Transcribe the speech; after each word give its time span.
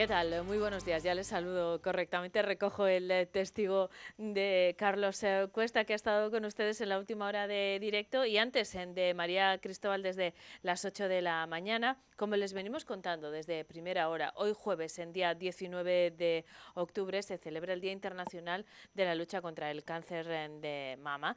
¿Qué 0.00 0.08
tal? 0.08 0.44
Muy 0.44 0.56
buenos 0.56 0.86
días. 0.86 1.02
Ya 1.02 1.14
les 1.14 1.26
saludo 1.26 1.82
correctamente. 1.82 2.40
Recojo 2.40 2.86
el 2.86 3.10
eh, 3.10 3.26
testigo 3.26 3.90
de 4.16 4.74
Carlos 4.78 5.22
eh, 5.22 5.46
Cuesta, 5.52 5.84
que 5.84 5.92
ha 5.92 5.96
estado 5.96 6.30
con 6.30 6.42
ustedes 6.46 6.80
en 6.80 6.88
la 6.88 6.98
última 6.98 7.26
hora 7.26 7.46
de 7.46 7.76
directo 7.82 8.24
y 8.24 8.38
antes 8.38 8.72
de 8.72 9.12
María 9.12 9.58
Cristóbal 9.58 10.02
desde 10.02 10.32
las 10.62 10.86
8 10.86 11.06
de 11.06 11.20
la 11.20 11.46
mañana. 11.46 11.98
Como 12.16 12.36
les 12.36 12.54
venimos 12.54 12.86
contando 12.86 13.30
desde 13.30 13.66
primera 13.66 14.08
hora, 14.08 14.32
hoy 14.36 14.54
jueves, 14.56 14.98
en 14.98 15.12
día 15.12 15.34
19 15.34 16.12
de 16.12 16.46
octubre, 16.76 17.22
se 17.22 17.36
celebra 17.36 17.74
el 17.74 17.82
Día 17.82 17.92
Internacional 17.92 18.64
de 18.94 19.04
la 19.04 19.14
Lucha 19.14 19.42
contra 19.42 19.70
el 19.70 19.84
Cáncer 19.84 20.26
eh, 20.30 20.48
de 20.62 20.96
Mama 20.98 21.36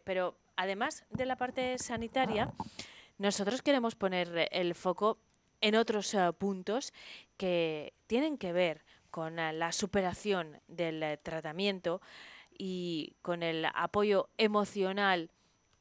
además 0.57 1.05
de 1.11 1.27
la 1.27 1.37
parte 1.37 1.79
sanitaria, 1.79 2.53
nosotros 3.19 3.63
queremos 3.63 3.95
poner 3.95 4.49
el 4.53 4.75
foco 4.75 5.19
en 5.61 5.75
otros 5.75 6.15
eh, 6.15 6.33
puntos 6.37 6.93
que 7.37 7.93
tienen 8.07 8.39
que 8.39 8.53
ver 8.53 8.85
con 9.11 9.37
la 9.37 9.73
superación 9.73 10.61
del 10.69 11.19
tratamiento 11.23 12.01
y 12.57 13.15
con 13.23 13.43
el 13.43 13.67
apoyo 13.75 14.29
emocional 14.37 15.31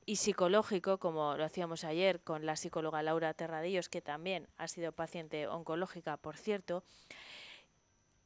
y 0.06 0.16
psicológico, 0.16 1.00
como 1.00 1.36
lo 1.36 1.44
hacíamos 1.44 1.84
ayer 1.84 2.22
con 2.22 2.46
la 2.46 2.56
psicóloga 2.56 3.04
Laura 3.04 3.34
Terradillos, 3.34 3.90
que 3.90 4.02
también 4.02 4.48
ha 4.58 4.68
sido 4.70 4.94
paciente 4.94 5.48
oncológica, 5.48 6.16
por 6.16 6.38
cierto, 6.38 6.84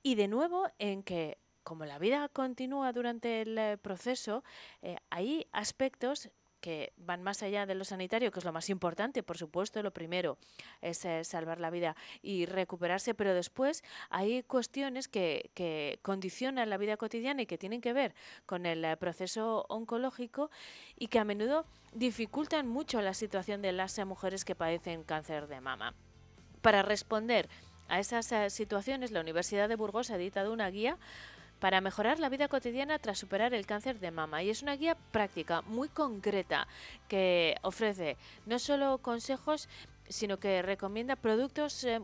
y 0.03 0.15
de 0.15 0.27
nuevo 0.27 0.67
en 0.77 1.01
que 1.01 1.39
como 1.63 1.85
la 1.85 1.99
vida 1.99 2.29
continúa 2.29 2.91
durante 2.93 3.41
el 3.41 3.57
eh, 3.57 3.77
proceso, 3.77 4.43
eh, 4.81 4.97
hay 5.09 5.47
aspectos 5.51 6.29
que 6.61 6.93
van 6.95 7.23
más 7.23 7.41
allá 7.43 7.65
de 7.65 7.75
lo 7.75 7.83
sanitario, 7.83 8.31
que 8.31 8.39
es 8.39 8.45
lo 8.45 8.53
más 8.53 8.69
importante, 8.69 9.23
por 9.23 9.37
supuesto, 9.37 9.81
lo 9.81 9.91
primero 9.91 10.37
es 10.79 11.03
eh, 11.05 11.23
salvar 11.23 11.59
la 11.59 11.71
vida 11.71 11.95
y 12.21 12.45
recuperarse, 12.45 13.15
pero 13.15 13.33
después 13.33 13.83
hay 14.09 14.43
cuestiones 14.43 15.07
que, 15.07 15.49
condicionan 16.03 16.69
la 16.69 16.77
vida 16.77 16.97
cotidiana 16.97 17.41
y 17.41 17.45
que 17.47 17.57
tienen 17.57 17.81
que 17.81 17.93
ver 17.93 18.13
con 18.45 18.65
el 18.65 18.95
proceso 18.97 19.65
oncológico 19.69 20.51
y 20.95 21.07
que 21.07 21.19
a 21.19 21.25
menudo 21.25 21.65
dificultan 21.93 22.67
mucho 22.67 23.01
la 23.01 23.15
situación 23.15 23.61
de 23.61 23.71
las 23.71 23.97
mujeres 24.05 24.45
que 24.45 24.55
padecen 24.55 25.03
cáncer 25.03 25.47
de 25.47 25.61
mama. 25.61 25.95
Para 26.61 26.83
responder 26.83 27.49
a 27.87 27.99
esas 27.99 28.53
situaciones, 28.53 29.11
la 29.11 29.19
Universidad 29.19 29.67
de 29.67 29.75
Burgos 29.75 30.11
ha 30.11 30.15
editado 30.15 30.53
una 30.53 30.69
guía 30.69 30.97
para 31.61 31.79
mejorar 31.79 32.19
la 32.19 32.27
vida 32.27 32.47
cotidiana 32.47 32.97
tras 32.97 33.19
superar 33.19 33.53
el 33.53 33.67
cáncer 33.67 33.99
de 33.99 34.09
mama. 34.09 34.41
Y 34.41 34.49
es 34.49 34.63
una 34.63 34.75
guía 34.75 34.97
práctica, 35.11 35.61
muy 35.61 35.87
concreta, 35.89 36.67
que 37.07 37.55
ofrece 37.61 38.17
no 38.47 38.57
solo 38.57 38.97
consejos, 38.97 39.69
sino 40.09 40.39
que 40.39 40.63
recomienda 40.63 41.15
productos 41.15 41.83
eh, 41.83 42.01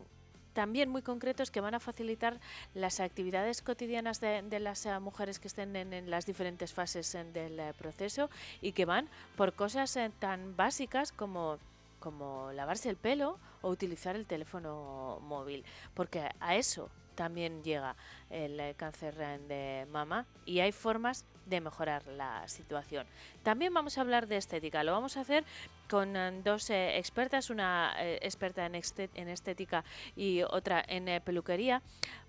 también 0.52 0.88
muy 0.88 1.02
concretos 1.02 1.50
que 1.50 1.60
van 1.60 1.74
a 1.74 1.80
facilitar 1.80 2.38
las 2.72 3.00
actividades 3.00 3.60
cotidianas 3.60 4.20
de, 4.20 4.60
las 4.60 4.86
eh, 4.86 4.96
mujeres 5.00 5.40
que 5.40 5.48
estén 5.48 5.74
en, 5.74 6.08
las 6.08 6.24
diferentes 6.24 6.72
fases 6.72 7.12
eh, 7.16 7.24
del 7.24 7.74
proceso 7.74 8.30
y 8.62 8.72
que 8.72 8.84
van 8.84 9.08
por 9.36 9.54
cosas 9.54 9.98
tan 10.20 10.56
básicas 10.56 11.12
como 11.12 11.58
como 11.98 12.52
lavarse 12.52 12.88
el 12.88 12.96
pelo 12.96 13.40
o 13.60 13.70
utilizar 13.70 14.14
el 14.14 14.24
teléfono 14.24 15.18
móvil, 15.20 15.64
porque 15.94 16.28
a 16.38 16.54
eso 16.54 16.88
también 17.18 17.64
llega 17.64 17.96
el 18.30 18.60
eh, 18.60 18.74
cáncer 18.76 19.16
de 19.16 19.88
mama 19.90 20.24
y 20.46 20.60
hay 20.60 20.70
formas 20.70 21.24
de 21.46 21.60
mejorar 21.60 22.06
la 22.06 22.46
situación. 22.46 23.08
También 23.42 23.74
vamos 23.74 23.98
a 23.98 24.02
hablar 24.02 24.28
de 24.28 24.36
estética. 24.36 24.84
Lo 24.84 24.92
vamos 24.92 25.16
a 25.16 25.22
hacer 25.22 25.44
con 25.90 26.16
eh, 26.16 26.40
dos 26.44 26.70
eh, 26.70 26.96
expertas, 26.96 27.50
una 27.50 27.92
experta 28.22 28.64
en, 28.66 28.76
en, 28.76 29.28
estética 29.28 29.84
y 30.14 30.42
otra 30.42 30.84
en 30.86 31.20
peluquería, 31.22 31.82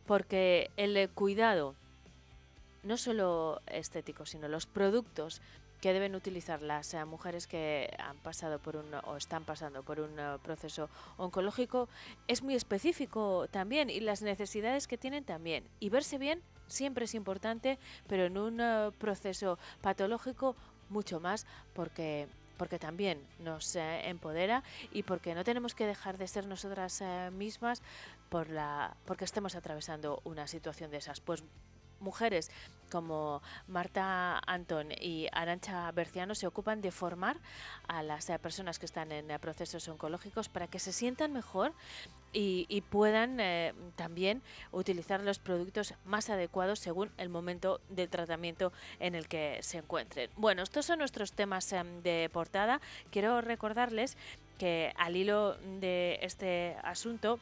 porque 0.08 0.72
el 0.76 1.08
cuidado 1.12 1.76
no 2.82 2.98
solo 2.98 3.62
estético, 3.68 4.26
sino 4.26 4.48
los 4.48 4.66
productos 4.66 5.40
que 5.82 5.94
deben 5.94 6.16
utilizar 6.16 6.62
las 6.62 6.94
eh, 6.94 7.06
mujeres 7.06 7.48
que 7.48 7.90
han 8.00 8.18
pasado 8.18 8.60
por 8.60 8.76
un 8.76 8.94
o 9.06 9.18
están 9.18 9.44
pasando 9.44 9.84
por 9.84 10.00
un 10.00 10.20
eh, 10.20 10.38
proceso 10.44 10.90
oncológico 11.18 11.88
es 12.28 12.44
muy 12.44 12.56
específico 12.56 13.48
también 13.50 13.90
y 13.90 14.00
las 14.00 14.22
necesidades 14.22 14.88
que 14.88 14.98
tienen 14.98 15.24
también. 15.24 15.64
Y 15.80 15.90
verse 15.90 16.18
bien 16.18 16.42
siempre 16.68 17.06
es 17.06 17.16
importante, 17.16 17.80
pero 18.08 18.26
en 18.26 18.38
un 18.38 18.60
eh, 18.60 18.92
proceso 18.98 19.58
patológico 19.82 20.56
mucho 20.90 21.20
más 21.20 21.46
porque 21.74 22.28
porque 22.58 22.78
también 22.78 23.26
nos 23.40 23.78
empodera 23.78 24.64
y 24.92 25.04
porque 25.04 25.34
no 25.34 25.46
tenemos 25.46 25.76
que 25.76 25.86
dejar 25.86 26.18
de 26.18 26.28
ser 26.28 26.46
nosotras 26.46 27.02
mismas 27.32 27.82
por 28.28 28.50
la 28.50 28.98
porque 29.06 29.24
estemos 29.24 29.56
atravesando 29.56 30.20
una 30.26 30.46
situación 30.46 30.92
de 30.92 30.98
esas. 30.98 31.22
Pues 31.22 31.42
mujeres 32.00 32.52
como 32.90 33.42
Marta 33.68 34.42
Antón 34.46 34.92
y 34.92 35.28
Arancha 35.32 35.92
Berciano 35.92 36.36
se 36.36 36.48
ocupan 36.48 36.82
de 36.82 36.92
formar 36.92 37.38
a 37.88 38.04
las 38.04 38.30
eh, 38.30 38.40
personas 38.40 38.80
que 38.80 38.86
están 38.86 39.12
en 39.12 39.32
eh, 39.32 39.40
procesos 39.40 39.88
oncológicos 39.88 40.50
para 40.50 40.68
que 40.68 40.80
se 40.80 40.92
sientan 40.92 41.32
mejor 41.32 41.74
y, 42.32 42.84
puedan 42.92 43.40
eh, 43.40 43.74
también 43.96 44.44
utilizar 44.72 45.24
los 45.24 45.40
productos 45.40 45.96
más 46.06 46.30
adecuados 46.30 46.80
según 46.80 47.12
el 47.18 47.28
momento 47.30 47.82
del 47.90 48.10
tratamiento 48.10 48.72
en 49.00 49.16
el 49.16 49.28
que 49.28 49.58
se 49.62 49.80
encuentren. 49.80 50.30
Bueno, 50.36 50.62
estos 50.62 50.86
son 50.86 51.00
nuestros 51.00 51.34
temas 51.34 51.72
em, 51.74 52.04
de 52.04 52.30
portada. 52.32 52.82
Quiero 53.10 53.42
recordarles 53.42 54.16
que 54.60 54.94
al 54.98 55.16
hilo 55.16 55.56
de 55.80 56.20
este 56.22 56.76
asunto 56.84 57.40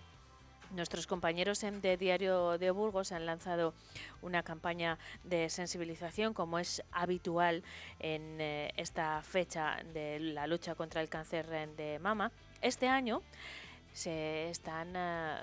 Nuestros 0.72 1.08
compañeros 1.08 1.62
de 1.62 1.98
Diario 1.98 2.58
de 2.58 2.72
Burgos 2.72 3.14
han 3.14 3.26
lanzado 3.26 3.74
una 4.22 4.44
campaña 4.44 4.98
de 5.24 5.50
sensibilización, 5.50 6.34
como 6.34 6.60
es 6.60 6.84
habitual 6.92 7.64
en 8.00 8.42
eh, 8.42 8.74
esta 8.76 9.22
fecha 9.22 9.78
de 9.94 10.20
la 10.20 10.46
lucha 10.46 10.76
contra 10.76 11.02
el 11.02 11.08
cáncer 11.08 11.48
de 11.48 12.00
mama. 12.00 12.32
Este 12.62 12.90
año 12.90 13.22
se 13.94 14.50
están 14.50 14.94
eh, 14.96 15.38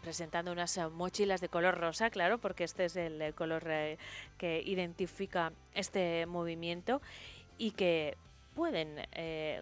presentando 0.00 0.52
unas 0.52 0.78
mochilas 0.92 1.40
de 1.40 1.48
color 1.48 1.76
rosa, 1.76 2.10
claro, 2.10 2.38
porque 2.38 2.62
este 2.62 2.84
es 2.84 2.94
el 2.96 3.34
color 3.34 3.64
eh, 3.66 3.98
que 4.38 4.62
identifica 4.64 5.52
este 5.74 6.24
movimiento 6.26 7.02
y 7.58 7.72
que 7.72 8.16
pueden 8.54 9.06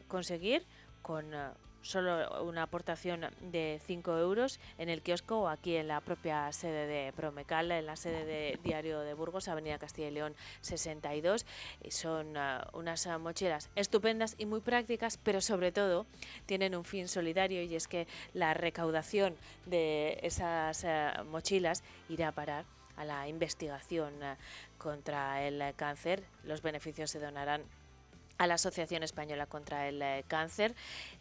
conseguir 0.08 0.67
con 1.02 1.32
solo 1.87 2.43
una 2.43 2.65
aportación 2.65 3.27
de 3.41 3.81
5 3.87 4.19
euros 4.19 4.59
en 4.79 4.88
el 4.88 5.03
kiosco 5.03 5.43
o 5.43 5.49
aquí 5.49 5.77
en 5.77 5.88
la 5.88 6.00
propia 6.00 6.53
sede 6.53 6.87
de 6.87 7.12
Promecal, 7.12 7.71
en 7.71 7.87
la 7.87 7.97
sede 7.97 8.25
de 8.25 8.59
Diario 8.62 9.00
de 9.00 9.15
Burgos, 9.15 9.49
Avenida 9.49 9.79
Castilla 9.79 10.09
y 10.09 10.11
León 10.11 10.35
62. 10.62 11.47
Son 11.88 12.37
ah, 12.37 12.69
unas 12.73 13.06
ah, 13.06 13.19
mochilas 13.19 13.71
estupendas 13.77 14.35
y 14.38 14.47
muy 14.47 14.61
prácticas, 14.61 15.17
pero 15.17 15.41
sobre 15.41 15.73
todo 15.73 16.06
tienen 16.47 16.75
un 16.75 16.85
fin 16.85 17.09
solidario 17.09 17.62
y 17.62 17.77
es 17.77 17.88
que 17.88 18.06
la 18.35 18.53
recaudación 18.55 19.37
de 19.67 20.19
esas 20.23 20.85
ah, 20.85 21.25
mochilas 21.31 21.83
irá 22.09 22.29
a 22.29 22.33
parar 22.33 22.65
a 22.97 23.05
la 23.05 23.29
investigación 23.29 24.15
contra 24.79 25.47
el 25.47 25.62
cáncer. 25.77 26.25
Los 26.44 26.62
beneficios 26.62 27.11
se 27.11 27.21
donarán 27.21 27.62
a 28.38 28.47
la 28.47 28.55
Asociación 28.55 29.03
Española 29.03 29.47
contra 29.47 29.88
el 29.88 30.00
eh, 30.03 30.25
Cáncer. 30.29 30.75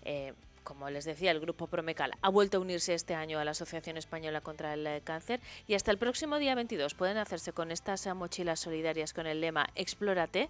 Eh, 0.03 0.33
como 0.65 0.89
les 0.89 1.05
decía, 1.05 1.31
el 1.31 1.39
grupo 1.39 1.67
Promecal 1.67 2.11
ha 2.21 2.29
vuelto 2.29 2.57
a 2.57 2.59
unirse 2.59 2.93
este 2.93 3.13
año 3.13 3.39
a 3.39 3.45
la 3.45 3.51
Asociación 3.51 3.95
Española 3.95 4.41
contra 4.41 4.73
el 4.73 4.85
eh, 4.85 5.01
Cáncer 5.01 5.39
y 5.67 5.75
hasta 5.75 5.91
el 5.91 5.97
próximo 5.97 6.37
día 6.39 6.55
22 6.55 6.95
pueden 6.95 7.17
hacerse 7.17 7.53
con 7.53 7.71
estas 7.71 8.05
eh, 8.05 8.13
mochilas 8.13 8.59
solidarias 8.59 9.13
con 9.13 9.27
el 9.27 9.39
lema 9.39 9.69
Explórate 9.75 10.49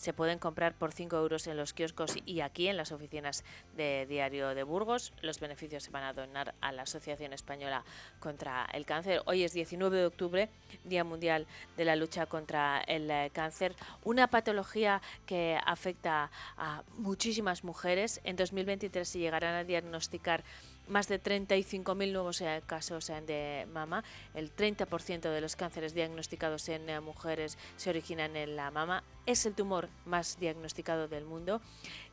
se 0.00 0.14
pueden 0.14 0.38
comprar 0.38 0.72
por 0.72 0.92
5 0.92 1.14
euros 1.14 1.46
en 1.46 1.58
los 1.58 1.74
kioscos 1.74 2.14
y 2.24 2.40
aquí 2.40 2.68
en 2.68 2.78
las 2.78 2.90
oficinas 2.90 3.44
de 3.76 4.06
Diario 4.08 4.54
de 4.54 4.62
Burgos. 4.62 5.12
Los 5.20 5.40
beneficios 5.40 5.82
se 5.82 5.90
van 5.90 6.04
a 6.04 6.14
donar 6.14 6.54
a 6.62 6.72
la 6.72 6.82
Asociación 6.82 7.34
Española 7.34 7.84
contra 8.18 8.66
el 8.72 8.86
Cáncer. 8.86 9.20
Hoy 9.26 9.44
es 9.44 9.52
19 9.52 9.98
de 9.98 10.06
octubre, 10.06 10.48
Día 10.84 11.04
Mundial 11.04 11.46
de 11.76 11.84
la 11.84 11.96
Lucha 11.96 12.24
contra 12.24 12.80
el 12.80 13.10
eh, 13.10 13.30
Cáncer, 13.34 13.74
una 14.02 14.28
patología 14.28 15.02
que 15.26 15.58
afecta 15.66 16.30
a 16.56 16.82
muchísimas 16.96 17.62
mujeres. 17.62 18.22
En 18.24 18.36
2023 18.36 19.06
se 19.06 19.18
llegarán 19.18 19.54
a 19.54 19.64
diagnosticar 19.64 20.42
más 20.90 21.08
de 21.08 21.22
35.000 21.22 22.12
nuevos 22.12 22.40
eh, 22.40 22.62
casos 22.66 23.08
eh, 23.08 23.20
de 23.26 23.66
mama. 23.72 24.04
El 24.34 24.54
30% 24.54 25.20
de 25.20 25.40
los 25.40 25.56
cánceres 25.56 25.94
diagnosticados 25.94 26.68
en 26.68 26.88
eh, 26.90 27.00
mujeres 27.00 27.56
se 27.76 27.90
originan 27.90 28.36
en 28.36 28.56
la 28.56 28.70
mama. 28.70 29.02
Es 29.24 29.46
el 29.46 29.54
tumor 29.54 29.88
más 30.04 30.38
diagnosticado 30.38 31.08
del 31.08 31.24
mundo 31.24 31.62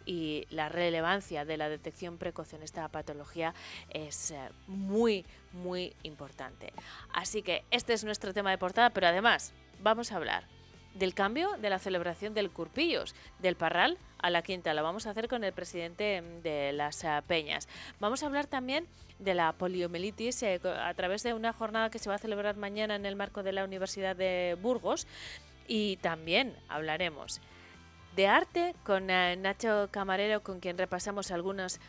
y 0.05 0.45
la 0.49 0.69
relevancia 0.69 1.43
de 1.43 1.57
la 1.57 1.67
detección 1.67 2.17
precoz 2.17 2.53
en 2.53 2.63
esta 2.63 2.87
patología 2.87 3.53
es 3.89 4.33
muy, 4.67 5.25
muy 5.51 5.95
importante. 6.03 6.71
Así 7.11 7.41
que 7.41 7.65
este 7.71 7.93
es 7.93 8.03
nuestro 8.03 8.33
tema 8.33 8.51
de 8.51 8.57
portada, 8.57 8.91
pero 8.91 9.07
además 9.07 9.53
vamos 9.81 10.11
a 10.11 10.17
hablar 10.17 10.45
del 10.93 11.13
cambio 11.13 11.57
de 11.57 11.69
la 11.69 11.79
celebración 11.79 12.33
del 12.33 12.51
Curpillos, 12.51 13.15
del 13.39 13.55
Parral 13.55 13.97
a 14.19 14.29
la 14.29 14.41
Quinta. 14.41 14.73
Lo 14.73 14.83
vamos 14.83 15.07
a 15.07 15.11
hacer 15.11 15.27
con 15.27 15.43
el 15.43 15.53
presidente 15.53 16.21
mm, 16.21 16.41
de 16.41 16.73
las 16.73 17.03
eh, 17.03 17.21
Peñas. 17.27 17.67
Vamos 17.99 18.23
a 18.23 18.27
hablar 18.27 18.47
también 18.47 18.87
de 19.19 19.33
la 19.33 19.53
poliomielitis 19.53 20.43
eh, 20.43 20.59
a 20.63 20.93
través 20.93 21.23
de 21.23 21.33
una 21.33 21.53
jornada 21.53 21.89
que 21.89 21.99
se 21.99 22.09
va 22.09 22.15
a 22.15 22.19
celebrar 22.19 22.57
mañana 22.57 22.95
en 22.95 23.05
el 23.05 23.15
marco 23.15 23.43
de 23.43 23.51
la 23.51 23.63
Universidad 23.63 24.15
de 24.15 24.57
Burgos 24.61 25.07
y 25.67 25.97
también 25.97 26.55
hablaremos 26.69 27.41
de 28.15 28.27
arte 28.27 28.75
con 28.83 29.09
eh, 29.09 29.35
Nacho 29.35 29.89
Camarero, 29.91 30.41
con 30.41 30.59
quien 30.59 30.77
repasamos 30.77 31.31
algunos 31.31 31.79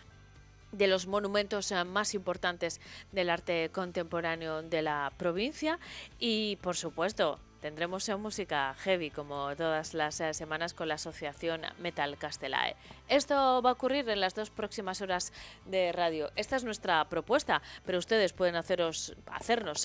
de 0.73 0.87
los 0.87 1.07
monumentos 1.07 1.73
más 1.87 2.15
importantes 2.15 2.79
del 3.13 3.31
arte 3.31 3.71
contemporáneo 3.73 4.63
de 4.63 4.83
la 4.83 5.11
provincia 5.17 5.79
y 6.19 6.57
por 6.57 6.77
supuesto 6.77 7.41
Tendremos 7.61 8.09
música 8.19 8.75
heavy 8.79 9.11
como 9.11 9.55
todas 9.57 9.93
las 9.93 10.21
eh, 10.21 10.33
semanas 10.33 10.75
con 10.75 10.87
la 10.87 10.95
asociación 10.95 11.63
Metal 11.79 12.17
Castelae. 12.17 12.77
Esto 13.09 13.61
va 13.63 13.71
a 13.71 13.73
ocurrir 13.73 14.09
en 14.09 14.21
las 14.21 14.37
dos 14.37 14.51
próximas 14.51 15.03
horas 15.03 15.33
de 15.67 15.91
radio. 15.91 16.31
Esta 16.37 16.55
es 16.55 16.63
nuestra 16.63 17.05
propuesta, 17.09 17.61
pero 17.85 17.99
ustedes 17.99 18.33
pueden 18.33 18.55
hacernos 18.55 19.17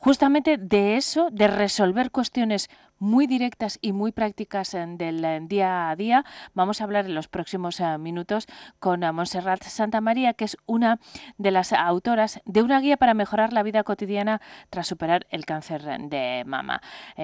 justamente 0.00 0.56
de 0.56 0.96
eso, 0.96 1.28
de 1.30 1.46
resolver 1.46 2.10
cuestiones 2.10 2.68
muy 2.98 3.26
directas 3.26 3.78
y 3.80 3.92
muy 3.92 4.12
prácticas 4.12 4.74
eh, 4.74 4.84
del 4.86 5.24
eh, 5.24 5.40
día 5.42 5.90
a 5.90 5.96
día. 5.96 6.24
Vamos 6.54 6.80
a 6.80 6.84
hablar 6.84 7.06
en 7.06 7.14
los 7.14 7.28
próximos 7.28 7.80
eh, 7.80 7.98
minutos 7.98 8.46
con 8.78 9.00
Montserrat 9.00 9.62
Santa 9.62 10.00
María, 10.00 10.34
que 10.34 10.44
es 10.46 10.56
una 10.66 11.00
de 11.38 11.50
las 11.50 11.72
autoras 11.72 12.40
de 12.44 12.62
una 12.62 12.80
guía 12.80 12.96
para 12.96 13.14
mejorar 13.14 13.52
la 13.52 13.62
vida 13.62 13.84
cotidiana 13.84 14.40
tras 14.70 14.86
superar 14.86 15.26
el 15.30 15.44
cáncer 15.44 15.82
de 15.82 16.44
mama. 16.46 16.80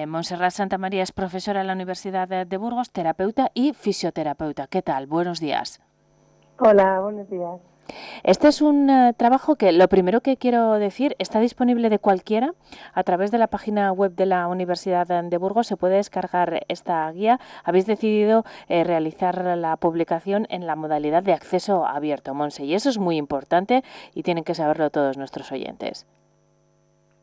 Montserrat 0.07 0.51
Santa 0.51 0.77
María 0.77 1.03
es 1.03 1.11
profesora 1.11 1.61
en 1.61 1.67
la 1.67 1.73
Universidad 1.73 2.27
de 2.27 2.57
Burgos, 2.57 2.91
terapeuta 2.91 3.51
y 3.53 3.73
fisioterapeuta. 3.73 4.67
¿Qué 4.67 4.81
tal? 4.81 5.07
Buenos 5.07 5.39
días. 5.39 5.81
Hola, 6.59 6.99
buenos 7.01 7.29
días. 7.29 7.59
Este 8.23 8.47
es 8.47 8.61
un 8.61 8.89
eh, 8.89 9.13
trabajo 9.15 9.55
que 9.55 9.71
lo 9.71 9.87
primero 9.87 10.21
que 10.21 10.37
quiero 10.37 10.73
decir 10.73 11.15
está 11.19 11.39
disponible 11.39 11.89
de 11.89 11.99
cualquiera 11.99 12.53
a 12.93 13.03
través 13.03 13.31
de 13.31 13.37
la 13.37 13.47
página 13.47 13.91
web 13.91 14.15
de 14.15 14.25
la 14.25 14.47
Universidad 14.47 15.07
de 15.07 15.37
Burgos. 15.37 15.67
Se 15.67 15.77
puede 15.77 15.95
descargar 15.95 16.65
esta 16.67 17.11
guía. 17.11 17.39
Habéis 17.63 17.85
decidido 17.85 18.43
eh, 18.67 18.83
realizar 18.83 19.57
la 19.57 19.77
publicación 19.77 20.47
en 20.49 20.67
la 20.67 20.75
modalidad 20.75 21.23
de 21.23 21.33
acceso 21.33 21.85
abierto, 21.85 22.33
Monse, 22.33 22.65
y 22.65 22.73
eso 22.73 22.89
es 22.89 22.97
muy 22.97 23.17
importante 23.17 23.83
y 24.13 24.23
tienen 24.23 24.43
que 24.43 24.55
saberlo 24.55 24.89
todos 24.89 25.17
nuestros 25.17 25.51
oyentes. 25.51 26.05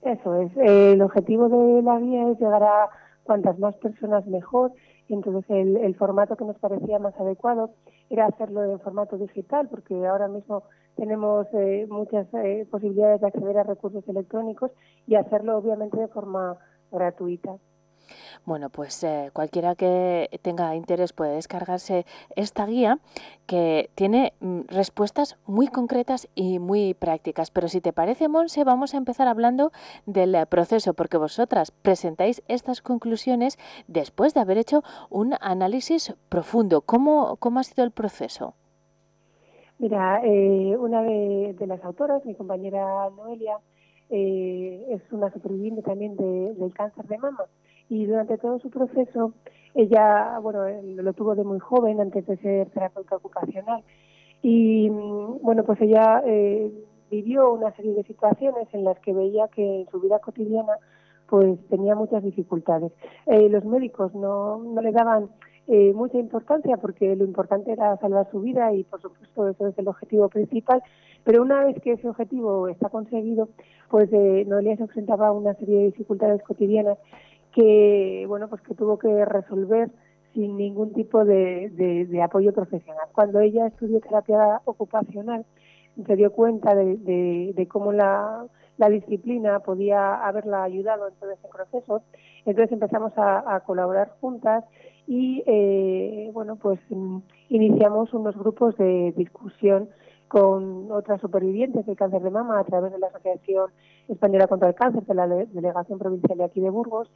Eso 0.03 0.35
es. 0.41 0.53
el 0.57 1.01
objetivo 1.01 1.49
de 1.49 1.83
la 1.83 1.99
guía 1.99 2.29
es 2.29 2.39
llegar 2.39 2.63
a 2.63 2.91
cuantas 3.23 3.59
más 3.59 3.75
personas 3.77 4.27
mejor 4.27 4.73
entonces 5.09 5.45
el, 5.51 5.95
formato 5.97 6.37
que 6.37 6.45
nos 6.45 6.59
parecía 6.59 6.99
más 6.99 7.19
adecuado 7.21 7.71
era 8.11 8.27
hacerlo 8.27 8.65
en 8.65 8.81
formato 8.81 9.17
digital, 9.17 9.69
porque 9.69 9.95
ahora 10.07 10.29
mismo 10.29 10.65
tenemos 10.97 11.47
eh, 11.53 11.87
muchas 11.89 12.27
eh, 12.35 12.67
posibilidades 12.71 13.21
de 13.21 13.27
acceder 13.27 13.59
a 13.59 13.65
recursos 13.65 14.07
electrónicos 14.09 14.71
y 15.07 15.17
hacerlo 15.17 15.59
obviamente 15.59 15.99
de 15.99 16.09
forma 16.09 16.57
gratuita. 16.91 17.57
Bueno, 18.45 18.69
pues 18.69 19.03
eh, 19.05 19.31
cualquiera 19.33 19.75
que 19.75 20.29
tenga 20.43 20.75
interés 20.77 21.13
puede 21.13 21.35
descargarse 21.35 22.05
esta 22.37 22.67
guía 22.67 22.99
que 23.47 23.91
tiene 23.95 24.35
mm, 24.41 24.63
respuestas 24.69 25.39
muy 25.47 25.69
concretas 25.69 26.29
y 26.35 26.59
muy 26.59 26.95
prácticas. 26.95 27.51
Pero 27.51 27.69
si 27.69 27.81
te 27.81 27.93
parece, 27.93 28.29
Monse, 28.29 28.65
vamos 28.65 28.95
a 28.95 28.99
empezar 28.99 29.29
hablando 29.29 29.73
del 30.07 30.35
eh, 30.35 30.47
proceso, 30.47 30.93
porque 30.95 31.17
vosotras 31.17 31.71
presentáis 31.71 32.43
estas 32.49 32.83
conclusiones 32.83 33.59
después 33.89 34.35
de 34.35 34.41
haber 34.41 34.59
hecho 34.59 34.83
un 35.11 35.37
análisis 35.41 36.15
profundo. 36.29 36.83
¿Cómo, 36.83 37.37
cómo 37.37 37.61
ha 37.61 37.65
sido 37.65 37.85
el 37.85 37.91
proceso? 37.91 38.55
Mira, 39.79 40.21
eh, 40.23 40.77
una 40.79 41.03
de, 41.03 41.57
las 41.67 41.83
autoras, 41.85 42.25
mi 42.27 42.35
compañera 42.35 43.11
Noelia, 43.17 43.59
es 44.11 45.01
una 45.11 45.33
superviviente 45.33 45.83
también 45.83 46.15
del 46.15 46.73
cáncer 46.75 47.07
de 47.07 47.19
mama 47.19 47.47
y 47.89 48.07
durante 48.07 48.39
todo 48.39 48.59
su 48.59 48.71
proceso 48.71 49.33
ella, 49.75 50.39
bueno, 50.41 50.65
lo 50.83 51.13
tuvo 51.15 51.35
de 51.35 51.45
muy 51.45 51.59
joven 51.59 52.01
antes 52.01 52.27
de 52.27 52.37
ser 52.39 52.71
terapeuta 52.71 53.17
ocupacional 53.17 53.83
y 54.43 54.89
bueno, 54.89 55.65
pues 55.65 55.81
ella 55.81 56.23
eh, 56.25 56.71
vivió 57.11 57.53
una 57.53 57.75
serie 57.75 57.95
de 57.95 58.05
situaciones 58.05 58.69
en 58.73 58.85
las 58.85 58.99
que 59.01 59.13
veía 59.13 59.49
que 59.49 59.81
en 59.81 59.91
su 59.91 60.01
vida 60.01 60.19
cotidiana 60.19 60.79
pues 61.29 61.59
tenía 61.69 61.95
muchas 61.95 62.23
dificultades. 62.23 62.93
Eh, 63.27 63.49
los 63.49 63.65
médicos 63.65 64.15
no, 64.15 64.59
no 64.59 64.81
le 64.83 64.93
daban 64.93 65.31
eh, 65.67 65.93
mucha 65.95 66.19
importancia 66.19 66.77
porque 66.77 67.17
lo 67.17 67.25
importante 67.25 67.73
era 67.73 67.97
salvar 67.97 68.31
su 68.31 68.41
vida 68.41 68.73
y 68.75 68.85
por 68.85 69.01
supuesto 69.01 69.49
eso 69.49 69.67
es 69.69 69.79
el 69.79 69.89
objetivo 69.89 70.29
principal, 70.29 70.83
pero 71.25 71.43
una 71.43 71.65
vez 71.65 71.81
que 71.81 71.93
ese 71.93 72.07
objetivo 72.07 72.69
está 72.69 72.91
conseguido, 72.91 73.49
pues 73.89 74.13
eh, 74.13 74.45
Noelia 74.47 74.77
se 74.77 74.83
enfrentaba 74.83 75.29
a 75.29 75.33
una 75.33 75.55
serie 75.55 75.79
de 75.79 75.85
dificultades 75.87 76.43
cotidianas 76.43 76.99
que 77.55 78.25
bueno 78.29 78.49
pues 78.49 78.61
que 78.63 78.75
tuvo 78.75 78.99
que 78.99 79.25
resolver 79.25 79.91
sin 80.35 80.57
ningún 80.57 80.93
tipo 80.93 81.25
de, 81.25 81.71
de, 81.71 82.23
apoyo 82.23 82.53
profesional. 82.53 83.07
Cuando 83.13 83.39
ella 83.39 83.69
estudió 83.69 84.01
terapia 84.01 84.61
ocupacional, 84.65 85.47
se 86.07 86.17
dio 86.17 86.33
cuenta 86.33 86.75
de, 86.75 87.53
de 87.55 87.69
cómo 87.69 87.93
la, 87.93 88.45
la, 88.77 88.89
disciplina 88.89 89.61
podía 89.61 90.27
haberla 90.27 90.65
ayudado 90.65 91.07
en 91.07 91.15
todo 91.15 91.31
ese 91.31 91.47
proceso. 91.47 92.03
Entonces 92.47 92.73
empezamos 92.73 93.17
a, 93.17 93.55
a 93.55 93.61
colaborar 93.61 94.11
juntas 94.21 94.65
y 95.07 95.43
eh, 95.47 96.31
bueno 96.33 96.57
pues 96.57 96.81
mm, 96.89 97.19
iniciamos 97.51 98.13
unos 98.13 98.37
grupos 98.37 98.77
de 98.77 99.13
discusión 99.17 99.89
con 100.35 100.91
otras 100.91 101.21
supervivientes 101.21 101.87
del 101.87 101.95
cáncer 101.95 102.21
de 102.21 102.29
mama 102.29 102.59
a 102.59 102.65
través 102.65 102.91
de 102.91 102.99
la 102.99 103.07
Asociación 103.07 103.71
Española 104.09 104.49
contra 104.49 104.69
el 104.69 104.75
Cáncer 104.75 105.05
de 105.05 105.15
la 105.15 105.29
Delegación 105.29 106.01
Provincial 106.01 106.37
de 106.37 106.43
aquí 106.43 106.61
de 106.61 106.71
Burgos. 106.71 107.09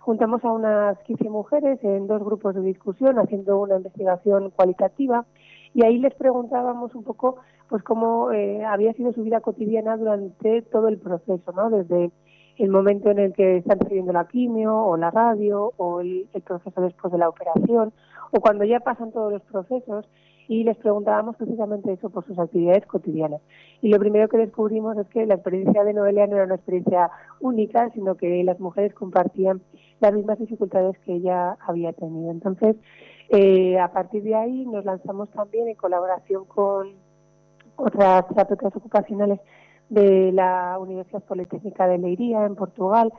Juntamos 0.00 0.44
a 0.44 0.52
unas 0.52 0.98
15 1.04 1.30
mujeres 1.30 1.82
en 1.82 2.06
dos 2.06 2.22
grupos 2.22 2.54
de 2.54 2.60
discusión 2.60 3.18
haciendo 3.18 3.58
una 3.58 3.76
investigación 3.76 4.50
cualitativa 4.50 5.24
y 5.72 5.86
ahí 5.86 5.96
les 5.96 6.14
preguntábamos 6.16 6.94
un 6.94 7.02
poco 7.02 7.36
pues 7.70 7.82
cómo 7.82 8.30
eh, 8.32 8.62
había 8.62 8.92
sido 8.92 9.10
su 9.14 9.22
vida 9.22 9.40
cotidiana 9.40 9.96
durante 9.96 10.60
todo 10.60 10.88
el 10.88 10.98
proceso, 10.98 11.52
¿no? 11.52 11.70
Desde 11.70 12.10
el 12.58 12.68
momento 12.68 13.10
en 13.10 13.20
el 13.20 13.32
que 13.32 13.56
están 13.56 13.80
recibiendo 13.80 14.12
la 14.12 14.28
quimio 14.28 14.76
o 14.76 14.98
la 14.98 15.10
radio 15.10 15.72
o 15.78 16.02
el, 16.02 16.28
proceso 16.44 16.78
después 16.82 17.10
de 17.10 17.18
la 17.20 17.30
operación 17.30 17.94
o 18.32 18.40
cuando 18.40 18.64
ya 18.64 18.80
pasan 18.80 19.12
todos 19.12 19.32
los 19.32 19.42
procesos 19.44 20.06
y 20.48 20.64
les 20.64 20.76
preguntábamos 20.76 21.36
precisamente 21.36 21.92
eso 21.92 22.10
por 22.10 22.24
sus 22.26 22.38
actividades 22.38 22.86
cotidianas. 22.86 23.40
Y 23.82 23.88
lo 23.88 23.98
primero 23.98 24.28
que 24.28 24.38
descubrimos 24.38 24.96
es 24.96 25.06
que 25.08 25.26
la 25.26 25.34
experiencia 25.34 25.84
de 25.84 25.92
Noelia 25.92 26.26
no 26.26 26.36
era 26.36 26.44
una 26.44 26.54
experiencia 26.54 27.10
única, 27.40 27.90
sino 27.90 28.16
que 28.16 28.42
las 28.44 28.60
mujeres 28.60 28.94
compartían 28.94 29.60
las 30.00 30.12
mismas 30.12 30.38
dificultades 30.38 30.98
que 31.00 31.14
ella 31.14 31.56
había 31.66 31.92
tenido. 31.92 32.30
Entonces, 32.30 32.76
eh, 33.30 33.78
a 33.78 33.92
partir 33.92 34.22
de 34.22 34.34
ahí 34.34 34.66
nos 34.66 34.84
lanzamos 34.84 35.28
también 35.30 35.68
en 35.68 35.74
colaboración 35.74 36.44
con 36.44 36.94
otras 37.76 38.26
terapeutas 38.28 38.74
ocupacionales 38.76 39.40
de 39.88 40.32
la 40.32 40.78
Universidad 40.78 41.22
Politécnica 41.22 41.86
de 41.86 41.98
Leiría, 41.98 42.44
en 42.44 42.56
Portugal, 42.56 43.12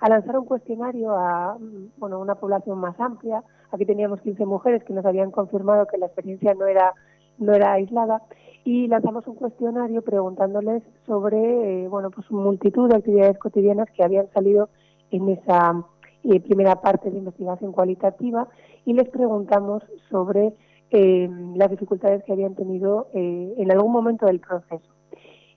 a 0.00 0.08
lanzar 0.08 0.38
un 0.38 0.46
cuestionario 0.46 1.12
a 1.16 1.56
bueno, 1.96 2.20
una 2.20 2.34
población 2.34 2.78
más 2.78 2.98
amplia. 2.98 3.42
Aquí 3.72 3.86
teníamos 3.86 4.20
15 4.20 4.44
mujeres 4.46 4.84
que 4.84 4.92
nos 4.92 5.04
habían 5.04 5.30
confirmado 5.30 5.86
que 5.86 5.98
la 5.98 6.06
experiencia 6.06 6.54
no 6.54 6.66
era, 6.66 6.92
no 7.38 7.54
era 7.54 7.72
aislada 7.72 8.22
y 8.64 8.86
lanzamos 8.86 9.26
un 9.26 9.34
cuestionario 9.34 10.02
preguntándoles 10.02 10.82
sobre 11.06 11.84
eh, 11.84 11.88
bueno, 11.88 12.10
pues 12.10 12.30
multitud 12.30 12.88
de 12.90 12.96
actividades 12.96 13.38
cotidianas 13.38 13.90
que 13.90 14.04
habían 14.04 14.30
salido 14.32 14.68
en 15.10 15.28
esa 15.30 15.84
eh, 16.24 16.40
primera 16.40 16.76
parte 16.76 17.10
de 17.10 17.18
investigación 17.18 17.72
cualitativa 17.72 18.46
y 18.84 18.92
les 18.92 19.08
preguntamos 19.08 19.82
sobre 20.10 20.52
eh, 20.90 21.28
las 21.56 21.70
dificultades 21.70 22.22
que 22.24 22.32
habían 22.32 22.54
tenido 22.54 23.08
en 23.14 23.70
algún 23.70 23.92
momento 23.92 24.26
del 24.26 24.40
proceso. 24.40 24.92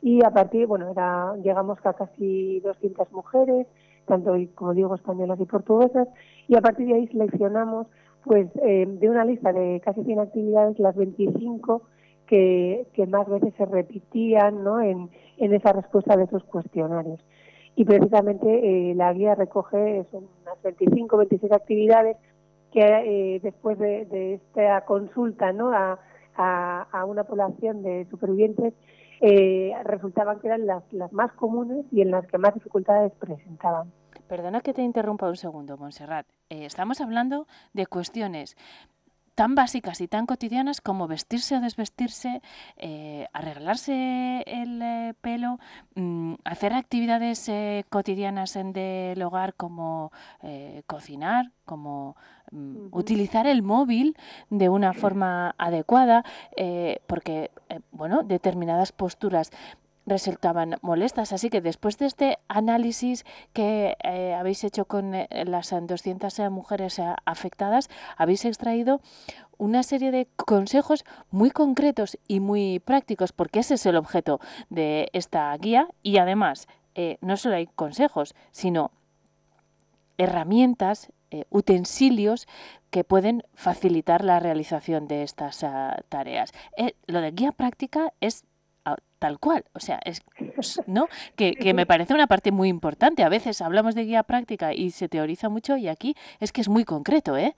Y 0.02 0.24
a 0.24 0.30
partir, 0.30 0.66
bueno, 0.66 0.90
era, 0.90 1.36
llegamos 1.44 1.78
a 1.84 1.94
casi 1.94 2.62
200 2.62 3.12
mujeres, 3.12 3.68
tanto 4.06 4.36
como 4.56 4.74
digo 4.74 4.96
españolas 4.96 5.40
y 5.40 5.46
portuguesas, 5.46 6.08
y 6.48 6.56
a 6.56 6.62
partir 6.62 6.88
de 6.88 6.96
ahí 6.96 7.08
seleccionamos 7.08 7.88
pues 8.24 8.48
eh, 8.64 8.86
de 8.88 9.10
una 9.10 9.24
lista 9.24 9.54
de 9.54 9.82
casi 9.86 10.04
100 10.04 10.20
actividades 10.20 10.80
las 10.80 10.96
25 10.96 11.84
que, 12.28 12.88
que 12.94 13.06
más 13.06 13.30
veces 13.30 13.54
se 13.56 13.66
repetían 13.66 14.64
¿no? 14.64 14.82
en, 14.82 15.10
en 15.38 15.54
esa 15.54 15.74
respuesta 15.74 16.18
de 16.18 16.24
esos 16.24 16.44
cuestionarios. 16.44 17.20
Y 17.76 17.86
precisamente 17.86 18.48
eh, 18.92 18.96
la 18.96 19.14
guía 19.14 19.36
recoge 19.36 20.06
son 20.12 20.26
unas 20.42 20.62
25, 20.64 21.18
26 21.18 21.52
actividades 21.52 22.18
que 22.72 22.82
eh, 22.82 23.40
después 23.44 23.78
de, 23.78 24.06
de, 24.06 24.34
esta 24.36 24.82
consulta 24.86 25.52
¿no? 25.54 25.72
a, 25.72 26.00
a, 26.36 26.88
a 26.92 27.06
una 27.06 27.26
población 27.26 27.84
de 27.84 28.06
supervivientes 28.10 28.74
eh, 29.28 29.74
resultaban 29.84 30.40
que 30.40 30.48
eran 30.48 30.68
las, 30.68 30.84
más 31.12 31.32
comunes 31.34 31.84
y 31.92 32.02
en 32.02 32.12
las 32.12 32.28
que 32.28 32.38
más 32.38 32.54
dificultades 32.54 33.12
presentaban. 33.14 33.92
Perdona 34.28 34.62
que 34.62 34.72
te 34.72 34.84
interrumpa 34.84 35.28
un 35.28 35.36
segundo, 35.36 35.78
Montserrat. 35.78 36.28
Eh, 36.50 36.66
estamos 36.66 37.02
hablando 37.02 37.48
de 37.74 37.88
cuestiones 37.88 38.56
tan 39.34 39.56
básicas 39.56 40.00
y 40.00 40.08
tan 40.08 40.28
cotidianas 40.28 40.80
como 40.80 41.08
vestirse 41.08 41.58
o 41.58 41.60
desvestirse, 41.60 42.42
eh, 42.78 43.28
arreglarse 43.34 44.44
el 44.46 44.82
eh, 44.82 45.14
pelo, 45.20 45.58
mm, 45.96 46.36
hacer 46.44 46.74
actividades 46.74 47.52
cotidianas 47.90 48.56
en 48.56 48.74
del 48.74 49.22
hogar 49.24 49.56
como 49.56 50.12
cocinar, 50.86 51.52
como 51.66 52.16
utilizar 52.92 53.48
el 53.48 53.62
móvil 53.62 54.16
de 54.50 54.70
una 54.70 54.94
forma 54.94 55.56
adecuada, 55.58 56.24
porque 57.08 57.52
bueno, 57.92 58.24
determinadas 58.24 58.92
posturas 58.92 59.52
resultaban 60.06 60.78
molestas. 60.82 61.34
Así 61.34 61.50
que 61.50 61.62
después 61.62 61.98
de 61.98 62.06
este 62.06 62.40
análisis 62.48 63.26
que 63.54 63.98
eh, 64.04 64.34
habéis 64.34 64.64
hecho 64.64 64.86
con 64.86 65.16
eh, 65.16 65.28
las 65.46 65.72
200 65.72 66.40
eh, 66.40 66.50
mujeres 66.50 67.02
afectadas, 67.26 67.90
habéis 68.18 68.46
extraído 68.46 69.02
una 69.58 69.84
serie 69.84 70.12
de 70.12 70.28
consejos 70.36 71.06
muy 71.32 71.50
concretos 71.50 72.18
y 72.28 72.40
muy 72.40 72.80
prácticos, 72.80 73.32
porque 73.32 73.60
ese 73.60 73.76
es 73.76 73.86
el 73.86 73.96
objeto 73.96 74.40
de 74.70 75.10
esta 75.14 75.56
guía. 75.58 75.88
Y 76.04 76.18
además, 76.18 76.68
no 77.22 77.36
solo 77.36 77.56
hay 77.56 77.68
consejos, 77.68 78.36
sino 78.52 78.92
herramientas, 80.18 81.10
utensilios 81.50 82.48
que 82.92 83.04
pueden 83.04 83.44
facilitar 83.54 84.24
la 84.24 84.40
realización 84.40 85.08
de 85.08 85.24
estas 85.24 85.64
ah, 85.64 85.98
tareas. 86.10 86.54
lo 87.08 87.22
de 87.22 87.32
guía 87.32 87.52
práctica 87.52 88.14
es 88.22 88.46
tal 89.20 89.40
cual. 89.40 89.66
O 89.74 89.80
sea, 89.80 90.00
es, 90.06 90.22
¿no? 90.88 91.08
Que, 91.36 91.54
que, 91.54 91.74
me 91.74 91.86
parece 91.86 92.14
una 92.14 92.28
parte 92.28 92.52
muy 92.52 92.70
importante. 92.70 93.24
A 93.24 93.30
veces 93.30 93.62
hablamos 93.62 93.96
de 93.96 94.06
guía 94.06 94.24
práctica 94.24 94.74
y 94.74 94.92
se 94.92 95.10
teoriza 95.10 95.50
mucho 95.50 95.78
y 95.78 95.88
aquí 95.88 96.16
es 96.40 96.52
que 96.52 96.62
es 96.62 96.70
muy 96.70 96.86
concreto, 96.86 97.36
¿eh? 97.38 97.56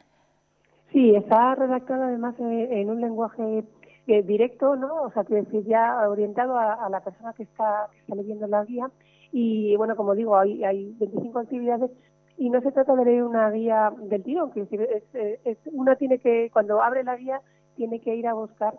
Sí, 0.91 1.13
está 1.15 1.55
redactado 1.55 2.03
además 2.03 2.35
en, 2.39 2.89
un 2.89 3.01
lenguaje 3.01 3.63
eh, 4.07 4.23
directo, 4.23 4.75
¿no? 4.75 5.03
O 5.03 5.11
sea, 5.11 5.25
que 5.25 5.35
decir, 5.35 5.65
ya 5.65 6.07
orientado 6.07 6.57
a, 6.57 6.87
la 6.89 7.01
persona 7.01 7.33
que 7.33 7.43
está, 7.43 7.89
que 7.91 7.99
está 7.99 8.15
leyendo 8.15 8.47
la 8.47 8.63
guía. 8.63 8.89
Y 9.33 9.75
bueno, 9.75 9.97
como 9.97 10.15
digo, 10.15 10.37
hay, 10.37 10.63
hay 10.63 10.95
25 10.97 11.39
actividades 11.39 11.91
y 12.37 12.49
no 12.49 12.61
se 12.61 12.71
trata 12.71 12.95
de 12.95 13.05
leer 13.05 13.23
una 13.23 13.49
guía 13.49 13.91
del 13.97 14.23
tirón, 14.23 14.51
que 14.51 14.61
es, 14.61 15.39
es, 15.43 15.57
una 15.71 15.95
tiene 15.95 16.19
que, 16.19 16.49
cuando 16.53 16.81
abre 16.81 17.03
la 17.03 17.15
guía, 17.15 17.41
tiene 17.75 17.99
que 17.99 18.15
ir 18.15 18.27
a 18.27 18.33
buscar 18.33 18.75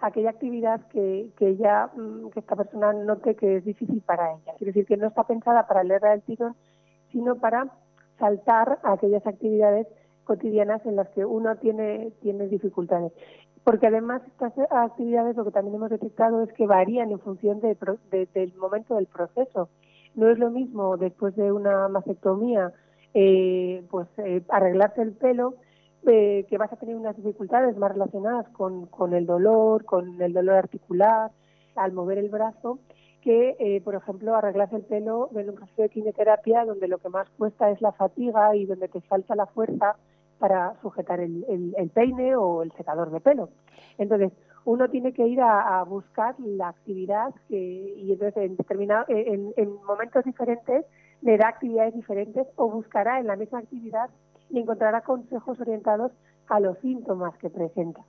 aquella 0.00 0.30
actividad 0.30 0.80
que, 0.88 1.30
que 1.36 1.56
ya 1.56 1.90
mm, 1.94 2.30
que 2.30 2.40
esta 2.40 2.56
persona 2.56 2.92
note 2.92 3.36
que 3.36 3.56
es 3.56 3.64
difícil 3.64 4.02
para 4.02 4.32
ella. 4.32 4.52
Quiere 4.58 4.72
decir 4.72 4.86
que 4.86 4.96
no 4.96 5.08
está 5.08 5.24
pensada 5.24 5.66
para 5.66 5.84
leerla 5.84 6.10
del 6.10 6.22
tirón, 6.22 6.54
sino 7.12 7.36
para 7.36 7.68
saltar 8.18 8.78
a 8.82 8.92
aquellas 8.92 9.26
actividades 9.26 9.86
cotidianas 10.24 10.84
en 10.86 10.96
las 10.96 11.08
que 11.10 11.24
uno 11.24 11.56
tiene, 11.56 12.12
tiene 12.22 12.48
dificultades. 12.48 13.12
Porque 13.62 13.86
además 13.86 14.22
estas 14.26 14.52
actividades 14.70 15.36
lo 15.36 15.44
que 15.44 15.50
también 15.50 15.76
hemos 15.76 15.90
detectado 15.90 16.42
es 16.42 16.52
que 16.52 16.66
varían 16.66 17.10
en 17.10 17.18
función 17.18 17.60
de, 17.60 17.76
del 18.34 18.54
momento 18.56 18.96
del 18.96 19.06
proceso. 19.06 19.68
No 20.14 20.28
es 20.28 20.38
lo 20.38 20.50
mismo 20.50 20.96
después 20.96 21.34
de 21.34 21.50
una 21.50 21.88
mastectomía, 21.88 22.72
eh, 23.14 23.84
pues 23.90 24.08
eh, 24.18 24.42
arreglarse 24.48 25.02
el 25.02 25.12
pelo 25.12 25.54
eh, 26.06 26.44
que 26.50 26.58
vas 26.58 26.70
a 26.70 26.76
tener 26.76 26.96
unas 26.96 27.16
dificultades 27.16 27.76
más 27.78 27.92
relacionadas 27.92 28.46
con, 28.50 28.86
con 28.86 29.14
el 29.14 29.24
dolor, 29.24 29.86
con 29.86 30.20
el 30.20 30.34
dolor 30.34 30.56
articular, 30.56 31.30
al 31.76 31.92
mover 31.92 32.18
el 32.18 32.28
brazo, 32.28 32.78
que, 33.22 33.56
eh, 33.58 33.80
por 33.80 33.94
ejemplo, 33.94 34.36
arreglas 34.36 34.70
el 34.74 34.82
pelo 34.82 35.30
en 35.34 35.48
un 35.48 35.54
proceso 35.54 35.80
de 35.80 35.88
quimioterapia 35.88 36.66
donde 36.66 36.88
lo 36.88 36.98
que 36.98 37.08
más 37.08 37.26
cuesta 37.38 37.70
es 37.70 37.80
la 37.80 37.92
fatiga 37.92 38.54
y 38.54 38.66
donde 38.66 38.88
te 38.88 39.00
falta 39.00 39.34
la 39.34 39.46
fuerza 39.46 39.96
para 40.38 40.78
sujetar 40.82 41.20
el, 41.20 41.74
el, 41.74 41.88
peine 41.88 42.36
o 42.36 42.62
el 42.62 42.72
secador 42.72 43.10
de 43.10 43.20
pelo. 43.20 43.48
Entonces, 43.96 44.30
uno 44.66 44.90
tiene 44.90 45.14
que 45.14 45.26
ir 45.26 45.40
a, 45.40 45.82
buscar 45.84 46.34
la 46.38 46.68
actividad 46.68 47.32
que, 47.48 47.56
y 47.56 48.12
entonces 48.12 48.44
en, 48.44 48.56
determinado, 48.56 49.06
en, 49.08 49.54
en 49.56 49.82
momentos 49.84 50.22
diferentes 50.24 50.84
le 51.24 51.38
da 51.38 51.48
actividades 51.48 51.94
diferentes 51.94 52.46
o 52.56 52.70
buscará 52.70 53.18
en 53.18 53.26
la 53.26 53.36
misma 53.36 53.60
actividad 53.60 54.10
y 54.50 54.58
encontrará 54.58 55.00
consejos 55.00 55.58
orientados 55.58 56.12
a 56.48 56.60
los 56.60 56.78
síntomas 56.80 57.36
que 57.38 57.48
presenta. 57.48 58.04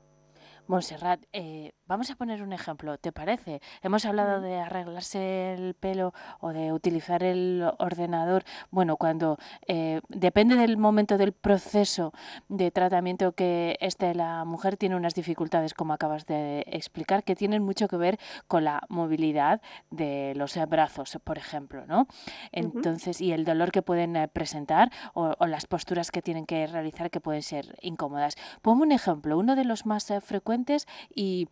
Vamos 1.88 2.10
a 2.10 2.16
poner 2.16 2.42
un 2.42 2.54
ejemplo, 2.54 2.98
¿te 2.98 3.12
parece? 3.12 3.62
Hemos 3.82 4.06
hablado 4.06 4.42
de 4.42 4.58
arreglarse 4.60 5.54
el 5.54 5.76
pelo 5.76 6.14
o 6.40 6.50
de 6.50 6.74
utilizar 6.74 7.24
el 7.24 7.64
ordenador. 7.78 8.44
Bueno, 8.72 8.98
cuando 8.98 9.38
eh, 9.68 10.02
depende 10.10 10.56
del 10.56 10.78
momento 10.78 11.18
del 11.18 11.34
proceso 11.34 12.14
de 12.50 12.72
tratamiento 12.72 13.34
que 13.34 13.78
esté 13.82 14.16
la 14.16 14.46
mujer, 14.46 14.78
tiene 14.78 14.96
unas 14.96 15.14
dificultades, 15.14 15.74
como 15.74 15.94
acabas 15.94 16.26
de 16.26 16.66
explicar, 16.68 17.24
que 17.24 17.36
tienen 17.36 17.64
mucho 17.64 17.88
que 17.88 17.98
ver 17.98 18.20
con 18.48 18.64
la 18.64 18.82
movilidad 18.90 19.62
de 19.92 20.34
los 20.36 20.58
brazos, 20.68 21.18
por 21.24 21.38
ejemplo, 21.38 21.86
¿no? 21.86 22.08
Entonces, 22.52 23.22
y 23.22 23.32
el 23.32 23.46
dolor 23.46 23.72
que 23.72 23.82
pueden 23.82 24.16
eh, 24.16 24.28
presentar 24.28 24.92
o, 25.14 25.36
las 25.46 25.68
posturas 25.68 26.12
que 26.12 26.22
tienen 26.22 26.46
que 26.46 26.66
realizar 26.66 27.12
que 27.12 27.22
pueden 27.22 27.44
ser 27.44 27.78
incómodas. 27.82 28.36
Pongo 28.62 28.84
un 28.84 28.92
ejemplo, 28.92 29.38
uno 29.38 29.56
de 29.56 29.66
los 29.66 29.86
más 29.86 30.12
frecuentes 30.22 30.88
y, 31.14 31.48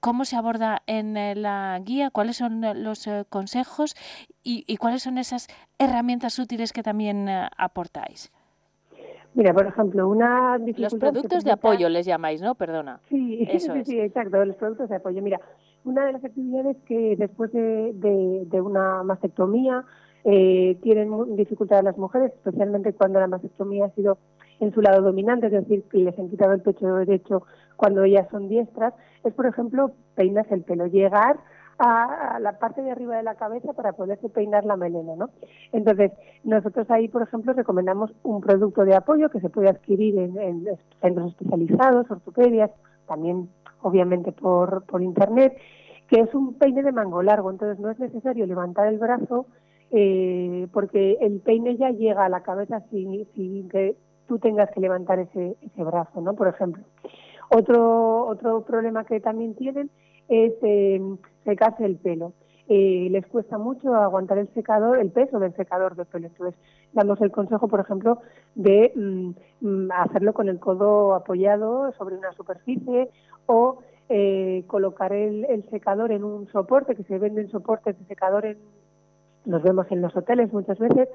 cómo 0.00 0.24
se 0.24 0.36
aborda 0.36 0.82
en 0.86 1.16
eh, 1.16 1.34
la 1.34 1.80
guía, 1.84 2.10
cuáles 2.10 2.36
son 2.36 2.64
eh, 2.64 2.74
los 2.74 3.06
eh, 3.06 3.24
consejos 3.28 3.94
y, 4.42 4.76
cuáles 4.76 5.02
son 5.02 5.18
esas 5.18 5.48
herramientas 5.78 6.38
útiles 6.38 6.72
que 6.72 6.82
también 6.82 7.28
aportáis. 7.56 8.30
Mira, 9.32 9.52
por 9.52 9.66
ejemplo, 9.66 10.08
una 10.08 10.58
Los 10.58 10.94
productos 10.94 11.44
de 11.44 11.50
apoyo 11.50 11.88
les 11.88 12.06
llamáis, 12.06 12.42
¿no? 12.42 12.54
Perdona. 12.54 13.00
Sí, 13.08 13.46
sí, 13.84 13.98
exacto, 13.98 14.44
los 14.44 14.56
productos 14.56 14.90
de 14.90 14.96
apoyo. 14.96 15.22
Mira, 15.22 15.40
una 15.84 16.04
de 16.06 16.12
las 16.12 16.24
actividades 16.24 16.76
que 16.86 17.16
después 17.16 17.50
de, 17.52 18.60
una 18.60 19.02
mastectomía 19.02 19.84
tienen 20.24 21.36
dificultades 21.36 21.84
las 21.84 21.98
mujeres, 21.98 22.32
especialmente 22.32 22.92
cuando 22.92 23.18
la 23.18 23.26
mastectomía 23.26 23.86
ha 23.86 23.90
sido 23.90 24.18
en 24.60 24.72
su 24.72 24.80
lado 24.80 25.02
dominante, 25.02 25.46
es 25.46 25.52
decir, 25.52 25.82
que 25.90 25.98
les 25.98 26.18
han 26.18 26.28
quitado 26.28 26.52
el 26.52 26.60
pecho 26.60 26.94
derecho 26.94 27.42
cuando 27.76 28.04
ellas 28.04 28.28
son 28.30 28.48
diestras, 28.48 28.94
es, 29.24 29.34
por 29.34 29.46
ejemplo, 29.46 29.92
peinarse 30.14 30.54
el 30.54 30.62
pelo, 30.62 30.86
llegar 30.86 31.38
a, 31.78 32.38
la 32.40 32.58
parte 32.58 32.82
de 32.82 32.90
arriba 32.90 33.16
de 33.16 33.22
la 33.22 33.34
cabeza 33.34 33.72
para 33.72 33.92
poderse 33.92 34.28
peinar 34.28 34.64
la 34.64 34.76
melena, 34.76 35.16
¿no? 35.16 35.30
Entonces, 35.72 36.12
nosotros 36.44 36.90
ahí, 36.90 37.08
por 37.08 37.22
ejemplo, 37.22 37.52
recomendamos 37.52 38.12
un 38.22 38.40
producto 38.40 38.84
de 38.84 38.94
apoyo 38.94 39.30
que 39.30 39.40
se 39.40 39.50
puede 39.50 39.68
adquirir 39.68 40.18
en, 40.18 40.66
centros 41.00 41.32
especializados, 41.32 42.10
ortopedias, 42.10 42.70
también, 43.06 43.48
obviamente, 43.82 44.32
por, 44.32 44.84
por 44.84 45.02
Internet, 45.02 45.56
que 46.08 46.20
es 46.20 46.34
un 46.34 46.54
peine 46.54 46.82
de 46.82 46.92
mango 46.92 47.22
largo, 47.22 47.50
entonces 47.50 47.78
no 47.80 47.90
es 47.90 47.98
necesario 47.98 48.46
levantar 48.46 48.86
el 48.88 48.98
brazo 48.98 49.46
eh, 49.90 50.66
porque 50.72 51.18
el 51.20 51.40
peine 51.40 51.76
ya 51.76 51.90
llega 51.90 52.24
a 52.24 52.28
la 52.28 52.42
cabeza 52.42 52.80
sin, 52.90 53.26
sin 53.34 53.68
que 53.68 53.96
tú 54.26 54.38
tengas 54.38 54.70
que 54.70 54.80
levantar 54.80 55.18
ese, 55.18 55.56
ese 55.60 55.84
brazo, 55.84 56.20
¿no? 56.20 56.34
Por 56.34 56.48
ejemplo. 56.48 56.82
Otro, 57.50 58.26
otro 58.26 58.62
problema 58.62 59.04
que 59.04 59.20
también 59.20 59.54
tienen 59.54 59.90
es 60.28 60.52
eh, 60.62 61.00
secarse 61.44 61.84
el 61.84 61.96
pelo. 61.96 62.32
Eh, 62.66 63.08
les 63.10 63.26
cuesta 63.26 63.58
mucho 63.58 63.94
aguantar 63.94 64.38
el 64.38 64.48
secador, 64.54 64.98
el 64.98 65.10
peso 65.10 65.38
del 65.38 65.54
secador 65.54 65.96
de 65.96 66.06
pelo. 66.06 66.28
Entonces, 66.28 66.58
damos 66.92 67.20
el 67.20 67.30
consejo, 67.30 67.68
por 67.68 67.80
ejemplo, 67.80 68.20
de 68.54 68.92
mm, 68.94 69.30
mm, 69.60 69.90
hacerlo 69.92 70.32
con 70.32 70.48
el 70.48 70.58
codo 70.58 71.14
apoyado 71.14 71.92
sobre 71.92 72.16
una 72.16 72.32
superficie 72.32 73.10
o 73.46 73.78
eh, 74.08 74.64
colocar 74.66 75.12
el, 75.12 75.44
el, 75.46 75.68
secador 75.70 76.12
en 76.12 76.24
un 76.24 76.46
soporte, 76.48 76.94
que 76.94 77.04
se 77.04 77.18
venden 77.18 77.50
soportes 77.50 77.98
de 77.98 78.04
secador, 78.06 78.46
en, 78.46 78.58
los 79.44 79.62
vemos 79.62 79.86
en 79.90 80.00
los 80.00 80.16
hoteles 80.16 80.52
muchas 80.52 80.78
veces, 80.78 81.08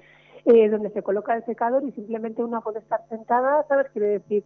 eh, 0.46 0.70
donde 0.70 0.90
se 0.92 1.04
coloca 1.04 1.36
el 1.36 1.44
secador 1.46 1.84
y 1.84 1.92
simplemente 1.92 2.44
una 2.44 2.62
puede 2.62 2.80
estar 2.80 3.02
sentada, 3.10 3.66
¿sabes? 3.68 3.88
Quiere 3.92 4.08
decir, 4.20 4.44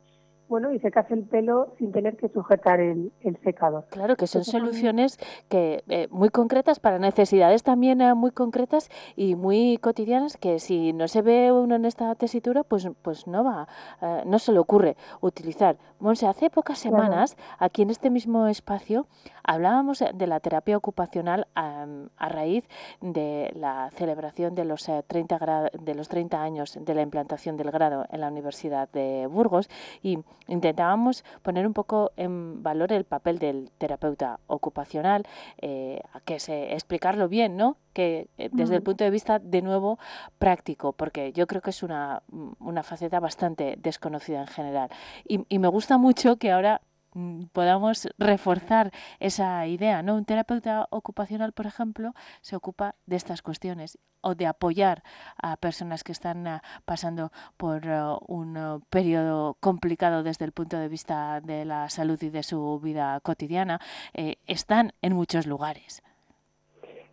bueno, 0.53 0.71
y 0.71 0.77
secas 0.77 1.09
el 1.09 1.23
pelo 1.23 1.73
sin 1.79 1.91
tener 1.91 2.15
que 2.15 2.29
sujetar 2.29 2.79
el, 2.79 3.11
el 3.21 3.37
secador. 3.43 3.85
Claro, 3.89 4.15
que 4.15 4.27
son 4.27 4.43
soluciones 4.43 5.17
que 5.49 5.83
eh, 5.89 6.07
muy 6.11 6.29
concretas 6.29 6.79
para 6.79 6.99
necesidades 6.99 7.63
también 7.63 8.01
eh, 8.01 8.13
muy 8.13 8.29
concretas 8.29 8.91
y 9.15 9.33
muy 9.33 9.79
cotidianas 9.79 10.37
que 10.37 10.59
si 10.59 10.93
no 10.93 11.07
se 11.07 11.23
ve 11.23 11.51
uno 11.51 11.73
en 11.73 11.85
esta 11.85 12.13
tesitura, 12.13 12.63
pues, 12.63 12.87
pues 13.01 13.25
no 13.25 13.43
va, 13.43 13.67
eh, 13.99 14.21
no 14.27 14.37
se 14.37 14.51
le 14.51 14.59
ocurre 14.59 14.95
utilizar. 15.21 15.75
Monse, 16.03 16.27
hace 16.27 16.49
pocas 16.49 16.79
semanas, 16.79 17.37
aquí 17.59 17.81
en 17.81 17.89
este 17.89 18.09
mismo 18.09 18.47
espacio, 18.47 19.07
hablábamos 19.41 20.03
de 20.13 20.27
la 20.27 20.41
terapia 20.41 20.75
ocupacional 20.75 21.47
a, 21.55 21.85
raíz 22.19 22.67
de 22.99 23.53
la 23.55 23.89
celebración 23.95 24.53
de 24.53 24.65
los, 24.65 24.83
30 24.83 25.69
de 25.71 25.95
los 25.95 26.09
30 26.09 26.43
años 26.43 26.77
de 26.77 26.93
la 26.93 27.03
implantación 27.03 27.55
del 27.55 27.71
grado 27.71 28.05
en 28.09 28.19
la 28.19 28.27
Universidad 28.27 28.89
de 28.91 29.27
Burgos 29.27 29.69
y 30.01 30.19
intentábamos 30.47 31.23
poner 31.41 31.65
un 31.65 31.73
poco 31.73 32.11
en 32.17 32.61
valor 32.61 32.91
el 32.91 33.05
papel 33.05 33.39
del 33.39 33.71
terapeuta 33.77 34.41
ocupacional, 34.47 35.25
eh, 35.61 36.01
que 36.25 36.39
se 36.39 36.73
explicarlo 36.73 37.29
bien, 37.29 37.55
¿no? 37.55 37.77
Que 37.93 38.27
eh, 38.37 38.49
desde 38.51 38.75
el 38.75 38.81
punto 38.81 39.05
de 39.05 39.09
vista 39.09 39.39
de 39.39 39.61
nuevo 39.61 39.99
práctico, 40.37 40.91
porque 40.91 41.31
yo 41.31 41.47
creo 41.47 41.61
que 41.61 41.69
es 41.69 41.81
una, 41.83 42.23
una 42.59 42.83
faceta 42.83 43.21
bastante 43.21 43.77
desconocida 43.77 44.41
en 44.41 44.47
general. 44.47 44.89
Y, 45.25 45.45
y 45.47 45.59
me 45.59 45.67
gusta 45.67 45.92
mucho 45.97 46.37
que 46.37 46.51
ahora 46.51 46.81
Mm, 47.15 47.45
podamos 47.53 48.09
reforzar 48.17 48.91
esa 49.19 49.67
idea, 49.67 50.01
¿no? 50.01 50.15
Un 50.15 50.25
terapeuta 50.25 50.87
ocupacional, 50.89 51.53
por 51.53 51.67
ejemplo, 51.67 52.13
se 52.41 52.55
ocupa 52.55 52.95
de 53.05 53.17
estas 53.17 53.41
cuestiones 53.43 53.99
o 54.21 54.33
de 54.35 54.47
apoyar 54.47 55.03
a 55.37 55.57
personas 55.57 56.03
que 56.03 56.11
están 56.11 56.47
ah, 56.47 56.61
pasando 56.85 57.31
por 57.57 57.87
ah, 57.87 58.17
un 58.27 58.57
ah, 58.57 58.79
periodo 58.89 59.57
complicado 59.59 60.23
desde 60.23 60.45
el 60.45 60.53
punto 60.53 60.77
de 60.79 60.87
vista 60.87 61.39
de 61.41 61.65
la 61.65 61.89
salud 61.89 62.17
y 62.23 62.29
de 62.29 62.41
su 62.41 62.79
vida 62.79 63.19
cotidiana, 63.21 63.79
eh, 64.13 64.37
están 64.47 64.93
en 65.01 65.13
muchos 65.13 65.45
lugares. 65.45 66.01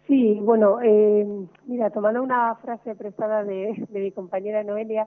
Sí, 0.07 0.39
bueno, 0.41 0.81
eh, 0.83 1.27
mira, 1.67 1.91
tomando 1.91 2.23
una 2.23 2.55
frase 2.57 2.95
prestada 2.95 3.45
de 3.45 3.87
mi 3.91 4.11
compañera 4.13 4.65
Noelia, 4.65 5.07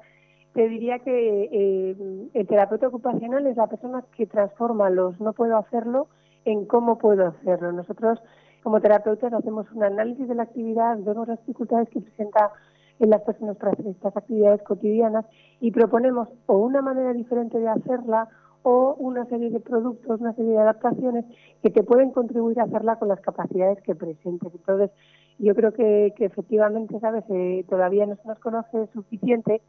te 0.54 0.70
diría 0.70 1.00
que 1.00 1.50
eh, 1.52 2.30
el 2.34 2.48
terapeuta 2.48 2.88
ocupacional 2.88 3.48
es 3.48 3.58
la 3.58 3.68
persona 3.68 4.04
que 4.16 4.28
transforma 4.28 4.89
los 4.89 5.20
no 5.20 5.34
puedo 5.34 5.58
hacerlo 5.58 6.08
en 6.46 6.66
cómo 6.66 6.98
puedo 6.98 7.28
hacerlo. 7.28 7.72
Nosotros, 7.72 8.20
como 8.62 8.80
terapeutas, 8.80 9.34
hacemos 9.34 9.72
un 9.72 9.84
análisis 9.84 10.28
de 10.28 10.36
la 10.36 10.44
actividad, 10.44 10.98
vemos 11.00 11.28
las 11.28 11.39
dificultades 11.39 11.89
que 11.89 12.02
presenta 12.02 12.52
en 13.00 13.10
las 13.10 13.22
personas 13.22 13.58
para 13.58 13.72
hacer 13.72 13.88
estas 13.88 14.16
actividades 14.16 14.62
cotidianas 14.62 15.26
y 15.60 15.72
proponemos 15.72 16.30
o 16.46 16.58
una 16.58 16.82
manera 16.82 17.13
diferente 17.13 17.60
de 17.60 17.70
hacerla 17.70 18.30
o 18.62 18.96
una 18.98 19.26
serie 19.26 19.50
de 19.50 19.60
productos, 19.60 20.22
una 20.22 20.34
serie 20.34 20.52
de 20.52 20.60
adaptaciones 20.60 21.26
que 21.62 21.70
te 21.70 21.84
pueden 21.84 22.12
contribuir 22.12 22.60
a 22.60 22.63
hacerla 22.63 22.98
con 22.98 23.10
las 23.10 23.20
capacidades 23.20 23.82
que 23.82 23.96
presentes. 23.96 24.54
Entonces, 24.54 24.92
yo 25.39 25.56
creo 25.56 25.74
que, 25.74 26.13
efectivamente, 26.18 27.00
¿sabes? 27.00 27.26
Eh, 27.30 27.66
todavía 27.70 28.06
no 28.06 28.16
se 28.16 28.28
nos 28.28 28.39
conoce 28.39 28.88
suficiente 28.94 29.62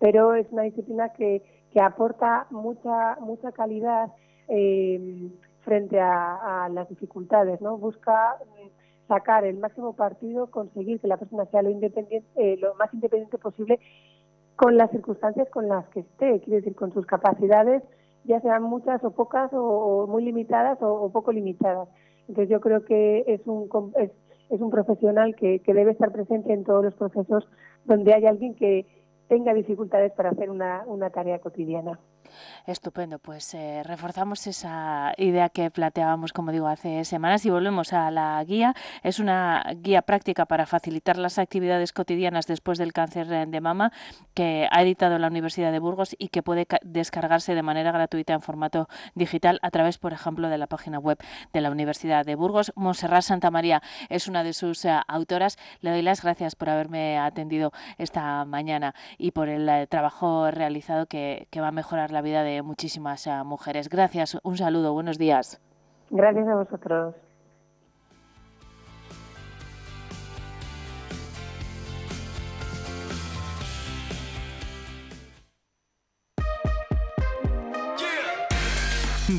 pero 0.00 0.34
es 0.34 0.50
una 0.50 0.62
disciplina 0.62 1.10
que, 1.10 1.42
que 1.70 1.80
aporta 1.80 2.46
mucha, 2.50 3.16
mucha 3.20 3.52
calidad 3.52 4.10
eh, 4.48 5.30
frente 5.62 6.00
a, 6.00 6.68
las 6.72 6.88
dificultades, 6.88 7.60
¿no? 7.60 7.76
Busca 7.76 8.36
mm, 8.40 9.06
sacar 9.08 9.44
el 9.44 9.58
máximo 9.58 9.92
partido, 9.92 10.50
conseguir 10.50 11.00
que 11.00 11.06
la 11.06 11.18
persona 11.18 11.44
sea 11.46 11.62
lo, 11.62 11.70
independiente, 11.70 12.26
eh, 12.36 12.56
lo 12.56 12.74
más 12.74 12.92
independiente 12.94 13.38
posible 13.38 13.78
con 14.56 14.76
las 14.76 14.90
circunstancias 14.90 15.48
con 15.50 15.68
las 15.68 15.86
que 15.88 16.00
esté, 16.00 16.40
quiere 16.40 16.60
decir, 16.60 16.74
con 16.74 16.92
sus 16.92 17.06
capacidades, 17.06 17.82
ya 18.24 18.40
sean 18.40 18.62
muchas 18.62 19.02
o 19.04 19.10
pocas, 19.10 19.50
o, 19.52 20.06
muy 20.08 20.24
limitadas 20.24 20.78
o, 20.80 21.10
poco 21.10 21.30
limitadas. 21.32 21.88
Entonces 22.28 22.48
yo 22.48 22.60
creo 22.60 22.84
que 22.84 23.24
es 23.26 23.46
un, 23.46 23.68
es, 23.96 24.10
es 24.48 24.60
un 24.60 24.70
profesional 24.70 25.34
que, 25.34 25.60
que 25.60 25.74
debe 25.74 25.92
estar 25.92 26.10
presente 26.10 26.52
en 26.52 26.64
todos 26.64 26.84
los 26.84 26.94
procesos 26.94 27.46
donde 27.84 28.14
hay 28.14 28.26
alguien 28.26 28.54
que, 28.54 28.86
tenga 29.30 29.54
dificultades 29.54 30.12
para 30.12 30.30
hacer 30.30 30.50
una, 30.50 30.82
una 30.86 31.08
tarea 31.10 31.38
cotidiana. 31.38 32.00
Estupendo, 32.66 33.18
pues 33.18 33.54
eh, 33.54 33.82
reforzamos 33.84 34.46
esa 34.46 35.12
idea 35.16 35.48
que 35.48 35.70
planteábamos, 35.70 36.32
como 36.32 36.52
digo, 36.52 36.66
hace 36.66 37.04
semanas 37.04 37.44
y 37.44 37.50
volvemos 37.50 37.92
a 37.92 38.10
la 38.10 38.42
guía. 38.44 38.74
Es 39.02 39.18
una 39.18 39.64
guía 39.76 40.02
práctica 40.02 40.46
para 40.46 40.66
facilitar 40.66 41.16
las 41.16 41.38
actividades 41.38 41.92
cotidianas 41.92 42.46
después 42.46 42.78
del 42.78 42.92
cáncer 42.92 43.26
de 43.26 43.60
mama 43.60 43.92
que 44.34 44.68
ha 44.70 44.82
editado 44.82 45.18
la 45.18 45.28
Universidad 45.28 45.72
de 45.72 45.78
Burgos 45.78 46.14
y 46.18 46.28
que 46.28 46.42
puede 46.42 46.66
descargarse 46.82 47.54
de 47.54 47.62
manera 47.62 47.92
gratuita 47.92 48.32
en 48.32 48.40
formato 48.40 48.88
digital 49.14 49.58
a 49.62 49.70
través, 49.70 49.98
por 49.98 50.12
ejemplo, 50.12 50.48
de 50.48 50.58
la 50.58 50.66
página 50.66 50.98
web 50.98 51.18
de 51.52 51.60
la 51.60 51.70
Universidad 51.70 52.24
de 52.24 52.34
Burgos. 52.34 52.72
Monserrat 52.76 53.22
Santa 53.22 53.50
María 53.50 53.82
es 54.08 54.28
una 54.28 54.42
de 54.42 54.52
sus 54.52 54.84
eh, 54.84 54.96
autoras. 55.08 55.58
Le 55.80 55.90
doy 55.90 56.02
las 56.02 56.22
gracias 56.22 56.54
por 56.54 56.70
haberme 56.70 57.18
atendido 57.18 57.72
esta 57.98 58.44
mañana 58.44 58.94
y 59.18 59.32
por 59.32 59.48
el 59.48 59.68
eh, 59.68 59.86
trabajo 59.86 60.50
realizado 60.50 61.06
que, 61.06 61.46
que 61.50 61.60
va 61.60 61.68
a 61.68 61.72
mejorar 61.72 62.09
la 62.12 62.22
vida 62.22 62.42
de 62.42 62.62
muchísimas 62.62 63.26
eh, 63.26 63.32
mujeres. 63.44 63.88
Gracias, 63.88 64.38
un 64.42 64.56
saludo, 64.56 64.92
buenos 64.92 65.18
días. 65.18 65.60
Gracias 66.10 66.48
a 66.48 66.54
vosotros. 66.54 67.14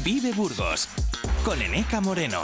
Vive 0.04 0.32
Burgos 0.32 0.88
con 1.44 1.62
Eneca 1.62 2.00
Moreno. 2.00 2.44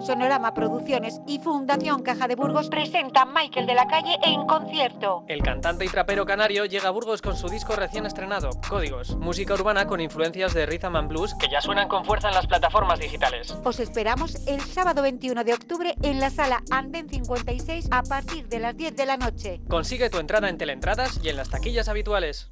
Sonorama 0.00 0.54
Producciones 0.54 1.20
y 1.26 1.38
Fundación 1.38 2.02
Caja 2.02 2.28
de 2.28 2.34
Burgos 2.34 2.68
presentan 2.68 3.32
Michael 3.32 3.66
de 3.66 3.74
la 3.74 3.86
Calle 3.86 4.18
en 4.22 4.46
concierto. 4.46 5.24
El 5.28 5.42
cantante 5.42 5.84
y 5.84 5.88
trapero 5.88 6.26
canario 6.26 6.64
llega 6.64 6.88
a 6.88 6.90
Burgos 6.90 7.22
con 7.22 7.36
su 7.36 7.48
disco 7.48 7.76
recién 7.76 8.06
estrenado, 8.06 8.50
Códigos, 8.68 9.16
música 9.16 9.54
urbana 9.54 9.86
con 9.86 10.00
influencias 10.00 10.54
de 10.54 10.66
rhythm 10.66 10.96
and 10.96 11.08
blues 11.08 11.34
que 11.34 11.48
ya 11.48 11.60
suenan 11.60 11.88
con 11.88 12.04
fuerza 12.04 12.28
en 12.28 12.34
las 12.34 12.46
plataformas 12.46 12.98
digitales. 12.98 13.54
Os 13.64 13.80
esperamos 13.80 14.46
el 14.46 14.60
sábado 14.60 15.02
21 15.02 15.44
de 15.44 15.54
octubre 15.54 15.94
en 16.02 16.20
la 16.20 16.30
sala 16.30 16.62
Anden 16.70 17.08
56 17.08 17.88
a 17.90 18.02
partir 18.02 18.48
de 18.48 18.58
las 18.58 18.76
10 18.76 18.96
de 18.96 19.06
la 19.06 19.16
noche. 19.16 19.60
Consigue 19.68 20.10
tu 20.10 20.18
entrada 20.18 20.48
en 20.48 20.58
Teleentradas 20.58 21.20
y 21.22 21.28
en 21.28 21.36
las 21.36 21.50
taquillas 21.50 21.88
habituales. 21.88 22.50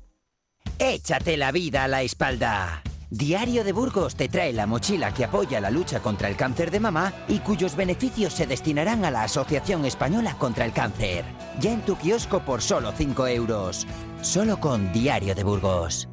Échate 0.79 1.37
la 1.37 1.53
vida 1.53 1.85
a 1.85 1.89
la 1.89 2.03
espalda. 2.03 2.83
Diario 3.15 3.63
de 3.63 3.73
Burgos 3.73 4.17
te 4.17 4.31
trae 4.31 4.55
la 4.55 4.67
mochila 4.67 5.13
que 5.13 5.27
apoya 5.27 5.61
la 5.61 5.71
lucha 5.71 6.01
contra 6.01 6.29
el 6.29 6.37
cáncer 6.37 6.71
de 6.71 6.81
mama 6.81 7.13
y 7.29 7.41
cuyos 7.41 7.77
beneficios 7.77 8.33
se 8.33 8.47
destinarán 8.47 9.05
a 9.05 9.11
la 9.11 9.25
Asociación 9.25 9.85
Española 9.85 10.35
contra 10.39 10.65
el 10.65 10.73
Cáncer. 10.73 11.27
Ya 11.61 11.75
en 11.75 11.83
tu 11.83 11.95
kiosco 11.97 12.43
por 12.43 12.63
solo 12.63 12.91
5 12.97 13.27
euros. 13.27 13.87
Solo 14.23 14.59
con 14.59 14.95
Diario 14.95 15.35
de 15.35 15.45
Burgos. 15.45 16.09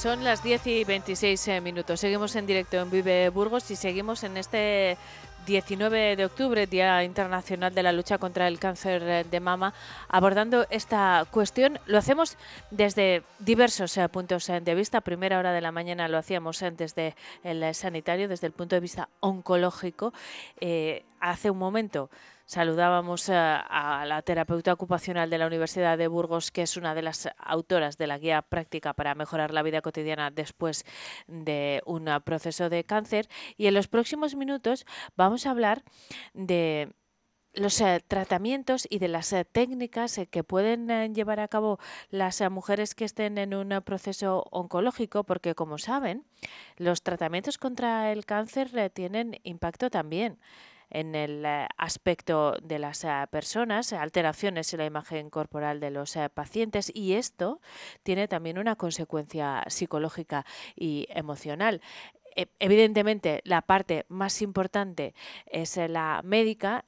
Son 0.00 0.24
las 0.24 0.42
10 0.42 0.66
y 0.66 0.84
26 0.84 1.48
eh, 1.48 1.60
minutos. 1.60 2.00
Seguimos 2.00 2.34
en 2.34 2.46
directo 2.46 2.78
en 2.78 2.90
Vive 2.90 3.28
Burgos 3.28 3.70
y 3.70 3.76
seguimos 3.76 4.24
en 4.24 4.38
este 4.38 4.96
19 5.44 6.16
de 6.16 6.24
octubre, 6.24 6.66
Día 6.66 7.04
Internacional 7.04 7.74
de 7.74 7.82
la 7.82 7.92
Lucha 7.92 8.16
contra 8.16 8.48
el 8.48 8.58
Cáncer 8.58 9.02
eh, 9.02 9.24
de 9.30 9.40
Mama, 9.40 9.74
abordando 10.08 10.66
esta 10.70 11.26
cuestión. 11.30 11.78
Lo 11.84 11.98
hacemos 11.98 12.38
desde 12.70 13.24
diversos 13.40 13.94
eh, 13.98 14.08
puntos 14.08 14.46
de 14.46 14.74
vista. 14.74 15.02
primera 15.02 15.38
hora 15.38 15.52
de 15.52 15.60
la 15.60 15.70
mañana 15.70 16.08
lo 16.08 16.16
hacíamos 16.16 16.64
desde 16.78 17.14
el 17.44 17.74
sanitario, 17.74 18.26
desde 18.26 18.46
el 18.46 18.54
punto 18.54 18.76
de 18.76 18.80
vista 18.80 19.10
oncológico. 19.20 20.14
hace 21.20 21.50
un 21.50 21.58
momento 21.58 22.08
Saludábamos 22.50 23.28
eh, 23.28 23.32
a, 23.32 24.04
la 24.08 24.22
terapeuta 24.22 24.72
ocupacional 24.72 25.30
de 25.30 25.38
la 25.38 25.46
Universidad 25.46 25.96
de 25.96 26.08
Burgos, 26.08 26.50
que 26.50 26.62
es 26.62 26.76
una 26.76 26.96
de 26.96 27.02
las 27.02 27.28
autoras 27.38 27.96
de 27.96 28.08
la 28.08 28.18
guía 28.18 28.42
práctica 28.42 28.92
para 28.92 29.14
mejorar 29.14 29.52
la 29.52 29.62
vida 29.62 29.82
cotidiana 29.82 30.32
después 30.32 30.84
de 31.28 31.80
un 31.86 32.10
proceso 32.24 32.68
de 32.68 32.82
cáncer. 32.82 33.28
Y 33.56 33.68
en 33.68 33.74
los 33.74 33.86
próximos 33.86 34.34
minutos 34.34 34.84
vamos 35.14 35.46
a 35.46 35.52
hablar 35.52 35.84
de 36.34 36.92
los 37.54 37.80
eh, 37.80 38.02
tratamientos 38.08 38.84
y 38.90 38.98
de 38.98 39.06
las 39.06 39.32
eh, 39.32 39.44
técnicas 39.44 40.18
que 40.28 40.42
pueden 40.42 41.14
llevar 41.14 41.38
a 41.38 41.46
cabo 41.46 41.78
las 42.08 42.40
mujeres 42.50 42.96
que 42.96 43.04
estén 43.04 43.38
en 43.38 43.54
un 43.54 43.80
proceso 43.84 44.44
oncológico, 44.50 45.22
porque 45.22 45.54
como 45.54 45.78
saben, 45.78 46.24
los 46.78 47.04
tratamientos 47.04 47.58
contra 47.58 48.10
el 48.10 48.26
cáncer 48.26 48.90
tienen 48.90 49.38
impacto 49.44 49.88
también 49.88 50.40
en 50.90 51.14
el 51.14 51.44
eh, 51.46 51.66
aspecto 51.76 52.56
de 52.62 52.78
las 52.78 53.04
eh, 53.04 53.26
personas, 53.30 53.92
alteraciones 53.92 54.72
en 54.72 54.78
la 54.80 54.86
imagen 54.86 55.30
corporal 55.30 55.80
de 55.80 55.90
los 55.90 56.16
eh, 56.16 56.28
pacientes 56.28 56.90
y 56.94 57.14
esto 57.14 57.60
tiene 58.02 58.28
también 58.28 58.58
una 58.58 58.76
consecuencia 58.76 59.64
psicológica 59.68 60.44
y 60.76 61.06
emocional. 61.10 61.80
E, 62.36 62.46
evidentemente, 62.60 63.40
la 63.44 63.62
parte 63.62 64.06
más 64.08 64.40
importante 64.40 65.14
es 65.46 65.76
la 65.76 66.20
médica. 66.24 66.84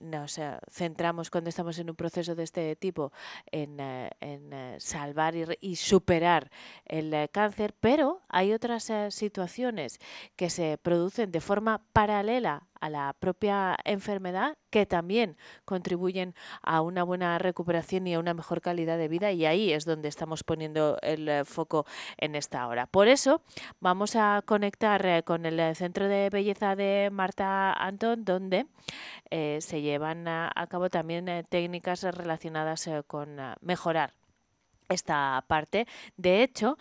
nos 0.00 0.40
centramos 0.68 1.30
cuando 1.30 1.48
estamos 1.48 1.78
en 1.78 1.90
un 1.90 1.96
proceso 1.96 2.34
de 2.34 2.42
este 2.42 2.74
tipo 2.74 3.12
en, 3.52 3.78
salvar 4.78 5.34
y, 5.60 5.76
superar 5.76 6.50
el 6.86 7.30
cáncer, 7.30 7.72
pero 7.78 8.20
hay 8.28 8.52
otras 8.52 8.90
situaciones 9.10 10.00
que 10.34 10.50
se 10.50 10.76
producen 10.76 11.30
de 11.30 11.40
forma 11.40 11.82
paralela 11.92 12.69
a 12.80 12.90
la 12.90 13.14
propia 13.18 13.76
enfermedad 13.84 14.56
que 14.70 14.86
también 14.86 15.36
contribuyen 15.64 16.34
a 16.62 16.80
una 16.80 17.02
buena 17.02 17.38
recuperación 17.38 18.06
y 18.06 18.14
a 18.14 18.18
una 18.18 18.34
mejor 18.34 18.60
calidad 18.60 18.98
de 18.98 19.08
vida 19.08 19.32
y 19.32 19.44
ahí 19.44 19.72
es 19.72 19.84
donde 19.84 20.08
estamos 20.08 20.44
poniendo 20.44 20.98
el 21.02 21.28
eh, 21.28 21.44
foco 21.44 21.86
en 22.16 22.34
esta 22.34 22.66
hora. 22.66 22.86
Por 22.86 23.08
eso 23.08 23.42
vamos 23.80 24.16
a 24.16 24.42
conectar 24.46 25.04
eh, 25.04 25.22
con 25.22 25.46
el 25.46 25.60
eh, 25.60 25.74
Centro 25.74 26.08
de 26.08 26.30
Belleza 26.30 26.76
de 26.76 27.10
Marta 27.12 27.72
Antón 27.72 28.24
donde 28.24 28.66
se 29.30 29.80
llevan 29.80 30.26
a, 30.26 30.50
cabo 30.68 30.90
también 30.90 31.46
técnicas 31.48 32.02
relacionadas 32.02 32.90
con 33.06 33.36
mejorar 33.60 34.12
esta 34.88 35.44
parte. 35.46 35.86
De 36.16 36.42
hecho, 36.42 36.78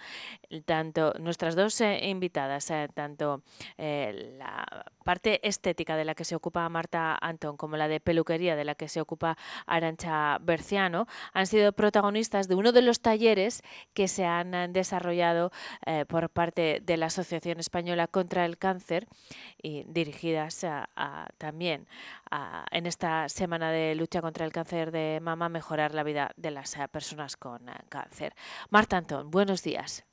tanto 0.66 1.14
nuestras 1.20 1.56
dos 1.56 1.80
invitadas, 1.82 2.72
tanto 2.96 3.44
la 3.78 4.59
parte 5.04 5.48
estética 5.48 5.96
de 5.96 6.06
la 6.06 6.16
que 6.16 6.24
se 6.24 6.36
ocupa 6.36 6.68
Marta 6.70 7.18
Antón 7.22 7.58
como 7.58 7.78
la 7.78 7.88
de 7.88 8.00
peluquería 8.00 8.56
de 8.56 8.66
la 8.66 8.76
que 8.76 8.88
se 8.88 9.02
ocupa 9.02 9.38
Arancha 9.66 10.38
Berciano, 10.40 11.08
han 11.34 11.48
sido 11.48 11.74
protagonistas 11.74 12.48
de 12.48 12.56
uno 12.56 12.72
de 12.72 12.82
los 12.82 13.02
talleres 13.02 13.64
que 13.94 14.08
se 14.08 14.26
han 14.26 14.74
desarrollado 14.74 15.52
por 16.08 16.30
parte 16.30 16.82
de 16.84 16.98
la 16.98 17.08
Asociación 17.08 17.60
Española 17.60 18.08
contra 18.08 18.46
el 18.46 18.58
Cáncer 18.58 19.08
y 19.62 19.84
dirigidas 19.88 20.66
también 21.38 21.88
en 22.72 22.86
esta 22.86 23.30
semana 23.30 23.72
de 23.72 23.96
lucha 23.96 24.22
contra 24.22 24.46
el 24.46 24.52
cáncer 24.52 24.92
de 24.92 25.20
mama, 25.22 25.50
mejorar 25.50 25.94
la 25.94 26.04
vida 26.04 26.32
de 26.38 26.52
las 26.52 26.76
personas 26.92 27.38
con 27.38 27.66
cáncer. 27.90 28.36
Marta 28.70 28.98
Antón, 28.98 29.32
buenos 29.32 29.64
días. 29.64 30.09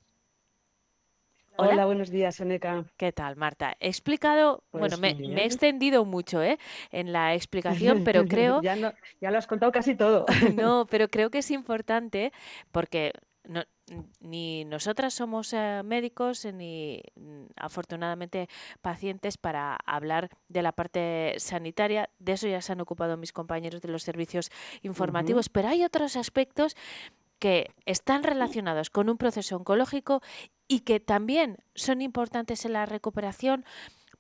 Hola, 1.59 1.87
buenos 1.87 2.11
días, 2.11 2.41
Eneca. 2.41 2.85
¿Qué 2.97 3.13
tal, 3.13 3.37
Marta? 3.37 3.77
He 3.81 3.89
explicado, 3.89 4.63
bueno, 4.73 4.97
me, 4.99 5.11
he 5.11 5.45
extendido 5.45 6.05
mucho 6.05 6.43
¿eh? 6.43 6.59
en 6.91 7.13
la 7.13 7.35
explicación, 7.35 8.05
pero 8.05 8.25
creo... 8.29 8.63
ya, 8.63 8.95
ya 9.21 9.31
lo 9.31 9.39
has 9.39 9.47
contado 9.47 9.73
casi 9.73 9.95
todo. 9.95 10.27
no, 10.57 10.87
pero 10.91 11.09
creo 11.09 11.31
que 11.31 11.39
es 11.39 11.51
importante 11.51 12.33
porque 12.73 13.13
no, 13.45 13.63
ni 14.21 14.65
nosotras 14.65 15.15
somos 15.15 15.53
eh, 15.53 15.83
médicos 15.85 16.45
ni 16.53 17.03
mm, 17.15 17.45
afortunadamente 17.57 18.49
pacientes 18.83 19.39
para 19.39 19.77
hablar 19.87 20.31
de 20.49 20.63
la 20.63 20.73
parte 20.73 21.35
sanitaria. 21.39 22.11
De 22.19 22.33
eso 22.33 22.49
ya 22.49 22.61
se 22.61 22.73
han 22.73 22.81
ocupado 22.81 23.17
mis 23.17 23.33
compañeros 23.33 23.81
de 23.81 23.89
los 23.89 24.03
servicios 24.03 24.51
informativos, 24.83 25.49
pero 25.49 25.69
hay 25.69 25.85
otros 25.85 26.17
aspectos 26.17 26.77
que 27.39 27.71
están 27.85 28.23
relacionados 28.23 28.91
con 28.91 29.09
un 29.09 29.19
proceso 29.19 29.57
oncológico 29.57 30.23
y 30.69 30.81
que 30.81 31.01
también 31.01 31.59
son 31.75 32.03
importantes 32.03 32.65
en 32.65 32.73
la 32.73 32.87
recuperación 32.87 33.65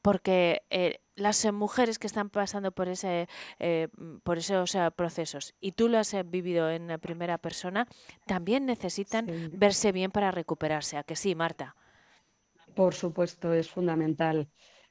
porque 0.02 0.62
eh, 0.70 1.00
las 1.16 1.44
mujeres 1.52 1.98
que 1.98 2.06
están 2.06 2.30
pasando 2.30 2.70
por 2.70 2.88
ese 2.88 3.28
eh, 3.58 3.88
por 4.22 4.38
esos 4.38 4.76
procesos 4.94 5.54
y 5.60 5.72
tú 5.72 5.88
lo 5.88 5.98
has 5.98 6.14
eh, 6.14 6.22
vivido 6.22 6.70
en 6.70 7.00
primera 7.00 7.38
persona 7.38 7.88
también 8.26 8.66
necesitan 8.66 9.26
verse 9.52 9.90
bien 9.90 10.12
para 10.12 10.30
recuperarse. 10.30 10.96
A 10.96 11.02
que 11.02 11.16
sí 11.16 11.34
Marta 11.34 11.74
por 12.76 12.94
supuesto 12.94 13.52
es 13.52 13.70
fundamental. 13.70 14.48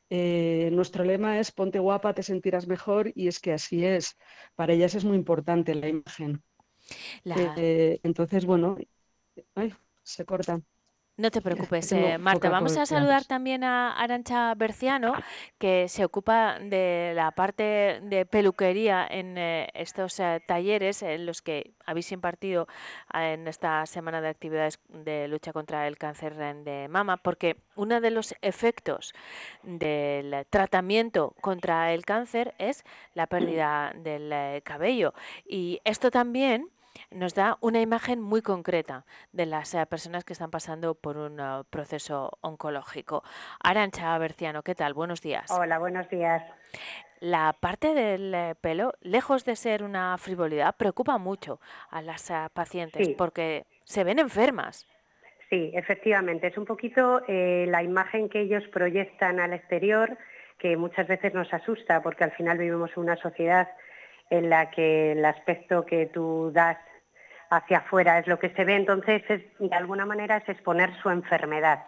Nuestro 0.09 1.03
lema 1.03 1.39
es 1.39 1.51
ponte 1.51 1.79
guapa 1.79 2.13
te 2.13 2.23
sentirás 2.23 2.67
mejor 2.67 3.11
y 3.15 3.27
es 3.27 3.39
que 3.39 3.53
así 3.53 3.85
es. 3.85 4.17
Para 4.55 4.73
ellas 4.73 4.95
es 4.95 5.05
muy 5.05 5.15
importante 5.15 5.75
la 5.75 5.87
imagen 5.87 6.43
eh, 7.25 7.99
entonces, 8.03 8.45
bueno, 8.45 8.77
se 10.03 10.25
corta. 10.25 10.61
No 11.17 11.31
te 11.31 11.41
preocupes, 11.41 11.89
eh, 11.93 12.17
Marta. 12.17 12.49
Vamos 12.49 12.75
a 12.75 12.85
saludar 12.85 13.23
también 13.23 13.63
a 13.63 13.93
Arancha 13.93 14.53
Berciano, 14.53 15.13
que 15.57 15.87
se 15.87 16.03
ocupa 16.03 16.59
de 16.59 17.13
la 17.15 17.31
parte 17.31 18.01
de 18.03 18.25
peluquería 18.25 19.07
en 19.09 19.37
eh, 19.37 19.69
estos 19.73 20.21
talleres 20.45 21.03
en 21.03 21.25
los 21.25 21.41
que 21.41 21.71
habéis 21.85 22.11
impartido 22.11 22.67
en 23.13 23.47
esta 23.47 23.85
semana 23.85 24.19
de 24.19 24.27
actividades 24.27 24.77
de 24.89 25.29
lucha 25.29 25.53
contra 25.53 25.87
el 25.87 25.97
cáncer 25.97 26.35
de 26.35 26.89
mama, 26.89 27.15
porque 27.15 27.55
uno 27.77 28.01
de 28.01 28.11
los 28.11 28.35
efectos 28.41 29.13
del 29.63 30.45
tratamiento 30.49 31.33
contra 31.39 31.93
el 31.93 32.03
cáncer 32.03 32.55
es 32.57 32.83
la 33.13 33.27
pérdida 33.27 33.93
del 33.95 34.61
cabello. 34.63 35.13
Y 35.45 35.79
esto 35.85 36.11
también 36.11 36.71
nos 37.15 37.33
da 37.33 37.57
una 37.61 37.81
imagen 37.81 38.21
muy 38.21 38.41
concreta 38.41 39.05
de 39.31 39.45
las 39.45 39.73
eh, 39.73 39.85
personas 39.85 40.23
que 40.23 40.33
están 40.33 40.51
pasando 40.51 40.95
por 40.95 41.17
un 41.17 41.39
eh, 41.39 41.63
proceso 41.69 42.37
oncológico. 42.41 43.23
Arancha 43.63 44.17
Berciano, 44.17 44.61
¿qué 44.63 44.75
tal? 44.75 44.93
Buenos 44.93 45.21
días. 45.21 45.49
Hola, 45.49 45.79
buenos 45.79 46.07
días. 46.09 46.43
La 47.21 47.55
parte 47.59 47.93
del 47.93 48.33
eh, 48.35 48.55
pelo, 48.59 48.93
lejos 49.01 49.45
de 49.45 49.55
ser 49.55 49.83
una 49.83 50.17
frivolidad, 50.17 50.75
preocupa 50.75 51.17
mucho 51.17 51.59
a 51.89 52.01
las 52.01 52.31
pacientes 52.53 53.09
porque 53.17 53.65
se 53.85 54.03
ven 54.03 54.19
enfermas. 54.19 54.85
Sí, 55.49 55.71
efectivamente, 55.73 56.47
es 56.47 56.57
un 56.57 56.65
poquito 56.65 57.21
la 57.27 57.83
imagen 57.83 58.29
que 58.29 58.41
ellos 58.41 58.63
proyectan 58.73 59.39
al 59.39 59.53
exterior 59.53 60.17
que 60.57 60.75
muchas 60.75 61.07
veces 61.07 61.33
nos 61.33 61.53
asusta 61.53 62.01
porque 62.01 62.23
al 62.23 62.31
final 62.31 62.57
vivimos 62.57 62.89
en 62.95 63.03
una 63.03 63.15
sociedad 63.17 63.69
en 64.31 64.49
la 64.49 64.71
que 64.71 65.11
el 65.11 65.23
aspecto 65.23 65.85
que 65.85 66.07
tú 66.07 66.51
das 66.51 66.77
hacia 67.49 67.79
afuera 67.79 68.19
es 68.19 68.27
lo 68.27 68.39
que 68.39 68.49
se 68.49 68.65
ve, 68.65 68.75
entonces 68.75 69.23
de 69.59 69.75
alguna 69.75 70.05
manera 70.05 70.37
es 70.37 70.49
exponer 70.49 70.91
su 71.01 71.09
enfermedad. 71.09 71.83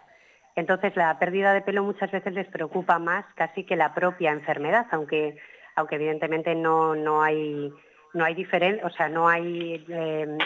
Entonces 0.56 0.96
la 0.96 1.18
pérdida 1.18 1.52
de 1.52 1.62
pelo 1.62 1.84
muchas 1.84 2.10
veces 2.10 2.32
les 2.34 2.48
preocupa 2.48 2.98
más 2.98 3.24
casi 3.34 3.64
que 3.64 3.76
la 3.76 3.94
propia 3.94 4.32
enfermedad, 4.32 4.86
aunque, 4.90 5.38
aunque 5.76 5.96
evidentemente 5.96 6.54
no, 6.54 6.94
no 6.94 7.22
hay 7.22 7.72
no 8.14 8.24
hay 8.24 8.34
diferencia, 8.34 8.84
o 8.86 8.90
sea, 8.90 9.08
no 9.08 9.28
hay 9.28 9.84
em, 9.88 10.38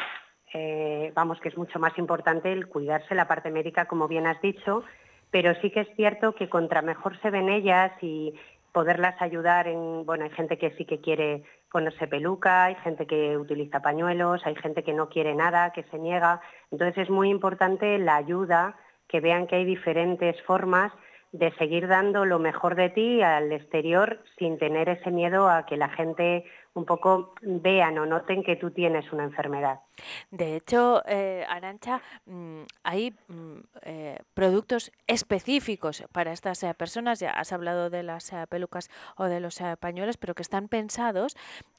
eh, 0.54 1.12
vamos 1.14 1.40
que 1.40 1.48
es 1.48 1.56
mucho 1.56 1.78
más 1.78 1.96
importante 1.96 2.52
el 2.52 2.68
cuidarse 2.68 3.14
la 3.14 3.28
parte 3.28 3.50
médica, 3.50 3.86
como 3.86 4.08
bien 4.08 4.26
has 4.26 4.40
dicho, 4.42 4.84
pero 5.30 5.54
sí 5.60 5.70
que 5.70 5.80
es 5.80 5.88
cierto 5.96 6.34
que 6.34 6.48
contra 6.48 6.82
mejor 6.82 7.18
se 7.22 7.30
ven 7.30 7.48
ellas 7.48 7.92
y 8.02 8.34
poderlas 8.72 9.20
ayudar 9.20 9.68
en, 9.68 10.04
bueno, 10.04 10.24
hay 10.24 10.30
gente 10.30 10.58
que 10.58 10.72
sí 10.72 10.84
que 10.84 11.00
quiere 11.00 11.44
ponerse 11.72 12.06
peluca, 12.06 12.64
hay 12.64 12.74
gente 12.76 13.06
que 13.06 13.36
utiliza 13.36 13.80
pañuelos, 13.80 14.44
hay 14.44 14.54
gente 14.56 14.84
que 14.84 14.92
no 14.92 15.08
quiere 15.08 15.34
nada, 15.34 15.72
que 15.72 15.82
se 15.84 15.98
niega. 15.98 16.40
Entonces 16.70 17.04
es 17.04 17.10
muy 17.10 17.30
importante 17.30 17.98
la 17.98 18.16
ayuda, 18.16 18.76
que 19.08 19.20
vean 19.20 19.46
que 19.46 19.56
hay 19.56 19.64
diferentes 19.64 20.40
formas 20.42 20.92
de 21.32 21.50
seguir 21.56 21.88
dando 21.88 22.26
lo 22.26 22.38
mejor 22.38 22.74
de 22.76 22.90
ti 22.90 23.22
al 23.22 23.50
exterior 23.52 24.22
sin 24.38 24.58
tener 24.58 24.90
ese 24.90 25.10
miedo 25.10 25.48
a 25.48 25.64
que 25.64 25.78
la 25.78 25.88
gente 25.88 26.44
un 26.74 26.84
poco 26.84 27.34
vean 27.42 27.98
o 27.98 28.06
noten 28.06 28.42
que 28.42 28.56
tú 28.56 28.70
tienes 28.70 29.10
una 29.12 29.24
enfermedad. 29.24 29.80
De 30.30 30.56
hecho, 30.56 31.02
eh, 31.06 31.44
Arancha, 31.48 32.00
mm, 32.26 32.62
hay 32.82 33.14
mm, 33.28 33.58
eh, 33.82 34.18
productos 34.34 34.90
específicos 35.06 36.04
para 36.12 36.32
estas 36.32 36.62
eh, 36.62 36.72
personas, 36.74 37.20
ya 37.20 37.30
has 37.30 37.52
hablado 37.52 37.90
de 37.90 38.02
las 38.02 38.32
pelucas 38.48 38.90
o 39.16 39.24
de 39.24 39.40
los 39.40 39.60
pañuelos, 39.80 40.16
pero 40.16 40.34
que 40.34 40.42
están 40.42 40.68
pensados 40.68 41.36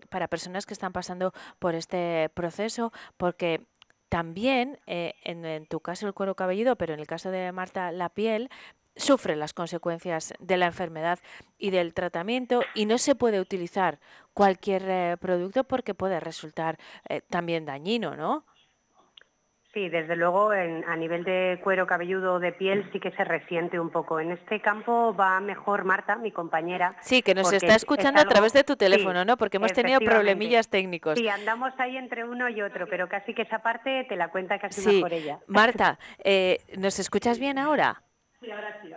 para 0.09 0.27
personas 0.27 0.65
que 0.65 0.73
están 0.73 0.93
pasando 0.93 1.33
por 1.59 1.73
este 1.73 2.29
proceso, 2.33 2.91
porque 3.17 3.61
también, 4.09 4.77
en, 4.85 5.65
tu 5.65 5.79
caso 5.79 6.05
el 6.05 6.13
cuero 6.13 6.35
cabelludo, 6.35 6.75
pero 6.75 6.93
en 6.93 6.99
el 6.99 7.07
caso 7.07 7.31
de 7.31 7.51
Marta 7.51 7.91
la 7.91 8.09
piel, 8.09 8.51
sufre 8.95 9.35
las 9.35 9.53
consecuencias 9.53 10.33
de 10.39 10.57
la 10.57 10.67
enfermedad 10.67 11.19
y 11.57 11.71
del 11.71 11.93
tratamiento 11.93 12.61
y 12.73 12.85
no 12.85 12.97
se 12.97 13.15
puede 13.15 13.39
utilizar 13.39 13.99
cualquier 14.33 14.83
eh, 14.87 15.17
producto 15.19 15.63
porque 15.63 15.93
puede 15.93 16.19
resultar 16.19 16.77
eh, 17.09 17.21
también 17.29 17.65
dañino, 17.65 18.15
¿no? 18.15 18.45
Sí, 19.73 19.89
desde 19.89 20.15
luego 20.15 20.51
a 20.51 20.95
nivel 20.95 21.23
de 21.23 21.59
cuero 21.63 21.87
cabelludo 21.87 22.39
de 22.39 22.51
piel 22.51 22.87
sí 22.93 22.99
que 22.99 23.09
se 23.09 23.23
resiente 23.23 23.79
un 23.79 23.89
poco. 23.89 24.19
En 24.19 24.31
este 24.31 24.61
campo 24.61 25.15
va 25.15 25.39
mejor 25.39 25.83
Marta, 25.83 26.15
mi 26.15 26.31
compañera. 26.31 26.95
Sí, 27.01 27.23
que 27.23 27.33
nos 27.33 27.51
está 27.51 27.73
escuchando 27.73 28.21
a 28.21 28.25
través 28.25 28.53
de 28.53 28.63
tu 28.63 28.75
teléfono, 28.75 29.25
¿no? 29.25 29.35
Porque 29.35 29.57
hemos 29.57 29.73
tenido 29.73 29.99
problemillas 29.99 30.69
técnicos. 30.69 31.17
Sí, 31.17 31.27
andamos 31.27 31.73
ahí 31.79 31.97
entre 31.97 32.23
uno 32.23 32.49
y 32.49 32.61
otro, 32.61 32.85
pero 32.87 33.09
casi 33.09 33.33
que 33.33 33.41
esa 33.41 33.63
parte 33.63 34.05
te 34.07 34.15
la 34.15 34.29
cuenta 34.29 34.59
casi 34.59 34.97
mejor 34.97 35.11
ella. 35.11 35.39
Marta, 35.47 35.97
eh, 36.23 36.59
¿nos 36.77 36.99
escuchas 36.99 37.39
bien 37.39 37.57
ahora? 37.57 38.03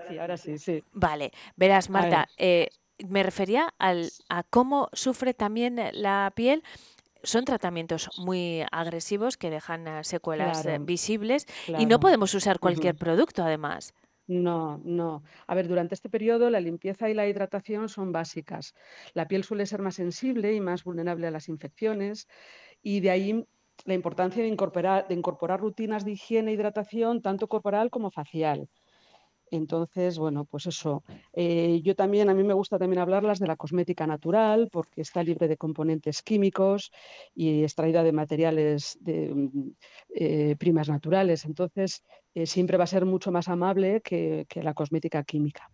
Sí, 0.09 0.19
ahora 0.19 0.37
sí, 0.37 0.59
sí. 0.59 0.83
Vale, 0.93 1.33
verás, 1.57 1.91
Marta, 1.91 2.29
eh, 2.37 2.69
me 3.09 3.23
refería 3.23 3.75
al, 3.79 4.11
a 4.29 4.43
cómo 4.43 4.89
sufre 4.93 5.35
también 5.35 5.81
la 5.93 6.33
piel 6.35 6.63
son 7.23 7.45
tratamientos 7.45 8.09
muy 8.19 8.63
agresivos 8.71 9.37
que 9.37 9.51
dejan 9.51 9.87
eh, 9.89 10.05
secuelas 10.05 10.65
eh, 10.65 10.79
visibles 10.81 11.47
y 11.77 11.87
no 11.87 11.99
podemos 11.99 12.33
usar 12.35 12.61
cualquier 12.61 12.95
producto 12.95 13.43
además. 13.43 13.95
No, 14.29 14.81
no. 14.85 15.23
A 15.47 15.55
ver, 15.55 15.69
durante 15.69 15.95
este 15.95 16.09
periodo 16.09 16.51
la 16.51 16.61
limpieza 16.61 17.09
y 17.09 17.15
la 17.15 17.29
hidratación 17.29 17.89
son 17.89 18.13
básicas. 18.13 18.75
La 19.15 19.29
piel 19.29 19.45
suele 19.45 19.67
ser 19.67 19.83
más 19.83 19.97
sensible 19.97 20.53
y 20.53 20.61
más 20.61 20.85
vulnerable 20.85 21.27
a 21.27 21.31
las 21.31 21.49
infecciones 21.49 22.27
y 22.83 23.01
de 23.01 23.11
ahí 23.11 23.45
la 23.85 23.95
importancia 23.95 24.43
de 24.43 24.49
incorporar, 24.49 25.07
de 25.07 25.15
incorporar 25.15 25.61
rutinas 25.61 26.05
de 26.05 26.13
higiene 26.13 26.51
e 26.51 26.55
hidratación 26.55 27.23
tanto 27.23 27.47
corporal 27.47 27.91
como 27.91 28.11
facial. 28.11 28.69
Entonces, 29.51 30.19
bueno, 30.19 30.45
pues 30.45 30.67
eso. 30.67 31.05
Eh, 31.33 31.81
yo 31.83 31.95
también, 31.95 32.29
a 32.29 32.35
mí 32.35 32.43
me 32.43 32.55
gusta 32.55 32.79
también 32.79 33.01
hablarlas 33.01 33.39
de 33.39 33.47
la 33.47 33.57
cosmética 33.57 34.07
natural, 34.07 34.69
porque 34.71 35.01
está 35.03 35.23
libre 35.23 35.49
de 35.49 35.57
componentes 35.57 36.23
químicos 36.23 36.91
y 37.35 37.63
extraída 37.63 38.03
de 38.03 38.13
materiales 38.13 38.99
de 39.01 39.33
mm, 39.35 39.71
eh, 40.15 40.57
primas 40.59 40.89
naturales. 40.89 41.45
Entonces, 41.45 42.03
eh, 42.35 42.47
siempre 42.47 42.77
va 42.77 42.85
a 42.85 42.89
ser 42.89 43.05
mucho 43.07 43.31
más 43.33 43.49
amable 43.49 44.01
que, 44.03 44.47
la 44.55 44.75
cosmética 44.75 45.23
química. 45.23 45.71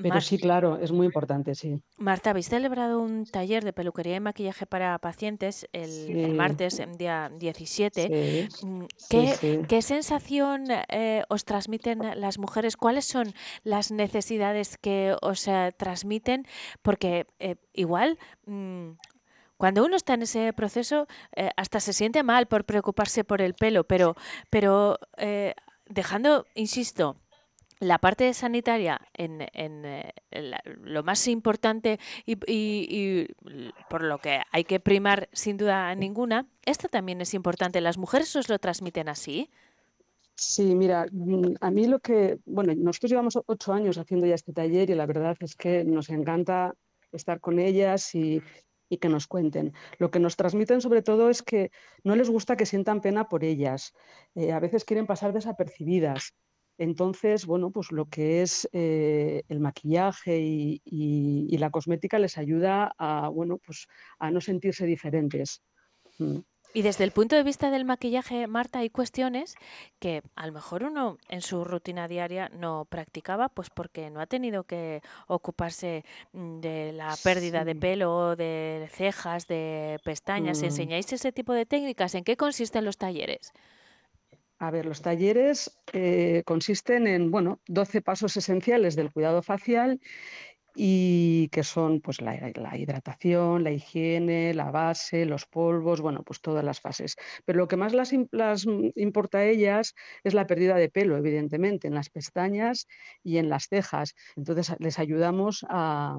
Pero 0.00 0.20
sí, 0.20 0.38
claro, 0.38 0.78
es 0.78 0.92
muy 0.92 1.06
importante, 1.06 1.54
sí. 1.54 1.80
Marta, 1.96 2.30
habéis 2.30 2.48
celebrado 2.48 3.00
un 3.00 3.24
taller 3.24 3.64
de 3.64 3.72
peluquería 3.72 4.16
y 4.16 4.20
maquillaje 4.20 4.66
para 4.66 4.98
pacientes 4.98 5.68
el, 5.72 6.34
martes, 6.34 6.78
el 6.78 6.96
día 6.96 7.30
17. 7.36 8.48
Mm, 8.62 8.84
¿Qué, 9.08 9.82
sensación 9.82 10.64
eh, 10.88 11.22
os 11.28 11.44
transmiten 11.44 12.00
las 12.20 12.38
mujeres? 12.38 12.76
¿Cuáles 12.76 13.04
son 13.04 13.32
las 13.62 13.90
necesidades 13.90 14.76
que 14.78 15.16
os 15.22 15.46
eh, 15.48 15.72
transmiten? 15.76 16.46
Porque 16.82 17.26
eh, 17.38 17.56
igual... 17.72 18.18
Mm, 18.46 18.92
cuando 19.56 19.84
uno 19.84 19.96
está 19.96 20.14
en 20.14 20.22
ese 20.22 20.52
proceso, 20.52 21.08
hasta 21.56 21.80
se 21.80 21.92
siente 21.92 22.22
mal 22.22 22.46
por 22.46 22.64
preocuparse 22.64 23.24
por 23.24 23.42
el 23.42 23.54
pelo, 23.54 23.82
pero, 23.82 24.14
pero 24.50 25.00
dejando, 25.88 26.46
insisto, 26.54 27.16
la 27.80 27.98
parte 27.98 28.32
sanitaria 28.34 29.00
en, 29.14 29.46
en, 29.52 29.84
eh, 29.84 30.12
lo 30.82 31.02
más 31.02 31.26
importante 31.28 31.98
y, 32.26 33.26
por 33.88 34.02
lo 34.02 34.18
que 34.18 34.40
hay 34.50 34.64
que 34.64 34.80
primar 34.80 35.28
sin 35.32 35.56
duda 35.56 35.94
ninguna, 35.94 36.46
esto 36.64 36.88
también 36.88 37.20
es 37.20 37.34
importante. 37.34 37.80
¿Las 37.80 37.98
mujeres 37.98 38.34
os 38.36 38.48
lo 38.48 38.58
transmiten 38.58 39.08
así? 39.08 39.50
Sí, 40.34 40.74
mira, 40.74 41.06
mm, 41.10 41.54
a 41.60 41.70
mí 41.70 41.86
lo 41.86 41.98
que, 41.98 42.38
bueno, 42.46 42.72
nosotros 42.76 43.10
llevamos 43.10 43.38
ocho 43.46 43.72
años 43.72 43.98
haciendo 43.98 44.26
ya 44.26 44.36
este 44.36 44.52
taller 44.52 44.90
y 44.90 44.94
la 44.94 45.06
verdad 45.06 45.36
es 45.40 45.56
que 45.56 45.84
nos 45.84 46.10
encanta 46.10 46.74
estar 47.12 47.40
con 47.40 47.58
ellas 47.58 48.14
y, 48.14 48.42
que 49.00 49.08
nos 49.08 49.26
cuenten. 49.26 49.74
Lo 49.98 50.10
que 50.10 50.18
nos 50.18 50.36
transmiten 50.36 50.80
sobre 50.80 51.02
todo 51.02 51.28
es 51.28 51.42
que 51.42 51.70
no 52.04 52.16
les 52.16 52.30
gusta 52.30 52.56
que 52.56 52.64
sientan 52.64 53.02
pena 53.02 53.28
por 53.28 53.44
ellas. 53.44 53.92
Eh, 54.34 54.50
a 54.52 54.60
veces 54.60 54.84
quieren 54.84 55.06
pasar 55.06 55.34
desapercibidas. 55.34 56.32
Entonces, 56.78 57.44
bueno, 57.44 57.70
pues 57.70 57.90
lo 57.90 58.06
que 58.06 58.42
es 58.42 58.68
eh, 58.72 59.42
el 59.48 59.60
maquillaje 59.60 60.38
y, 60.40 61.56
la 61.58 61.70
cosmética 61.70 62.20
les 62.20 62.38
ayuda 62.38 62.94
a, 62.98 63.28
bueno, 63.28 63.58
pues 63.58 63.88
a 64.20 64.30
no 64.30 64.40
sentirse 64.40 64.86
diferentes. 64.86 65.60
Mm. 66.18 66.38
Y 66.74 66.82
desde 66.82 67.02
el 67.02 67.12
punto 67.12 67.34
de 67.34 67.42
vista 67.42 67.70
del 67.70 67.84
maquillaje, 67.84 68.46
Marta, 68.46 68.80
hay 68.80 68.90
cuestiones 68.90 69.56
que 69.98 70.22
a 70.36 70.46
lo 70.46 70.52
mejor 70.52 70.84
uno 70.84 71.16
en 71.28 71.40
su 71.40 71.64
rutina 71.64 72.06
diaria 72.06 72.50
no 72.50 72.84
practicaba, 72.84 73.48
pues 73.48 73.70
porque 73.70 74.10
no 74.10 74.20
ha 74.20 74.26
tenido 74.26 74.64
que 74.64 75.00
ocuparse 75.26 76.04
mm, 76.32 76.60
de 76.60 76.92
la 76.92 77.16
pérdida 77.24 77.64
de 77.64 77.74
pelo, 77.74 78.36
de 78.36 78.88
cejas, 78.92 79.48
de 79.48 79.98
pestañas. 80.04 80.60
Mm. 80.60 80.66
¿Enseñáis 80.66 81.12
ese 81.12 81.32
tipo 81.32 81.54
de 81.54 81.66
técnicas? 81.66 82.14
¿En 82.14 82.22
qué 82.22 82.36
consisten 82.36 82.84
los 82.84 82.98
talleres? 82.98 83.52
A 84.58 84.70
ver, 84.70 84.86
los 84.86 85.02
talleres 85.02 85.78
eh, 85.92 86.42
consisten 86.44 87.06
en, 87.06 87.30
bueno, 87.30 87.60
12 87.66 88.02
pasos 88.02 88.36
esenciales 88.36 88.96
del 88.96 89.12
cuidado 89.12 89.40
facial 89.42 90.00
y 90.74 91.48
que 91.48 91.64
son 91.64 92.00
pues 92.00 92.20
la, 92.20 92.34
hidratación, 92.76 93.64
la 93.64 93.72
higiene, 93.72 94.54
la 94.54 94.70
base, 94.70 95.26
los 95.26 95.46
polvos, 95.46 96.00
bueno, 96.00 96.22
pues 96.24 96.40
todas 96.40 96.64
las 96.64 96.80
fases. 96.80 97.16
Pero 97.44 97.58
lo 97.58 97.68
que 97.68 97.76
más 97.76 97.94
las, 97.94 98.12
importa 98.94 99.38
a 99.38 99.44
ellas 99.44 99.94
es 100.22 100.34
la 100.34 100.46
pérdida 100.46 100.76
de 100.76 100.88
pelo, 100.88 101.16
evidentemente, 101.16 101.88
en 101.88 101.94
las 101.94 102.10
pestañas 102.10 102.86
y 103.24 103.38
en 103.38 103.48
las 103.48 103.66
cejas. 103.68 104.14
Entonces 104.36 104.74
les 104.78 104.98
ayudamos 104.98 105.66
a, 105.68 106.18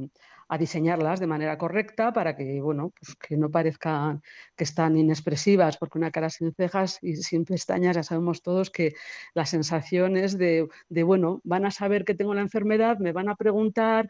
a 0.50 0.58
diseñarlas 0.58 1.20
de 1.20 1.28
manera 1.28 1.58
correcta 1.58 2.12
para 2.12 2.36
que, 2.36 2.60
bueno, 2.60 2.92
pues 3.00 3.16
que 3.16 3.38
no 3.38 3.52
parezcan 3.52 4.22
que 4.56 4.64
están 4.64 4.98
inexpresivas, 4.98 5.78
porque 5.78 6.00
una 6.00 6.12
cara 6.12 6.30
sin 6.30 6.54
cejas 6.54 6.98
y 7.04 7.16
sin 7.18 7.46
pestañas 7.46 7.96
ya 7.96 8.04
sabemos 8.04 8.42
todos 8.42 8.72
que 8.72 8.96
la 9.36 9.46
sensación 9.46 10.18
es 10.18 10.38
de, 10.38 10.68
bueno, 11.04 11.40
van 11.44 11.66
a 11.66 11.72
saber 11.72 12.04
que 12.04 12.16
tengo 12.16 12.34
la 12.34 12.42
enfermedad, 12.42 12.98
me 12.98 13.12
van 13.12 13.30
a 13.30 13.36
preguntar, 13.36 14.10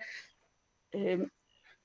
em, 0.91 1.29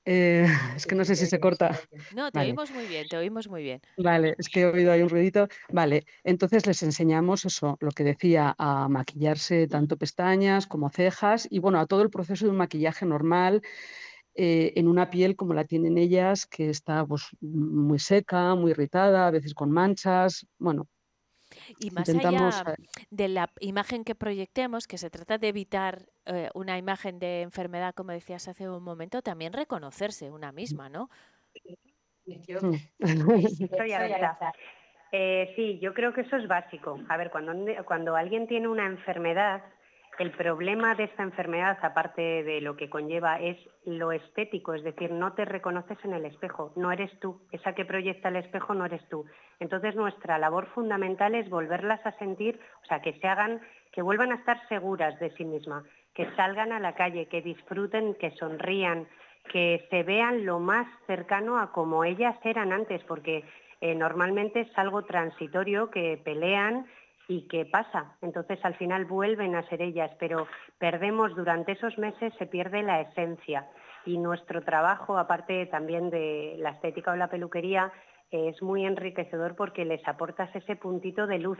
eh, 0.05 0.45
es 0.77 0.85
que 0.85 0.95
no 0.95 1.03
sé 1.03 1.17
si 1.17 1.25
se 1.25 1.39
corta. 1.39 1.77
No, 2.15 2.31
te 2.31 2.39
oímos 2.39 2.71
muy 2.71 2.85
bien, 2.85 3.07
te 3.09 3.17
oímos 3.17 3.49
muy 3.49 3.61
bien. 3.61 3.81
Vale, 3.97 4.35
es 4.37 4.47
que 4.47 4.61
he 4.61 4.65
oído 4.65 4.93
ahí 4.93 5.01
un 5.01 5.09
ruidito. 5.09 5.49
Vale, 5.69 6.05
entonces 6.23 6.65
les 6.65 6.81
enseñamos 6.81 7.43
eso, 7.43 7.77
lo 7.81 7.91
que 7.91 8.05
decía, 8.05 8.55
a 8.57 8.87
maquillarse 8.87 9.67
tanto 9.67 9.97
pestañas 9.97 10.65
como 10.65 10.89
cejas 10.89 11.45
y 11.51 11.59
bueno, 11.59 11.79
a 11.79 11.87
todo 11.87 12.03
el 12.03 12.09
proceso 12.09 12.45
de 12.45 12.51
un 12.51 12.57
maquillaje 12.57 13.05
normal 13.05 13.61
eh, 14.35 14.73
en 14.75 14.87
una 14.87 15.09
piel 15.09 15.35
como 15.35 15.53
la 15.53 15.65
tienen 15.65 15.97
ellas, 15.97 16.45
que 16.45 16.69
está 16.69 17.05
pues, 17.05 17.27
muy 17.41 17.99
seca, 17.99 18.55
muy 18.55 18.71
irritada, 18.71 19.27
a 19.27 19.31
veces 19.31 19.53
con 19.53 19.71
manchas. 19.71 20.45
Bueno, 20.57 20.87
y 21.79 21.91
más 21.91 22.09
allá 22.09 22.75
de 23.09 23.27
la 23.27 23.49
imagen 23.59 24.03
que 24.03 24.15
proyectemos, 24.15 24.87
que 24.87 24.97
se 24.97 25.09
trata 25.09 25.37
de 25.37 25.47
evitar 25.47 26.09
eh, 26.25 26.49
una 26.53 26.77
imagen 26.77 27.19
de 27.19 27.41
enfermedad, 27.41 27.93
como 27.95 28.11
decías 28.11 28.47
hace 28.47 28.69
un 28.69 28.83
momento, 28.83 29.21
también 29.21 29.53
reconocerse 29.53 30.31
una 30.31 30.51
misma, 30.51 30.89
¿no? 30.89 31.09
Mm. 32.25 32.75
Eh, 35.17 35.53
sí, 35.55 35.79
yo 35.79 35.93
creo 35.93 36.13
que 36.13 36.21
eso 36.21 36.35
es 36.35 36.45
básico. 36.45 36.99
A 37.07 37.15
ver, 37.15 37.31
cuando, 37.31 37.53
cuando 37.85 38.17
alguien 38.17 38.47
tiene 38.47 38.67
una 38.67 38.85
enfermedad, 38.85 39.63
el 40.19 40.31
problema 40.31 40.95
de 40.95 41.05
esta 41.05 41.23
enfermedad, 41.23 41.77
aparte 41.81 42.43
de 42.43 42.61
lo 42.61 42.75
que 42.75 42.89
conlleva, 42.89 43.39
es 43.39 43.57
lo 43.85 44.11
estético, 44.11 44.73
es 44.73 44.83
decir, 44.83 45.11
no 45.11 45.33
te 45.33 45.45
reconoces 45.45 45.97
en 46.03 46.13
el 46.13 46.25
espejo, 46.25 46.71
no 46.75 46.91
eres 46.91 47.11
tú, 47.19 47.41
esa 47.51 47.73
que 47.73 47.85
proyecta 47.85 48.29
el 48.29 48.37
espejo 48.37 48.73
no 48.73 48.85
eres 48.85 49.07
tú. 49.09 49.25
Entonces 49.59 49.95
nuestra 49.95 50.37
labor 50.37 50.67
fundamental 50.67 51.35
es 51.35 51.49
volverlas 51.49 52.05
a 52.05 52.17
sentir, 52.17 52.59
o 52.83 52.85
sea, 52.85 53.01
que 53.01 53.13
se 53.19 53.27
hagan, 53.27 53.61
que 53.91 54.01
vuelvan 54.01 54.31
a 54.31 54.35
estar 54.35 54.65
seguras 54.67 55.19
de 55.19 55.31
sí 55.31 55.45
mismas, 55.45 55.83
que 56.13 56.29
salgan 56.35 56.71
a 56.71 56.79
la 56.79 56.95
calle, 56.95 57.27
que 57.27 57.41
disfruten, 57.41 58.15
que 58.15 58.31
sonrían, 58.31 59.07
que 59.51 59.85
se 59.89 60.03
vean 60.03 60.45
lo 60.45 60.59
más 60.59 60.87
cercano 61.07 61.59
a 61.59 61.71
como 61.71 62.03
ellas 62.03 62.35
eran 62.43 62.71
antes, 62.71 63.03
porque 63.03 63.43
eh, 63.81 63.95
normalmente 63.95 64.61
es 64.61 64.77
algo 64.77 65.03
transitorio, 65.03 65.89
que 65.89 66.19
pelean 66.23 66.87
y 67.27 67.47
qué 67.47 67.65
pasa. 67.65 68.17
Entonces 68.21 68.59
al 68.63 68.75
final 68.75 69.05
vuelven 69.05 69.55
a 69.55 69.67
ser 69.67 69.81
ellas, 69.81 70.11
pero 70.19 70.47
perdemos 70.77 71.35
durante 71.35 71.73
esos 71.73 71.97
meses, 71.97 72.33
se 72.37 72.45
pierde 72.45 72.83
la 72.83 73.01
esencia. 73.01 73.67
Y 74.05 74.17
nuestro 74.17 74.63
trabajo, 74.63 75.17
aparte 75.17 75.65
también 75.67 76.09
de 76.09 76.55
la 76.59 76.71
estética 76.71 77.11
o 77.11 77.15
la 77.15 77.29
peluquería, 77.29 77.91
es 78.31 78.61
muy 78.61 78.85
enriquecedor 78.85 79.55
porque 79.55 79.85
les 79.85 80.05
aportas 80.07 80.53
ese 80.55 80.75
puntito 80.75 81.27
de 81.27 81.39
luz, 81.39 81.59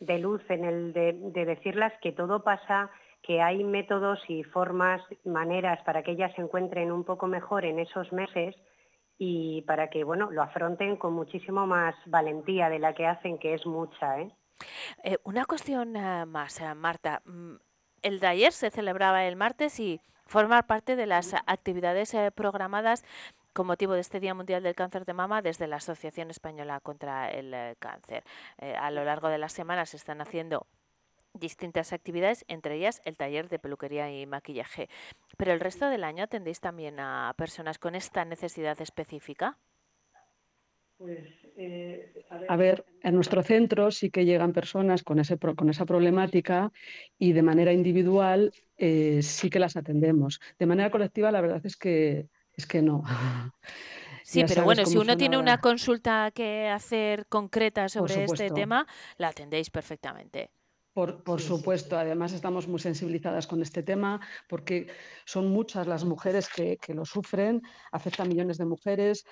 de 0.00 0.18
luz 0.18 0.42
en 0.48 0.64
el 0.64 0.92
de, 0.92 1.12
de 1.12 1.44
decirlas 1.44 1.92
que 2.00 2.12
todo 2.12 2.42
pasa, 2.42 2.90
que 3.22 3.42
hay 3.42 3.64
métodos 3.64 4.18
y 4.28 4.44
formas, 4.44 5.02
maneras 5.24 5.82
para 5.84 6.02
que 6.02 6.12
ellas 6.12 6.32
se 6.36 6.42
encuentren 6.42 6.92
un 6.92 7.04
poco 7.04 7.26
mejor 7.26 7.64
en 7.64 7.78
esos 7.78 8.12
meses 8.12 8.54
y 9.18 9.62
para 9.62 9.88
que 9.88 10.04
bueno 10.04 10.30
lo 10.30 10.42
afronten 10.42 10.96
con 10.96 11.14
muchísimo 11.14 11.66
más 11.66 11.94
valentía 12.06 12.68
de 12.68 12.78
la 12.78 12.94
que 12.94 13.06
hacen, 13.06 13.38
que 13.38 13.54
es 13.54 13.66
mucha, 13.66 14.20
¿eh? 14.20 14.30
Eh, 15.02 15.18
una 15.24 15.44
cuestión 15.44 15.96
eh, 15.96 16.26
más, 16.26 16.60
eh, 16.60 16.74
Marta. 16.74 17.22
Mm, 17.24 17.56
el 18.02 18.20
de 18.20 18.26
ayer 18.26 18.52
se 18.52 18.70
celebraba 18.70 19.24
el 19.24 19.36
martes 19.36 19.80
y 19.80 20.00
forma 20.26 20.62
parte 20.62 20.96
de 20.96 21.06
las 21.06 21.34
actividades 21.46 22.14
programadas 22.34 23.04
con 23.52 23.66
motivo 23.66 23.94
de 23.94 24.00
este 24.00 24.20
Día 24.20 24.34
Mundial 24.34 24.62
del 24.62 24.74
Cáncer 24.74 25.04
de 25.04 25.14
Mama 25.14 25.40
desde 25.40 25.66
la 25.66 25.76
Asociación 25.76 26.30
Española 26.30 26.80
contra 26.80 27.30
el 27.30 27.76
Cáncer. 27.78 28.24
a 28.58 28.90
lo 28.90 29.04
largo 29.04 29.28
de 29.28 29.38
las 29.38 29.52
semanas 29.52 29.90
se 29.90 29.96
están 29.96 30.20
haciendo 30.20 30.66
distintas 31.38 31.92
actividades, 31.92 32.44
entre 32.48 32.76
ellas 32.76 33.00
el 33.04 33.16
taller 33.16 33.48
de 33.48 33.58
peluquería 33.58 34.10
y 34.10 34.26
maquillaje. 34.26 34.88
Pero 35.36 35.52
el 35.52 35.60
resto 35.60 35.88
del 35.88 36.04
año 36.04 36.24
atendéis 36.24 36.60
también 36.60 36.98
a 37.00 37.32
personas 37.36 37.78
con 37.78 37.94
esta 37.94 38.24
necesidad 38.24 38.80
específica. 38.80 39.58
Pues, 40.98 41.28
eh, 41.56 42.10
a, 42.48 42.56
ver, 42.56 42.84
en 43.02 43.14
nuestro 43.14 43.42
centro 43.42 43.90
sí 43.90 44.10
que 44.10 44.24
llegan 44.24 44.52
personas 44.52 45.02
con, 45.02 45.18
ese, 45.18 45.38
con 45.38 45.68
esa 45.68 45.84
problemática 45.84 46.72
y 47.18 47.32
de 47.32 47.42
manera 47.42 47.72
individual 47.72 48.52
eh, 48.78 49.20
sí 49.22 49.50
que 49.50 49.58
las 49.58 49.76
atendemos. 49.76 50.40
De 50.58 50.66
manera 50.66 50.90
colectiva 50.90 51.30
la 51.30 51.40
verdad 51.40 51.60
es 51.64 51.76
que, 51.76 52.28
es 52.54 52.66
que 52.66 52.82
no. 52.82 53.02
Sí, 54.22 54.42
pero 54.48 54.64
bueno, 54.64 54.84
si 54.86 54.98
uno 54.98 55.16
tiene 55.16 55.38
una 55.38 55.58
consulta 55.58 56.32
que 56.34 56.66
hacer 56.66 57.26
concreta 57.28 57.88
sobre 57.88 58.24
este 58.24 58.50
tema, 58.50 58.84
la 59.18 59.28
atendéis 59.28 59.70
perfectamente. 59.70 60.50
Por, 60.96 61.42
supuesto, 61.42 61.98
además 61.98 62.32
estamos 62.32 62.66
muy 62.68 62.80
sensibilizadas 62.80 63.46
con 63.46 63.60
este 63.60 63.82
tema 63.82 64.18
porque 64.48 64.86
son 65.26 65.48
muchas 65.48 65.86
las 65.86 66.06
mujeres 66.06 66.48
que, 66.48 66.78
lo 66.94 67.04
sufren, 67.04 67.60
afecta 67.92 68.22
a 68.22 68.26
millones 68.26 68.56
de 68.56 68.64
mujeres. 68.64 69.26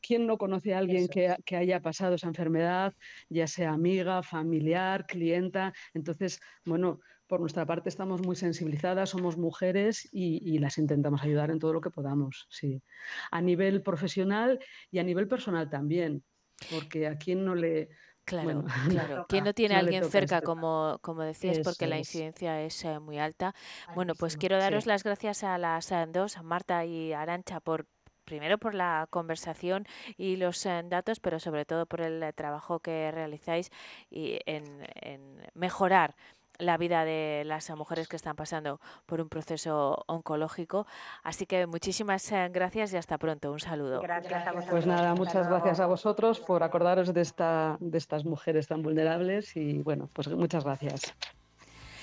¿Quién 0.00 0.26
no 0.26 0.36
conoce 0.36 0.74
a 0.74 0.78
alguien 0.78 1.06
que, 1.06 1.56
haya 1.56 1.80
pasado 1.80 2.16
esa 2.16 2.26
enfermedad, 2.26 2.92
ya 3.28 3.46
sea 3.46 3.70
amiga, 3.70 4.24
familiar, 4.24 5.06
clienta? 5.06 5.72
Entonces, 5.94 6.40
bueno, 6.64 6.98
por 7.28 7.38
nuestra 7.38 7.64
parte 7.64 7.88
estamos 7.88 8.20
muy 8.22 8.34
sensibilizadas, 8.34 9.10
somos 9.10 9.36
mujeres 9.36 10.08
y, 10.10 10.42
y, 10.42 10.58
las 10.58 10.76
intentamos 10.76 11.22
ayudar 11.22 11.52
en 11.52 11.60
todo 11.60 11.72
lo 11.72 11.80
que 11.80 11.90
podamos, 11.90 12.48
sí. 12.50 12.82
A 13.30 13.40
nivel 13.40 13.80
profesional 13.82 14.58
y 14.90 14.98
a 14.98 15.04
nivel 15.04 15.28
personal 15.28 15.70
también, 15.70 16.24
porque 16.68 17.06
a 17.06 17.16
quién 17.16 17.44
no 17.44 17.54
le 17.54 17.90
Claro, 18.28 18.64
claro. 18.90 19.26
¿Quién 19.28 19.44
no 19.44 19.54
tiene 19.54 19.74
a 19.74 19.78
alguien 19.78 20.04
cerca, 20.10 20.42
como, 20.42 20.98
como 21.00 21.22
decías, 21.22 21.58
porque 21.64 21.86
la 21.86 21.98
incidencia 21.98 22.60
es 22.60 22.84
eh, 22.84 22.98
muy 23.00 23.18
alta? 23.18 23.54
Bueno, 23.94 24.14
pues 24.14 24.36
quiero 24.36 24.58
daros 24.58 24.86
las 24.86 25.02
gracias 25.02 25.44
a 25.44 25.56
las 25.56 25.90
eh, 25.90 26.06
dos, 26.08 26.36
a 26.36 26.42
Marta 26.42 26.84
y 26.84 27.12
Arancha, 27.12 27.60
por 27.60 27.86
primero 28.24 28.58
por 28.58 28.74
la 28.74 29.06
conversación 29.08 29.86
y 30.18 30.36
los 30.36 30.66
eh, 30.66 30.82
datos, 30.84 31.18
pero 31.18 31.40
sobre 31.40 31.64
todo 31.64 31.86
por 31.86 32.02
el 32.02 32.34
trabajo 32.34 32.80
que 32.80 33.10
realizáis 33.10 33.70
y 34.10 34.38
en, 34.44 34.86
en 35.00 35.40
mejorar 35.54 36.14
la 36.58 36.76
vida 36.76 37.04
de 37.04 37.42
las 37.46 37.70
mujeres 37.70 38.08
que 38.08 38.16
están 38.16 38.36
pasando 38.36 38.80
por 39.06 39.20
un 39.20 39.28
proceso 39.28 40.04
oncológico. 40.06 40.86
Así 41.22 41.46
que 41.46 41.66
muchísimas 41.66 42.30
eh, 42.32 42.48
gracias 42.52 42.92
y 42.92 42.96
hasta 42.96 43.18
pronto. 43.18 43.52
Un 43.52 43.60
saludo. 43.60 44.00
Gracias 44.00 44.46
a 44.46 44.52
vosotros. 44.52 44.70
Pues 44.70 44.86
nada, 44.86 45.14
muchas 45.14 45.48
gracias 45.48 45.80
a 45.80 45.86
vosotros 45.86 46.40
por 46.40 46.62
acordaros 46.62 47.14
de, 47.14 47.20
esta, 47.20 47.76
de 47.80 47.98
estas 47.98 48.24
mujeres 48.24 48.66
tan 48.66 48.82
vulnerables 48.82 49.56
y 49.56 49.82
bueno, 49.82 50.08
pues 50.12 50.28
muchas 50.28 50.64
gracias. 50.64 51.14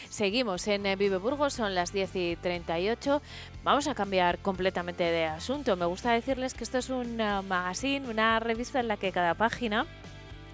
Seguimos 0.09 0.65
en 0.67 0.85
eh, 0.85 0.95
Vive 0.95 1.17
Burgos, 1.17 1.53
son 1.53 1.75
las 1.75 1.91
10 1.91 2.15
y 2.15 2.35
38. 2.37 3.21
Vamos 3.63 3.87
a 3.87 3.95
cambiar 3.95 4.39
completamente 4.39 5.03
de 5.03 5.25
asunto. 5.25 5.75
Me 5.75 5.85
gusta 5.85 6.13
decirles 6.13 6.53
que 6.53 6.63
esto 6.63 6.77
es 6.77 6.89
un 6.89 7.19
eh, 7.19 7.41
magazine, 7.41 8.09
una 8.09 8.39
revista 8.39 8.79
en 8.79 8.87
la 8.87 8.95
que 8.95 9.11
cada 9.11 9.33
página 9.33 9.85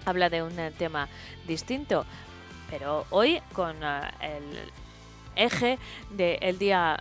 habla 0.04 0.28
de 0.28 0.42
un 0.42 0.56
tema 0.76 1.08
distinto 1.46 2.04
pero 2.72 3.04
hoy 3.10 3.42
con 3.52 3.76
eh, 3.82 4.00
el 4.22 4.72
eje 5.36 5.78
del 6.10 6.58
Día 6.58 6.98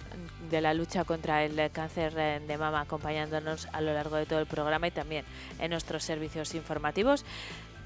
de 0.50 0.60
la 0.60 0.74
lucha 0.74 1.06
contra 1.06 1.46
el 1.46 1.72
cáncer 1.72 2.14
de 2.14 2.58
mama 2.58 2.82
acompañándonos 2.82 3.68
a 3.72 3.80
lo 3.80 3.94
largo 3.94 4.18
de 4.18 4.26
todo 4.26 4.40
el 4.40 4.48
programa 4.48 4.88
y 4.88 4.92
también 4.92 5.24
en 5.60 5.72
nuestros 5.72 6.04
servicios 6.04 6.56
informativos. 6.56 7.24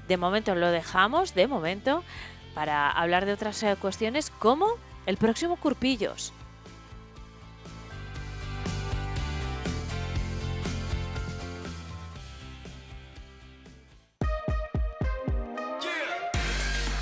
De 0.08 0.16
momento 0.16 0.56
lo 0.56 0.70
dejamos, 0.70 1.34
de 1.34 1.46
momento, 1.46 2.02
para 2.54 2.90
hablar 2.90 3.24
de 3.24 3.32
otras 3.32 3.62
eh, 3.62 3.76
cuestiones 3.80 4.30
como 4.30 4.66
el 5.06 5.16
próximo 5.16 5.56
Curpillos. 5.56 6.32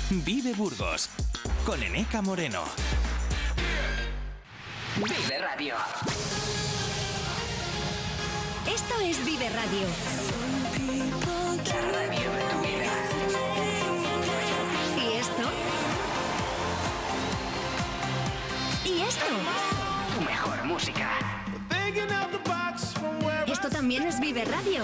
Vive 0.09 0.53
Burgos 0.53 1.09
con 1.65 1.81
Eneca 1.81 2.21
Moreno. 2.21 2.61
Vive 4.97 5.39
Radio. 5.39 5.73
Esto 8.71 8.99
es 9.01 9.25
Vive 9.25 9.49
Radio. 9.49 9.87
La 11.65 11.81
radio 11.91 12.31
de 12.31 12.43
tu 12.51 12.59
vida. 12.61 12.91
¿Y 15.01 15.13
esto? 15.17 15.43
¿Y 18.85 19.01
esto? 19.01 19.25
Tu 20.15 20.21
mejor 20.23 20.63
música. 20.65 21.09
Esto 23.47 23.69
también 23.69 24.03
es 24.03 24.19
Vive 24.19 24.45
Radio. 24.45 24.83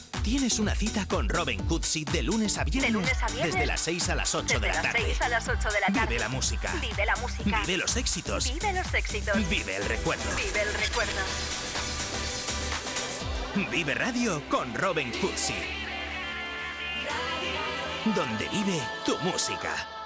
tienes 0.21 0.59
una 0.59 0.75
cita 0.75 1.07
con 1.07 1.27
Robin 1.29 1.61
Cootsy 1.63 2.05
de 2.05 2.23
lunes 2.23 2.57
a 2.57 2.63
viernes. 2.63 2.91
lunes 2.91 3.17
a 3.21 3.27
viernes. 3.27 3.53
Desde 3.53 3.65
las 3.65 3.81
6 3.81 4.09
a 4.09 4.15
las 4.15 4.35
8 4.35 4.45
Desde 4.45 4.59
de 4.59 4.67
la 4.67 4.73
las 4.73 4.83
tarde. 4.83 5.05
6 5.05 5.21
a 5.21 5.29
las 5.29 5.47
8 5.47 5.69
de 5.69 5.79
la 5.79 5.87
tarde. 5.87 6.07
Vive 6.07 6.19
la 6.19 6.29
música. 6.29 6.73
Vive 6.81 7.05
la 7.05 7.15
música. 7.17 7.59
Vive 7.61 7.77
los 7.77 7.97
éxitos. 7.97 8.53
Vive 8.53 8.73
los 8.73 8.93
éxitos. 8.93 9.49
Vive 9.49 9.75
el 9.75 9.85
recuerdo. 9.85 10.23
Vive 10.35 10.61
el 10.61 10.73
recuerdo. 10.73 11.21
Vive 13.71 13.95
Radio 13.95 14.47
con 14.49 14.73
Robin 14.75 15.11
Cootsy. 15.19 15.55
Donde 18.15 18.47
vive 18.49 18.81
tu 19.05 19.17
música. 19.19 20.00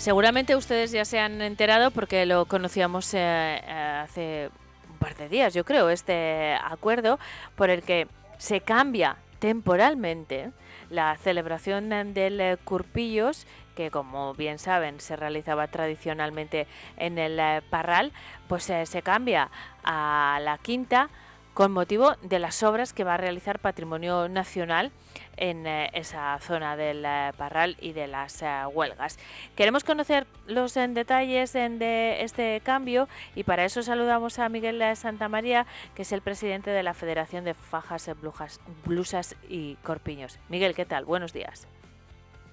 Seguramente 0.00 0.56
ustedes 0.56 0.92
ya 0.92 1.04
se 1.04 1.18
han 1.18 1.42
enterado 1.42 1.90
porque 1.90 2.24
lo 2.24 2.46
conocíamos 2.46 3.12
eh, 3.12 3.60
hace 4.02 4.48
un 4.90 4.96
par 4.96 5.14
de 5.14 5.28
días, 5.28 5.52
yo 5.52 5.62
creo, 5.66 5.90
este 5.90 6.54
acuerdo 6.54 7.18
por 7.54 7.68
el 7.68 7.82
que 7.82 8.08
se 8.38 8.62
cambia 8.62 9.18
temporalmente 9.40 10.52
la 10.88 11.18
celebración 11.18 11.90
del 12.14 12.58
Curpillos, 12.64 13.46
que 13.76 13.90
como 13.90 14.32
bien 14.32 14.58
saben 14.58 15.00
se 15.00 15.16
realizaba 15.16 15.66
tradicionalmente 15.66 16.66
en 16.96 17.18
el 17.18 17.62
Parral, 17.64 18.12
pues 18.48 18.70
eh, 18.70 18.86
se 18.86 19.02
cambia 19.02 19.50
a 19.84 20.38
la 20.40 20.56
quinta 20.56 21.10
con 21.54 21.72
motivo 21.72 22.14
de 22.22 22.38
las 22.38 22.62
obras 22.62 22.92
que 22.92 23.04
va 23.04 23.14
a 23.14 23.16
realizar 23.16 23.58
Patrimonio 23.58 24.28
Nacional 24.28 24.92
en 25.36 25.66
eh, 25.66 25.90
esa 25.94 26.38
zona 26.40 26.76
del 26.76 27.04
eh, 27.04 27.32
Parral 27.36 27.76
y 27.80 27.92
de 27.92 28.06
las 28.06 28.40
eh, 28.42 28.46
huelgas. 28.72 29.18
Queremos 29.56 29.84
conocer 29.84 30.26
los 30.46 30.76
en 30.76 30.94
detalles 30.94 31.54
en 31.54 31.78
de 31.78 32.22
este 32.22 32.60
cambio 32.62 33.08
y 33.34 33.44
para 33.44 33.64
eso 33.64 33.82
saludamos 33.82 34.38
a 34.38 34.48
Miguel 34.48 34.82
Santamaría, 34.96 35.66
que 35.94 36.02
es 36.02 36.12
el 36.12 36.22
presidente 36.22 36.70
de 36.70 36.82
la 36.82 36.94
Federación 36.94 37.44
de 37.44 37.54
Fajas, 37.54 38.08
Blujas- 38.22 38.60
Blusas 38.84 39.36
y 39.48 39.74
Corpiños. 39.76 40.38
Miguel, 40.48 40.74
¿qué 40.74 40.84
tal? 40.84 41.04
Buenos 41.04 41.32
días. 41.32 41.66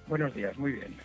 Buenos 0.06 0.34
días, 0.34 0.56
muy 0.58 0.72
bien. 0.72 0.96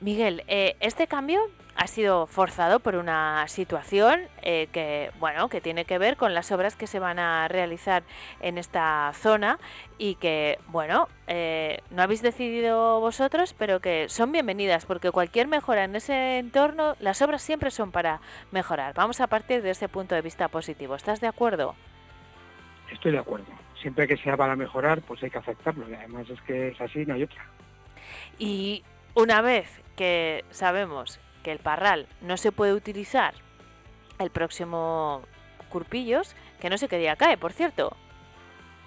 Miguel, 0.00 0.44
eh, 0.46 0.76
este 0.80 1.06
cambio 1.06 1.40
ha 1.74 1.86
sido 1.86 2.26
forzado 2.26 2.80
por 2.80 2.96
una 2.96 3.46
situación 3.48 4.20
eh, 4.42 4.68
que, 4.72 5.10
bueno, 5.18 5.48
que 5.48 5.60
tiene 5.60 5.84
que 5.84 5.98
ver 5.98 6.16
con 6.16 6.34
las 6.34 6.50
obras 6.52 6.74
que 6.74 6.86
se 6.86 6.98
van 6.98 7.18
a 7.18 7.48
realizar 7.48 8.02
en 8.40 8.58
esta 8.58 9.12
zona 9.14 9.58
y 9.98 10.14
que, 10.16 10.58
bueno, 10.68 11.08
eh, 11.26 11.80
no 11.90 12.02
habéis 12.02 12.22
decidido 12.22 13.00
vosotros, 13.00 13.54
pero 13.54 13.80
que 13.80 14.08
son 14.08 14.32
bienvenidas 14.32 14.86
porque 14.86 15.10
cualquier 15.10 15.48
mejora 15.48 15.84
en 15.84 15.96
ese 15.96 16.38
entorno, 16.38 16.94
las 17.00 17.20
obras 17.20 17.42
siempre 17.42 17.70
son 17.70 17.90
para 17.90 18.20
mejorar. 18.52 18.94
Vamos 18.94 19.20
a 19.20 19.26
partir 19.26 19.62
de 19.62 19.70
ese 19.70 19.88
punto 19.88 20.14
de 20.14 20.22
vista 20.22 20.48
positivo. 20.48 20.94
¿Estás 20.94 21.20
de 21.20 21.26
acuerdo? 21.26 21.74
Estoy 22.90 23.12
de 23.12 23.18
acuerdo. 23.18 23.46
Siempre 23.80 24.06
que 24.06 24.16
sea 24.16 24.36
para 24.36 24.56
mejorar, 24.56 25.02
pues 25.02 25.22
hay 25.22 25.30
que 25.30 25.38
aceptarlo. 25.38 25.88
Y 25.88 25.94
además 25.94 26.28
es 26.30 26.40
que 26.42 26.68
es 26.68 26.80
así, 26.80 27.04
no 27.04 27.14
hay 27.14 27.24
otra. 27.24 27.44
Y 28.38 28.82
una 29.14 29.42
vez 29.42 29.82
que 29.96 30.44
sabemos 30.50 31.18
que 31.42 31.52
el 31.52 31.58
parral 31.58 32.06
no 32.20 32.36
se 32.36 32.52
puede 32.52 32.72
utilizar 32.74 33.34
el 34.18 34.30
próximo 34.30 35.22
Curpillos, 35.70 36.34
que 36.60 36.70
no 36.70 36.78
sé 36.78 36.88
qué 36.88 36.98
día 36.98 37.16
cae, 37.16 37.36
por 37.36 37.52
cierto. 37.52 37.96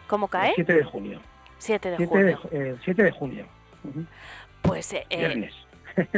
¿Cómo 0.08 0.28
cae? 0.28 0.50
El 0.50 0.56
7 0.56 0.74
de 0.74 0.84
junio. 0.84 1.22
7 1.60 1.92
de 1.92 1.98
7 1.98 2.24
de, 2.24 2.36
junio. 2.36 2.50
ju- 2.52 2.74
eh, 2.74 2.78
7 2.84 3.04
de 3.04 3.12
junio. 3.12 3.48
Ujú. 3.84 4.06
Pues 4.62 4.92
eh, 4.94 5.06
eh, 5.10 5.18
Viernes. 5.18 5.54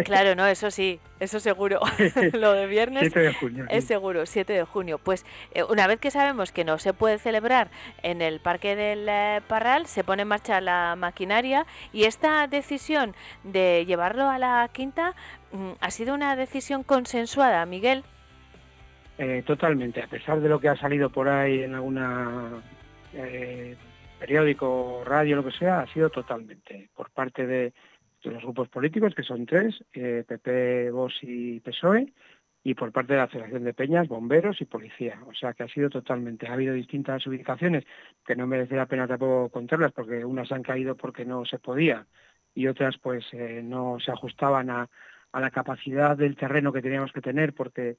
Claro, 0.06 0.36
no, 0.36 0.46
eso 0.48 0.72
sí, 0.72 1.00
eso 1.20 1.40
seguro. 1.40 1.80
Lo 2.34 2.54
de 2.54 2.68
viernes 2.68 3.12
7 3.14 3.20
de 3.20 3.34
junio. 3.34 3.66
Es 3.70 3.84
sí. 3.84 3.90
seguro, 3.90 4.26
7 4.26 4.54
de 4.54 4.64
junio. 4.64 4.98
Pues 4.98 5.26
eh, 5.54 5.64
una 5.64 5.88
vez 5.88 6.00
que 6.00 6.12
sabemos 6.12 6.52
que 6.52 6.64
no 6.64 6.78
se 6.80 6.94
puede 6.94 7.18
celebrar 7.18 7.70
en 8.04 8.22
el 8.22 8.40
Parque 8.40 8.76
del 8.76 9.08
eh, 9.10 9.42
Parral, 9.48 9.86
se 9.88 10.04
pone 10.04 10.24
en 10.24 10.28
marcha 10.28 10.62
la 10.62 10.96
maquinaria 10.98 11.66
y 11.94 12.04
esta 12.04 12.48
decisión 12.48 13.16
de 13.44 13.86
llevarlo 13.86 14.30
a 14.30 14.38
la 14.38 14.70
quinta 14.72 15.14
mm, 15.52 15.72
ha 15.80 15.92
sido 15.92 16.14
una 16.14 16.36
decisión 16.36 16.84
consensuada, 16.84 17.66
Miguel. 17.66 18.04
Eh, 19.18 19.44
totalmente. 19.46 20.02
A 20.02 20.08
pesar 20.08 20.42
de 20.42 20.50
lo 20.50 20.60
que 20.60 20.70
ha 20.70 20.76
salido 20.78 21.12
por 21.12 21.30
ahí 21.30 21.62
en 21.62 21.76
alguna 21.76 22.64
eh, 23.14 23.76
periódico, 24.20 25.04
radio, 25.06 25.36
lo 25.36 25.46
que 25.46 25.52
sea, 25.52 25.82
ha 25.82 25.94
sido 25.94 26.10
totalmente 26.10 26.90
por 26.96 27.12
parte 27.12 27.46
de, 27.46 27.74
de 28.24 28.32
los 28.32 28.44
grupos 28.44 28.70
políticos, 28.70 29.16
que 29.16 29.24
son 29.24 29.46
tres, 29.46 29.84
eh, 29.94 30.24
PP, 30.28 30.92
Vox 30.92 31.16
y 31.22 31.60
PSOE, 31.60 32.14
y 32.64 32.76
por 32.76 32.92
parte 32.92 33.14
de 33.14 33.20
la 33.20 33.28
Federación 33.28 33.64
de 33.64 33.74
Peñas, 33.74 34.08
bomberos 34.08 34.62
y 34.62 34.66
policía. 34.66 35.20
O 35.28 35.34
sea 35.34 35.54
que 35.54 35.64
ha 35.64 35.68
sido 35.68 35.90
totalmente. 35.90 36.48
Ha 36.48 36.54
habido 36.54 36.74
distintas 36.74 37.26
ubicaciones 37.26 37.86
que 38.26 38.36
no 38.36 38.46
merece 38.46 38.76
la 38.76 38.86
pena 38.86 39.08
tampoco 39.08 39.50
contarlas 39.50 39.92
porque 39.92 40.24
unas 40.24 40.52
han 40.52 40.62
caído 40.62 40.96
porque 40.96 41.26
no 41.26 41.44
se 41.46 41.58
podía 41.58 42.06
y 42.54 42.68
otras 42.68 42.98
pues 43.00 43.26
eh, 43.32 43.62
no 43.64 43.98
se 44.00 44.12
ajustaban 44.12 44.70
a, 44.70 44.90
a 45.32 45.40
la 45.40 45.50
capacidad 45.50 46.18
del 46.18 46.36
terreno 46.36 46.72
que 46.72 46.82
teníamos 46.82 47.12
que 47.12 47.22
tener 47.22 47.54
porque 47.54 47.98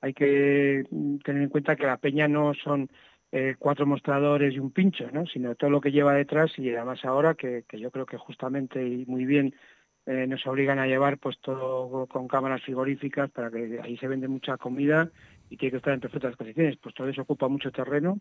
hay 0.00 0.12
que 0.12 0.84
tener 1.24 1.42
en 1.42 1.48
cuenta 1.48 1.76
que 1.76 1.86
la 1.86 1.96
peña 1.96 2.28
no 2.28 2.52
son 2.54 2.90
eh, 3.32 3.56
cuatro 3.58 3.86
mostradores 3.86 4.54
y 4.54 4.58
un 4.58 4.70
pincho, 4.70 5.10
¿no? 5.10 5.26
sino 5.26 5.54
todo 5.54 5.70
lo 5.70 5.80
que 5.80 5.90
lleva 5.90 6.12
detrás 6.14 6.52
y 6.58 6.68
además 6.70 7.04
ahora 7.04 7.34
que, 7.34 7.64
que 7.66 7.80
yo 7.80 7.90
creo 7.90 8.04
que 8.04 8.18
justamente 8.18 8.86
y 8.86 9.06
muy 9.06 9.24
bien 9.24 9.54
eh, 10.04 10.26
nos 10.26 10.46
obligan 10.46 10.78
a 10.78 10.86
llevar 10.86 11.18
pues 11.18 11.38
todo 11.40 12.06
con 12.06 12.28
cámaras 12.28 12.62
frigoríficas 12.62 13.30
para 13.30 13.50
que 13.50 13.80
ahí 13.82 13.96
se 13.96 14.08
vende 14.08 14.28
mucha 14.28 14.58
comida 14.58 15.10
y 15.48 15.56
tiene 15.56 15.70
que 15.70 15.76
estar 15.78 15.94
en 15.94 16.00
perfectas 16.00 16.36
condiciones. 16.36 16.76
Pues 16.76 16.94
todo 16.94 17.08
eso 17.08 17.22
ocupa 17.22 17.48
mucho 17.48 17.72
terreno 17.72 18.20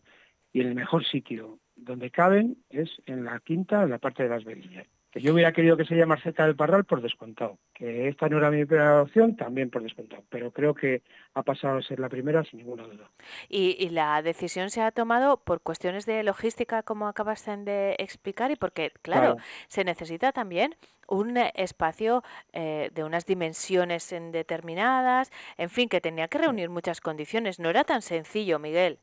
y 0.54 0.62
el 0.62 0.76
mejor 0.76 1.06
sitio 1.06 1.60
donde 1.76 2.10
caben 2.10 2.58
es 2.70 2.90
en 3.06 3.26
la 3.26 3.40
quinta, 3.40 3.84
en 3.84 3.90
la 3.90 3.98
parte 4.00 4.24
de 4.24 4.30
las 4.30 4.46
verillas 4.46 4.88
que 5.12 5.20
yo 5.20 5.34
hubiera 5.34 5.52
querido 5.52 5.76
que 5.76 5.86
se 5.86 5.96
llamara 5.96 6.22
cerca 6.22 6.46
del 6.46 6.56
Parral 6.56 6.86
por 6.86 7.02
descontado, 7.02 7.58
que 7.74 8.08
esta 8.08 8.30
no 8.30 8.38
era 8.38 8.50
mi 8.50 8.66
primera 8.66 9.02
opción 9.02 9.36
también 9.36 9.70
por 9.70 9.84
descontado, 9.84 10.24
pero 10.30 10.52
creo 10.52 10.74
que 10.74 11.02
ha 11.34 11.44
pasado 11.44 11.80
a 11.80 11.82
ser 11.82 12.00
la 12.00 12.08
primera 12.08 12.44
sin 12.46 12.60
ninguna 12.60 12.84
duda. 12.84 13.10
Y, 13.50 13.90
la 13.90 14.22
decisión 14.22 14.70
se 14.70 14.82
ha 14.82 14.92
tomado 14.92 15.38
por 15.38 15.62
cuestiones 15.62 16.06
de 16.06 16.24
logística, 16.24 16.82
como 16.82 17.08
acabas 17.08 17.46
de 17.46 17.96
explicar, 18.00 18.52
y 18.52 18.56
porque, 18.56 18.94
claro, 19.02 19.36
se 19.68 19.84
necesita 19.84 20.32
también 20.32 20.76
un 21.10 21.36
espacio 21.38 22.24
eh, 22.54 22.90
de 22.94 23.04
unas 23.04 23.26
dimensiones 23.26 24.10
determinadas, 24.32 25.30
en 25.58 25.70
fin, 25.70 25.90
que 25.90 26.00
tenía 26.00 26.30
que 26.30 26.38
reunir 26.38 26.70
muchas 26.70 27.02
condiciones. 27.02 27.60
No 27.60 27.70
era 27.70 27.84
tan 27.84 28.02
sencillo, 28.02 28.60
Miguel 28.60 29.00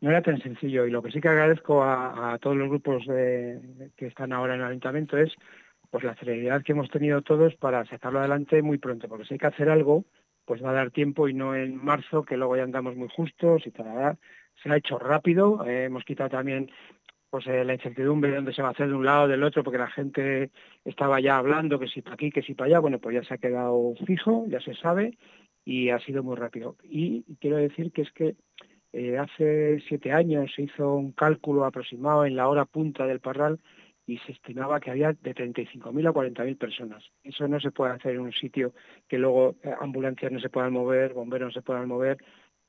no 0.00 0.10
era 0.10 0.22
tan 0.22 0.40
sencillo 0.40 0.86
y 0.86 0.90
lo 0.90 1.02
que 1.02 1.10
sí 1.10 1.20
que 1.20 1.28
agradezco 1.28 1.82
a, 1.82 2.38
todos 2.40 2.56
los 2.56 2.68
grupos 2.68 3.04
que 3.06 4.06
están 4.06 4.32
ahora 4.32 4.54
en 4.54 4.60
el 4.60 4.66
ayuntamiento 4.66 5.16
es 5.16 5.32
pues 5.90 6.04
la 6.04 6.14
celeridad 6.16 6.62
que 6.62 6.72
hemos 6.72 6.90
tenido 6.90 7.22
todos 7.22 7.54
para 7.56 7.84
sacarlo 7.86 8.18
adelante 8.18 8.62
muy 8.62 8.78
pronto, 8.78 9.08
porque 9.08 9.24
si 9.24 9.34
hay 9.34 9.38
que 9.38 9.46
hacer 9.46 9.70
algo, 9.70 10.04
pues 10.44 10.62
va 10.62 10.70
a 10.70 10.74
dar 10.74 10.90
tiempo 10.90 11.28
y 11.28 11.34
no 11.34 11.54
en 11.54 11.76
marzo, 11.76 12.24
que 12.24 12.36
luego 12.36 12.56
ya 12.56 12.62
andamos 12.62 12.96
muy 12.96 13.08
justos 13.08 13.66
y 13.66 13.70
tal. 13.70 14.18
Se 14.62 14.70
ha 14.70 14.76
hecho 14.76 14.98
rápido, 14.98 15.64
eh, 15.66 15.84
hemos 15.84 16.04
quitado 16.04 16.30
también 16.30 16.70
pues 17.28 17.46
eh, 17.48 17.64
la 17.64 17.74
incertidumbre 17.74 18.30
de 18.30 18.36
dónde 18.36 18.54
se 18.54 18.62
va 18.62 18.68
a 18.68 18.70
hacer 18.70 18.88
de 18.88 18.94
un 18.94 19.04
lado 19.04 19.28
del 19.28 19.42
otro, 19.42 19.64
porque 19.64 19.78
la 19.78 19.90
gente 19.90 20.50
estaba 20.84 21.20
ya 21.20 21.38
hablando 21.38 21.78
que 21.78 21.88
si 21.88 22.00
para 22.00 22.14
aquí, 22.14 22.30
que 22.30 22.42
si 22.42 22.54
para 22.54 22.68
allá, 22.68 22.78
bueno, 22.78 22.98
pues 22.98 23.14
ya 23.14 23.24
se 23.24 23.34
ha 23.34 23.38
quedado 23.38 23.94
fijo, 24.06 24.46
ya 24.48 24.60
se 24.60 24.74
sabe 24.74 25.18
y 25.64 25.90
ha 25.90 25.98
sido 25.98 26.22
muy 26.22 26.36
rápido. 26.36 26.76
Y 26.84 27.24
quiero 27.40 27.56
decir 27.56 27.90
que 27.90 28.02
es 28.02 28.12
que 28.12 28.36
eh, 28.96 29.18
hace 29.18 29.78
siete 29.86 30.10
años 30.10 30.50
se 30.56 30.62
hizo 30.62 30.94
un 30.94 31.12
cálculo 31.12 31.66
aproximado 31.66 32.24
en 32.24 32.34
la 32.34 32.48
hora 32.48 32.64
punta 32.64 33.06
del 33.06 33.20
Parral 33.20 33.60
y 34.06 34.16
se 34.18 34.32
estimaba 34.32 34.80
que 34.80 34.90
había 34.90 35.12
de 35.12 35.34
35.000 35.34 36.08
a 36.08 36.12
40.000 36.12 36.56
personas. 36.56 37.04
Eso 37.22 37.46
no 37.46 37.60
se 37.60 37.72
puede 37.72 37.92
hacer 37.92 38.14
en 38.14 38.20
un 38.20 38.32
sitio 38.32 38.72
que 39.06 39.18
luego 39.18 39.56
eh, 39.62 39.74
ambulancias 39.78 40.32
no 40.32 40.40
se 40.40 40.48
puedan 40.48 40.72
mover, 40.72 41.12
bomberos 41.12 41.48
no 41.48 41.52
se 41.52 41.60
puedan 41.60 41.88
mover 41.88 42.16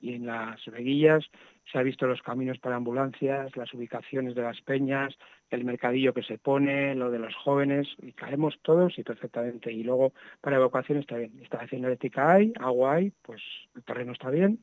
y 0.02 0.16
en 0.16 0.26
las 0.26 0.64
veguillas 0.66 1.24
se 1.72 1.78
ha 1.78 1.84
visto 1.84 2.08
los 2.08 2.22
caminos 2.22 2.60
para 2.60 2.76
ambulancias, 2.76 3.56
las 3.56 3.74
ubicaciones 3.74 4.36
de 4.36 4.42
las 4.42 4.62
peñas, 4.62 5.18
el 5.50 5.64
mercadillo 5.64 6.14
que 6.14 6.24
se 6.24 6.38
pone, 6.38 6.94
lo 6.94 7.10
de 7.10 7.20
los 7.20 7.36
jóvenes, 7.36 7.88
y 8.02 8.12
caemos 8.12 8.60
todos 8.64 9.00
y 9.00 9.04
perfectamente. 9.04 9.72
Y 9.72 9.84
luego 9.84 10.12
para 10.42 10.58
evacuación 10.58 10.98
está 10.98 11.16
bien. 11.16 11.32
Instalación 11.40 11.86
eléctrica 11.86 12.34
hay, 12.34 12.52
agua 12.60 12.96
hay, 12.96 13.12
pues 13.22 13.42
el 13.76 13.84
terreno 13.84 14.12
está 14.12 14.30
bien, 14.30 14.60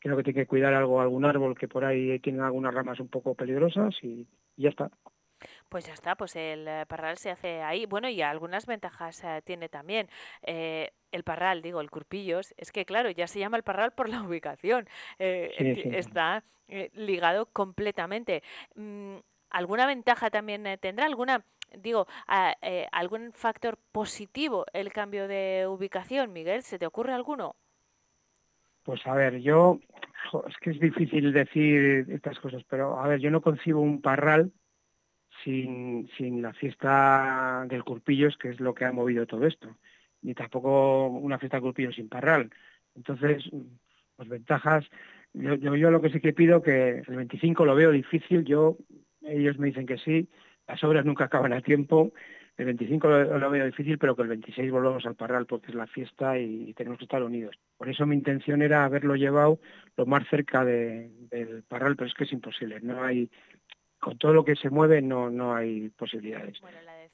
creo 0.00 0.16
que 0.16 0.24
tiene 0.24 0.40
que 0.40 0.46
cuidar 0.46 0.74
algo, 0.74 1.00
algún 1.00 1.24
árbol 1.24 1.56
que 1.56 1.68
por 1.68 1.84
ahí 1.84 2.18
tiene 2.20 2.42
algunas 2.42 2.74
ramas 2.74 2.98
un 3.00 3.08
poco 3.08 3.34
peligrosas 3.34 3.94
y, 4.02 4.26
ya 4.56 4.70
está. 4.70 4.90
Pues 5.68 5.86
ya 5.86 5.94
está, 5.94 6.16
pues 6.16 6.36
el 6.36 6.66
eh, 6.66 6.84
parral 6.86 7.16
se 7.16 7.30
hace 7.30 7.62
ahí. 7.62 7.86
Bueno, 7.86 8.08
y 8.08 8.20
algunas 8.20 8.66
ventajas 8.66 9.22
eh, 9.24 9.40
tiene 9.44 9.68
también. 9.68 10.08
Eh, 10.42 10.90
el 11.12 11.22
parral, 11.22 11.62
digo, 11.62 11.80
el 11.80 11.90
Curpillos, 11.90 12.54
es 12.56 12.72
que 12.72 12.84
claro, 12.84 13.10
ya 13.10 13.26
se 13.26 13.38
llama 13.38 13.56
el 13.56 13.62
parral 13.62 13.92
por 13.92 14.08
la 14.08 14.22
ubicación. 14.22 14.88
Está 15.18 16.44
ligado 16.92 17.46
completamente. 17.46 18.42
Mm, 18.74 19.16
¿Alguna 19.50 19.86
ventaja 19.86 20.30
también 20.30 20.64
tendrá? 20.80 21.06
¿Alguna, 21.06 21.44
digo, 21.76 22.06
algún 22.92 23.32
factor 23.32 23.78
positivo 23.90 24.64
el 24.72 24.92
cambio 24.92 25.26
de 25.26 25.66
ubicación, 25.68 26.32
Miguel? 26.32 26.62
¿Se 26.62 26.78
te 26.78 26.86
ocurre 26.86 27.12
alguno? 27.12 27.56
Pues 28.82 29.06
a 29.06 29.14
ver, 29.14 29.40
yo, 29.40 29.80
es 30.48 30.56
que 30.58 30.70
es 30.70 30.80
difícil 30.80 31.32
decir 31.32 32.06
estas 32.08 32.38
cosas, 32.38 32.64
pero 32.68 32.98
a 32.98 33.08
ver, 33.08 33.20
yo 33.20 33.30
no 33.30 33.40
concibo 33.40 33.80
un 33.80 34.00
parral 34.00 34.52
sin, 35.44 36.08
sin 36.16 36.42
la 36.42 36.52
fiesta 36.52 37.66
del 37.68 37.84
Curpillos, 37.84 38.36
que 38.36 38.50
es 38.50 38.60
lo 38.60 38.74
que 38.74 38.84
ha 38.84 38.92
movido 38.92 39.26
todo 39.26 39.46
esto, 39.46 39.76
ni 40.22 40.34
tampoco 40.34 41.08
una 41.08 41.38
fiesta 41.38 41.58
del 41.58 41.64
Curpillos 41.64 41.94
sin 41.94 42.08
parral. 42.08 42.50
Entonces, 42.94 43.48
pues 44.16 44.28
ventajas, 44.28 44.84
yo, 45.32 45.54
yo, 45.54 45.76
yo 45.76 45.90
lo 45.90 46.00
que 46.00 46.10
sí 46.10 46.20
que 46.20 46.32
pido 46.32 46.62
que 46.62 47.02
el 47.06 47.16
25 47.16 47.64
lo 47.64 47.74
veo 47.74 47.90
difícil, 47.90 48.44
yo, 48.44 48.76
ellos 49.22 49.58
me 49.58 49.68
dicen 49.68 49.86
que 49.86 49.98
sí, 49.98 50.28
las 50.66 50.82
obras 50.84 51.04
nunca 51.04 51.24
acaban 51.24 51.52
a 51.52 51.60
tiempo, 51.60 52.12
el 52.56 52.66
25 52.66 53.08
lo, 53.08 53.50
veo 53.50 53.64
difícil, 53.64 53.98
pero 53.98 54.14
que 54.14 54.22
el 54.22 54.28
26 54.28 54.70
volvamos 54.70 55.06
al 55.06 55.14
Parral 55.14 55.46
porque 55.46 55.68
es 55.68 55.74
la 55.74 55.86
fiesta 55.86 56.38
y, 56.38 56.74
tenemos 56.74 56.98
que 56.98 57.04
estar 57.04 57.22
unidos. 57.22 57.56
Por 57.76 57.88
eso 57.88 58.06
mi 58.06 58.16
intención 58.16 58.62
era 58.62 58.84
haberlo 58.84 59.16
llevado 59.16 59.60
lo 59.96 60.06
más 60.06 60.28
cerca 60.28 60.64
del 60.64 61.64
Parral, 61.68 61.96
pero 61.96 62.08
es 62.08 62.14
que 62.14 62.24
es 62.24 62.32
imposible. 62.32 62.80
No 62.82 63.02
hay, 63.02 63.30
con 63.98 64.18
todo 64.18 64.34
lo 64.34 64.44
que 64.44 64.56
se 64.56 64.70
mueve 64.70 65.00
no, 65.00 65.30
no 65.30 65.54
hay 65.54 65.88
posibilidades. 65.90 66.60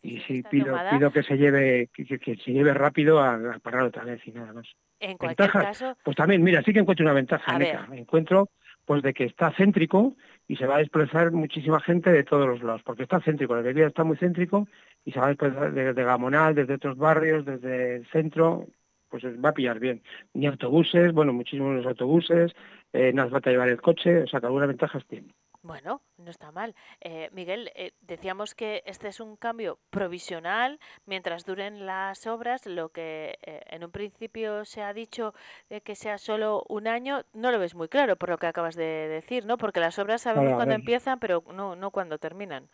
y 0.03 0.21
sí 0.21 0.43
pido, 0.43 0.77
pido 0.91 1.13
que 1.13 1.23
se 1.23 1.37
lleve 1.37 1.91
que, 1.93 2.37
se 2.37 2.53
lleve 2.53 2.75
rápido 2.75 3.21
al, 3.21 3.61
Parral 3.61 3.87
otra 3.87 4.05
vez 4.05 4.27
y 4.27 4.33
nada 4.33 4.53
más. 4.53 4.67
En 4.99 5.17
cualquier 5.17 5.51
caso, 5.51 5.97
pues 6.03 6.17
también, 6.17 6.43
mira, 6.43 6.63
sí 6.63 6.73
que 6.73 6.81
encuentro 6.81 7.05
una 7.05 7.13
ventaja, 7.13 7.57
Encuentro 7.93 8.51
pues 8.87 9.03
de 9.03 9.13
que 9.13 9.25
está 9.25 9.53
céntrico 9.53 10.17
y 10.49 10.57
se 10.57 10.67
va 10.67 10.77
a 10.77 10.79
desplazar 10.79 11.33
muchísima 11.33 11.81
gente 11.81 12.11
de 12.11 12.25
todos 12.25 12.47
los 12.47 12.63
lados, 12.63 12.83
porque 12.85 13.03
está 13.03 13.21
céntrico, 13.21 13.55
la 13.55 13.63
vida 13.63 13.87
está 13.87 14.05
muy 14.05 14.17
céntrico 14.17 14.69
y 15.05 15.13
se 15.13 15.19
va 15.19 15.27
a 15.27 15.29
desplazar 15.29 15.73
desde 15.73 16.05
Gamonal, 16.05 16.55
desde 16.55 16.75
otros 16.75 16.97
barrios, 16.97 17.45
desde 17.45 17.97
el 17.97 18.07
centro, 18.07 18.67
pues 19.09 19.25
va 19.25 19.51
a 19.51 19.55
pillar 19.55 19.81
bien. 19.81 20.03
Ni 20.35 20.47
autobuses, 20.47 21.13
bueno, 21.13 21.33
muchísimos 21.33 21.85
autobuses, 21.85 22.53
eh, 22.93 23.13
hace 23.17 23.31
falta 23.31 23.51
llevar 23.51 23.69
el 23.69 23.81
coche, 23.81 24.23
o 24.23 24.27
sea 24.27 24.41
que 24.41 24.47
algunas 24.47 24.69
ventajas 24.69 25.05
tiene. 25.07 25.35
Bueno, 25.67 26.01
no 26.17 26.31
está 26.31 26.53
mal. 26.53 26.77
Eh, 27.01 27.29
Miguel, 27.33 27.73
eh, 27.75 27.91
decíamos 28.01 28.55
que 28.55 28.85
este 28.87 29.09
es 29.09 29.19
un 29.19 29.35
cambio 29.35 29.81
provisional 29.91 30.79
mientras 31.07 31.45
duren 31.45 31.87
las 31.87 32.29
obras. 32.29 32.67
Lo 32.67 32.91
que 32.91 33.37
eh, 33.43 33.63
en 33.71 33.83
un 33.83 33.91
principio 33.91 34.65
se 34.65 34.83
ha 34.83 34.93
dicho 34.93 35.35
de 35.69 35.81
que 35.81 35.97
sea 35.97 36.19
solo 36.19 36.63
un 36.69 36.87
año, 36.87 37.23
no 37.35 37.51
lo 37.51 37.59
ves 37.59 37.75
muy 37.75 37.89
claro 37.89 38.15
por 38.15 38.29
lo 38.29 38.39
que 38.39 38.47
acabas 38.47 38.77
de 38.77 39.09
decir, 39.09 39.45
¿no? 39.45 39.59
Porque 39.59 39.81
las 39.81 39.99
obras 39.99 40.23
sabemos 40.23 40.55
cuándo 40.55 40.77
empiezan, 40.77 41.19
pero 41.19 41.43
no, 41.53 41.75
no 41.75 41.91
cuándo 41.91 42.19
terminan. 42.19 42.69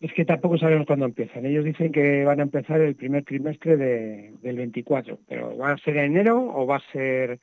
Es 0.00 0.12
que 0.12 0.24
tampoco 0.24 0.58
sabemos 0.58 0.86
cuándo 0.86 1.06
empiezan. 1.06 1.44
Ellos 1.44 1.64
dicen 1.64 1.90
que 1.90 2.24
van 2.24 2.38
a 2.38 2.44
empezar 2.44 2.80
el 2.80 2.94
primer 2.94 3.24
trimestre 3.24 3.76
de, 3.76 4.32
del 4.42 4.56
24, 4.58 5.18
pero 5.26 5.56
¿va 5.56 5.72
a 5.72 5.78
ser 5.78 5.96
enero 5.96 6.38
o 6.38 6.66
va 6.68 6.76
a 6.76 6.92
ser 6.92 7.40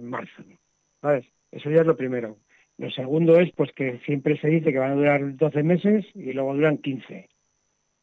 marzo? 0.00 0.44
¿Sabes? 1.00 1.26
Eso 1.50 1.70
ya 1.70 1.80
es 1.80 1.86
lo 1.86 1.96
primero. 1.96 2.36
Lo 2.78 2.90
segundo 2.90 3.38
es 3.40 3.50
pues 3.52 3.72
que 3.72 3.98
siempre 4.06 4.38
se 4.40 4.48
dice 4.48 4.72
que 4.72 4.78
van 4.78 4.92
a 4.92 4.94
durar 4.94 5.36
12 5.36 5.62
meses 5.64 6.06
y 6.14 6.32
luego 6.32 6.54
duran 6.54 6.78
15. 6.78 7.28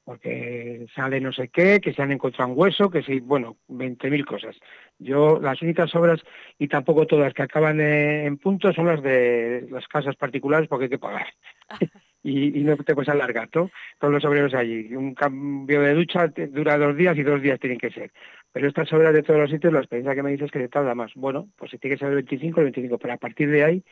Porque 0.03 0.85
sale 0.93 1.19
no 1.19 1.31
sé 1.31 1.47
qué, 1.47 1.79
que 1.79 1.93
se 1.93 2.01
han 2.01 2.11
encontrado 2.11 2.51
un 2.51 2.59
hueso, 2.59 2.91
que 2.91 3.01
sí, 3.01 3.21
bueno, 3.21 3.57
20.000 3.69 4.25
cosas. 4.25 4.55
Yo, 4.99 5.39
las 5.41 5.59
únicas 5.63 5.95
obras, 5.95 6.21
y 6.59 6.67
tampoco 6.67 7.07
todas 7.07 7.33
que 7.33 7.41
acaban 7.41 7.81
en 7.81 8.37
punto, 8.37 8.71
son 8.73 8.85
las 8.85 9.01
de 9.01 9.65
las 9.71 9.87
casas 9.87 10.15
particulares 10.15 10.67
porque 10.67 10.83
hay 10.83 10.89
que 10.89 10.99
pagar. 10.99 11.25
y, 12.21 12.61
no 12.63 12.75
te 12.75 12.93
puedes 12.93 13.09
alargar, 13.09 13.49
¿no? 13.55 13.71
Todos 13.97 14.13
los 14.13 14.25
obreros 14.25 14.53
allí. 14.53 14.93
Un 14.93 15.15
cambio 15.15 15.81
de 15.81 15.93
ducha 15.93 16.27
dura 16.27 16.77
dos 16.77 16.95
días 16.97 17.17
y 17.17 17.23
dos 17.23 17.41
días 17.41 17.59
tienen 17.59 17.79
que 17.79 17.91
ser. 17.91 18.11
Pero 18.51 18.67
estas 18.67 18.91
obras 18.93 19.13
de 19.13 19.23
todos 19.23 19.39
los 19.39 19.49
sitios, 19.49 19.73
la 19.73 19.79
experiencia 19.79 20.15
que 20.15 20.23
me 20.23 20.31
dices 20.31 20.45
es 20.45 20.51
que 20.51 20.59
se 20.59 20.69
tarda 20.69 20.93
más. 20.93 21.13
Bueno, 21.15 21.49
pues 21.55 21.71
si 21.71 21.77
tiene 21.77 21.95
que 21.95 21.99
ser 21.99 22.09
el 22.09 22.15
25, 22.15 22.59
el 22.59 22.65
25, 22.65 22.97
pero 22.99 23.13
a 23.13 23.17
partir 23.17 23.49
de 23.49 23.63
ahí 23.63 23.83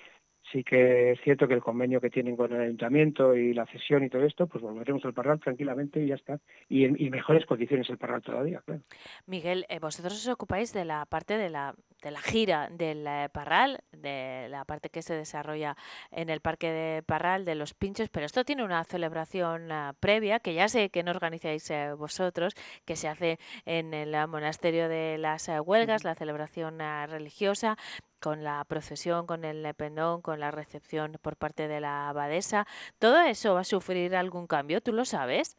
sí 0.53 0.63
que 0.63 1.11
es 1.11 1.19
cierto 1.21 1.47
que 1.47 1.55
el 1.55 1.61
convenio 1.61 1.99
que 1.99 2.09
tienen 2.09 2.37
con 2.37 2.53
el 2.53 2.61
ayuntamiento 2.61 3.35
y 3.35 3.53
la 3.53 3.65
cesión 3.65 4.03
y 4.03 4.09
todo 4.09 4.23
esto, 4.23 4.47
pues 4.47 4.61
volveremos 4.61 5.03
al 5.03 5.13
Parral 5.13 5.39
tranquilamente 5.39 6.01
y 6.01 6.07
ya 6.07 6.15
está. 6.15 6.39
Y 6.69 6.85
en 6.85 7.09
mejores 7.09 7.45
condiciones 7.45 7.89
el 7.89 7.97
Parral 7.97 8.21
todavía, 8.21 8.61
claro. 8.65 8.81
Miguel, 9.25 9.65
eh, 9.67 9.79
vosotros 9.79 10.13
os 10.13 10.27
ocupáis 10.27 10.71
de 10.71 10.85
la 10.85 11.05
parte 11.07 11.37
de 11.37 11.49
la, 11.49 11.73
de 12.03 12.11
la 12.11 12.21
gira 12.21 12.69
del 12.69 13.07
eh, 13.07 13.29
Parral, 13.31 13.81
de 13.91 14.47
la 14.49 14.65
parte 14.65 14.89
que 14.89 15.01
se 15.01 15.15
desarrolla 15.15 15.75
en 16.11 16.29
el 16.29 16.41
Parque 16.41 16.69
de 16.69 17.01
Parral, 17.01 17.45
de 17.45 17.55
los 17.55 17.73
pinchos, 17.73 18.09
pero 18.09 18.25
esto 18.25 18.43
tiene 18.43 18.63
una 18.63 18.83
celebración 18.83 19.71
ah, 19.71 19.95
previa, 19.99 20.39
que 20.39 20.53
ya 20.53 20.67
sé 20.67 20.89
que 20.89 21.01
no 21.01 21.11
organizáis 21.11 21.69
eh, 21.71 21.93
vosotros, 21.93 22.53
que 22.85 22.97
se 22.97 23.07
hace 23.07 23.39
en 23.65 23.93
el 23.93 24.13
ah, 24.15 24.27
Monasterio 24.27 24.89
de 24.89 25.17
las 25.17 25.47
ah, 25.47 25.61
Huelgas, 25.61 26.03
la 26.03 26.13
celebración 26.13 26.81
ah, 26.81 27.07
religiosa, 27.07 27.77
con 28.19 28.43
la 28.43 28.63
procesión, 28.65 29.25
con 29.25 29.45
el 29.45 29.73
pendón, 29.73 30.21
con 30.21 30.39
la 30.39 30.51
recepción 30.51 31.17
por 31.21 31.37
parte 31.37 31.67
de 31.67 31.79
la 31.79 32.09
abadesa. 32.09 32.67
¿Todo 32.99 33.21
eso 33.21 33.53
va 33.53 33.61
a 33.61 33.65
sufrir 33.65 34.15
algún 34.15 34.47
cambio? 34.47 34.81
¿Tú 34.81 34.91
lo 34.93 35.05
sabes? 35.05 35.57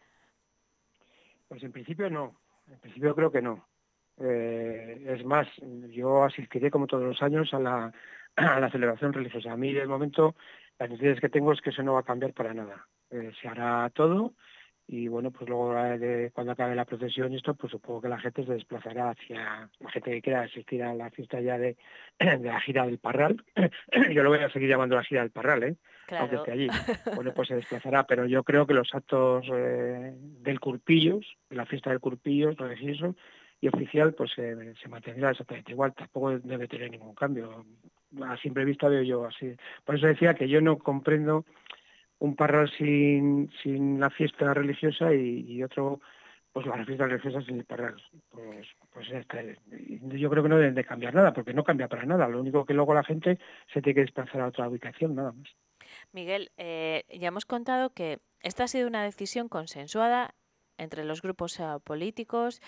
Pues 1.49 1.62
en 1.62 1.72
principio 1.72 2.09
no, 2.11 2.40
en 2.66 2.78
principio 2.80 3.14
creo 3.14 3.30
que 3.30 3.42
no. 3.42 3.66
Eh, 4.20 5.04
es 5.08 5.24
más, 5.24 5.48
yo 5.90 6.24
asistiré 6.24 6.70
como 6.70 6.86
todos 6.86 7.04
los 7.04 7.22
años 7.22 7.52
a 7.52 7.58
la, 7.58 7.92
a 8.36 8.60
la 8.60 8.70
celebración 8.70 9.12
religiosa. 9.12 9.52
A 9.52 9.56
mí 9.56 9.72
de 9.72 9.86
momento 9.86 10.34
las 10.78 10.90
noticias 10.90 11.20
que 11.20 11.28
tengo 11.28 11.52
es 11.52 11.60
que 11.60 11.70
eso 11.70 11.82
no 11.82 11.94
va 11.94 12.00
a 12.00 12.04
cambiar 12.04 12.32
para 12.32 12.54
nada. 12.54 12.86
Eh, 13.10 13.32
se 13.40 13.48
hará 13.48 13.90
todo 13.90 14.34
y 14.86 15.08
bueno, 15.08 15.30
pues 15.30 15.48
luego 15.48 15.72
de- 15.74 16.30
cuando 16.34 16.52
acabe 16.52 16.74
la 16.74 16.84
procesión 16.84 17.32
y 17.32 17.36
esto, 17.36 17.54
pues 17.54 17.70
supongo 17.70 18.02
que 18.02 18.08
la 18.08 18.18
gente 18.20 18.44
se 18.44 18.52
desplazará 18.52 19.10
hacia, 19.10 19.70
la 19.80 19.90
gente 19.90 20.10
que 20.10 20.20
quiera 20.22 20.42
asistir 20.42 20.82
a 20.82 20.94
la 20.94 21.10
fiesta 21.10 21.40
ya 21.40 21.56
de, 21.58 21.76
de 22.18 22.38
la 22.40 22.60
gira 22.60 22.84
del 22.84 22.98
Parral. 22.98 23.42
yo 24.12 24.22
lo 24.22 24.28
voy 24.30 24.40
a 24.40 24.50
seguir 24.50 24.68
llamando 24.68 24.96
la 24.96 25.04
gira 25.04 25.22
del 25.22 25.30
Parral, 25.30 25.62
¿eh? 25.62 25.76
aunque 26.18 26.36
esté 26.36 26.52
allí. 26.52 26.68
Bueno, 27.16 27.32
pues 27.34 27.48
se 27.48 27.54
desplazará, 27.56 28.04
pero 28.04 28.26
yo 28.26 28.42
creo 28.44 28.66
que 28.66 28.74
los 28.74 28.94
actos 28.94 29.46
eh, 29.52 30.12
del 30.16 30.60
Curpillos, 30.60 31.36
la 31.50 31.64
fiesta 31.64 31.88
del 31.90 32.00
Curpillos, 32.00 32.56
religioso 32.56 33.16
oficial, 33.68 34.14
pues 34.14 34.32
se 34.32 34.88
mantendrá 34.88 35.30
exactamente 35.30 35.72
igual, 35.72 35.94
tampoco 35.94 36.38
debe 36.38 36.68
tener 36.68 36.90
ningún 36.90 37.14
cambio. 37.14 37.64
A 38.22 38.36
simple 38.36 38.64
vista 38.64 38.88
veo 38.88 39.02
yo 39.02 39.24
así. 39.26 39.54
Por 39.84 39.96
eso 39.96 40.06
decía 40.06 40.34
que 40.34 40.48
yo 40.48 40.60
no 40.60 40.78
comprendo 40.78 41.44
un 42.18 42.36
parral 42.36 42.70
sin, 42.78 43.50
sin 43.62 44.00
la 44.00 44.10
fiesta 44.10 44.54
religiosa 44.54 45.12
y, 45.12 45.62
otro, 45.62 46.00
pues 46.52 46.66
la 46.66 46.84
fiesta 46.84 47.06
religiosa 47.06 47.42
sin 47.42 47.58
el 47.58 47.64
parral. 47.64 47.96
Pues, 48.30 48.68
pues 48.92 49.08
yo 49.08 50.30
creo 50.30 50.42
que 50.42 50.48
no 50.48 50.58
deben 50.58 50.74
de 50.74 50.84
cambiar 50.84 51.14
nada, 51.14 51.32
porque 51.32 51.52
no 51.52 51.64
cambia 51.64 51.88
para 51.88 52.06
nada. 52.06 52.28
Lo 52.28 52.40
único 52.40 52.64
que 52.64 52.74
luego 52.74 52.94
la 52.94 53.04
gente 53.04 53.38
se 53.72 53.82
tiene 53.82 53.94
que 53.94 54.00
desplazar 54.02 54.40
a 54.40 54.48
otra 54.48 54.68
ubicación, 54.68 55.14
nada 55.14 55.32
más. 55.32 55.48
Miguel, 56.12 56.50
eh, 56.56 57.04
ya 57.10 57.28
hemos 57.28 57.44
contado 57.44 57.90
que 57.90 58.20
esta 58.40 58.64
ha 58.64 58.68
sido 58.68 58.88
una 58.88 59.04
decisión 59.04 59.48
consensuada 59.48 60.34
entre 60.79 61.05
los 61.05 61.22
grupos 61.22 61.61
políticos, 61.85 62.61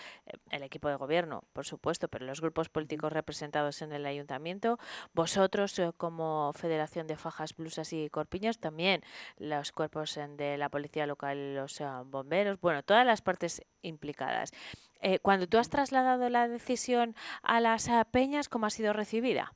el 0.51 0.63
equipo 0.63 0.89
de 0.89 0.97
gobierno, 0.97 1.43
por 1.53 1.65
supuesto, 1.65 2.09
pero 2.09 2.27
los 2.27 2.41
grupos 2.41 2.69
políticos 2.69 3.13
representados 3.13 3.83
en 3.83 3.93
el 3.93 4.07
ayuntamiento, 4.07 4.79
vosotros 5.15 5.79
eh, 5.79 5.91
como 5.97 6.53
Federación 6.55 7.07
de 7.07 7.17
Fajas, 7.17 7.57
Blusas 7.57 7.93
y 7.93 8.09
Corpiños, 8.11 8.59
también 8.59 9.03
los 9.39 9.73
cuerpos 9.73 10.17
eh, 10.17 10.27
de 10.37 10.57
la 10.59 10.69
policía 10.69 11.07
local 11.07 11.55
los 11.55 11.83
bomberos, 12.07 12.61
bueno, 12.61 12.83
todas 12.83 13.07
las 13.07 13.23
partes 13.23 13.63
implicadas. 13.83 14.53
Eh, 15.01 15.19
cuando 15.21 15.47
tú 15.47 15.59
has 15.59 15.71
trasladado 15.71 16.29
la 16.29 16.49
decisión 16.49 17.15
a 17.43 17.61
las 17.61 17.89
peñas, 18.11 18.49
¿cómo 18.49 18.67
ha 18.67 18.71
sido 18.71 18.93
recibida? 18.93 19.53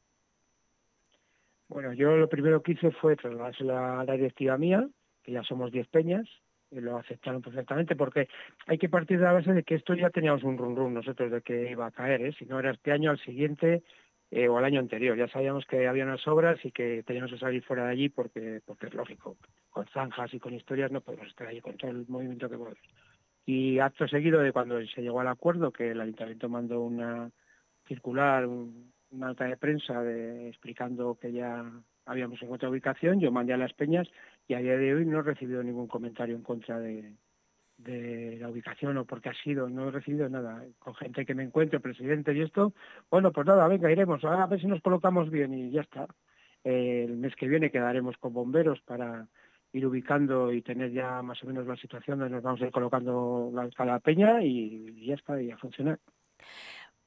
Bueno, 1.68 1.92
yo 1.92 2.16
lo 2.16 2.28
primero 2.28 2.62
que 2.62 2.72
hice 2.72 2.90
fue 2.90 3.16
trasladársela 3.16 4.00
a 4.00 4.04
la 4.04 4.14
directiva 4.14 4.58
mía, 4.58 4.88
que 5.22 5.32
ya 5.32 5.42
somos 5.44 5.70
10 5.70 5.88
peñas, 5.88 6.28
lo 6.70 6.96
aceptaron 6.98 7.42
perfectamente, 7.42 7.96
porque 7.96 8.28
hay 8.66 8.78
que 8.78 8.88
partir 8.88 9.18
de 9.18 9.24
la 9.24 9.32
base 9.32 9.52
de 9.52 9.62
que 9.62 9.74
esto 9.74 9.94
ya 9.94 10.10
teníamos 10.10 10.42
un 10.44 10.56
run 10.58 10.76
run 10.76 10.94
nosotros 10.94 11.30
de 11.30 11.42
que 11.42 11.70
iba 11.70 11.86
a 11.86 11.90
caer, 11.90 12.22
¿eh? 12.22 12.32
si 12.38 12.44
no 12.46 12.58
era 12.60 12.70
este 12.70 12.92
año, 12.92 13.10
al 13.10 13.18
siguiente 13.18 13.82
eh, 14.30 14.48
o 14.48 14.56
al 14.58 14.64
año 14.64 14.78
anterior. 14.80 15.16
Ya 15.16 15.28
sabíamos 15.28 15.66
que 15.66 15.88
había 15.88 16.04
unas 16.04 16.26
obras 16.28 16.64
y 16.64 16.70
que 16.70 17.02
teníamos 17.04 17.32
que 17.32 17.38
salir 17.38 17.62
fuera 17.64 17.86
de 17.86 17.90
allí 17.92 18.08
porque, 18.08 18.60
porque 18.64 18.86
es 18.86 18.94
lógico, 18.94 19.36
con 19.70 19.86
zanjas 19.88 20.32
y 20.32 20.38
con 20.38 20.54
historias 20.54 20.92
no 20.92 21.00
podemos 21.00 21.26
estar 21.26 21.48
allí 21.48 21.60
con 21.60 21.76
todo 21.76 21.90
el 21.90 22.06
movimiento 22.08 22.48
que 22.48 22.56
podemos. 22.56 22.78
Y 23.46 23.78
acto 23.80 24.06
seguido 24.06 24.40
de 24.40 24.52
cuando 24.52 24.80
se 24.86 25.02
llegó 25.02 25.20
al 25.20 25.28
acuerdo, 25.28 25.72
que 25.72 25.90
el 25.90 26.00
ayuntamiento 26.00 26.48
mandó 26.48 26.80
una 26.82 27.30
circular, 27.88 28.46
un- 28.46 28.92
una 29.10 29.28
nota 29.28 29.44
de 29.46 29.56
prensa 29.56 30.04
explicando 30.46 31.18
que 31.20 31.32
ya 31.32 31.64
habíamos 32.06 32.40
encontrado 32.42 32.70
ubicación, 32.72 33.18
yo 33.18 33.32
mandé 33.32 33.52
a 33.52 33.56
las 33.56 33.72
peñas 33.72 34.06
y 34.50 34.54
a 34.54 34.58
día 34.58 34.76
de 34.76 34.92
hoy 34.92 35.06
no 35.06 35.20
he 35.20 35.22
recibido 35.22 35.62
ningún 35.62 35.86
comentario 35.86 36.34
en 36.34 36.42
contra 36.42 36.80
de, 36.80 37.14
la 37.78 38.48
ubicación 38.48 38.98
o 38.98 39.04
porque 39.04 39.28
ha 39.28 39.34
sido, 39.44 39.68
no 39.68 39.86
he 39.86 39.90
recibido 39.92 40.28
nada. 40.28 40.64
Con 40.80 40.92
gente 40.96 41.24
que 41.24 41.36
me 41.36 41.44
encuentro, 41.44 41.78
presidente 41.78 42.34
y 42.34 42.42
esto, 42.42 42.74
bueno, 43.08 43.30
pues 43.30 43.46
nada, 43.46 43.68
venga, 43.68 43.92
iremos, 43.92 44.24
a 44.24 44.44
ver 44.46 44.60
si 44.60 44.66
nos 44.66 44.82
colocamos 44.82 45.30
bien 45.30 45.54
y 45.54 45.70
ya 45.70 45.82
está. 45.82 46.08
El 46.64 47.16
mes 47.16 47.36
que 47.36 47.46
viene 47.46 47.70
quedaremos 47.70 48.16
con 48.18 48.32
bomberos 48.32 48.80
para 48.80 49.28
ir 49.72 49.86
ubicando 49.86 50.52
y 50.52 50.62
tener 50.62 50.90
ya 50.90 51.22
más 51.22 51.40
o 51.44 51.46
menos 51.46 51.64
la 51.64 51.76
situación 51.76 52.18
donde 52.18 52.34
nos 52.34 52.42
vamos 52.42 52.60
a 52.60 52.66
ir 52.66 52.72
colocando 52.72 53.52
la, 53.54 54.00
peña 54.00 54.42
y, 54.42 54.96
y 54.96 55.06
ya 55.06 55.14
está, 55.14 55.40
y 55.40 55.52
a 55.52 55.58
funcionar. 55.58 56.00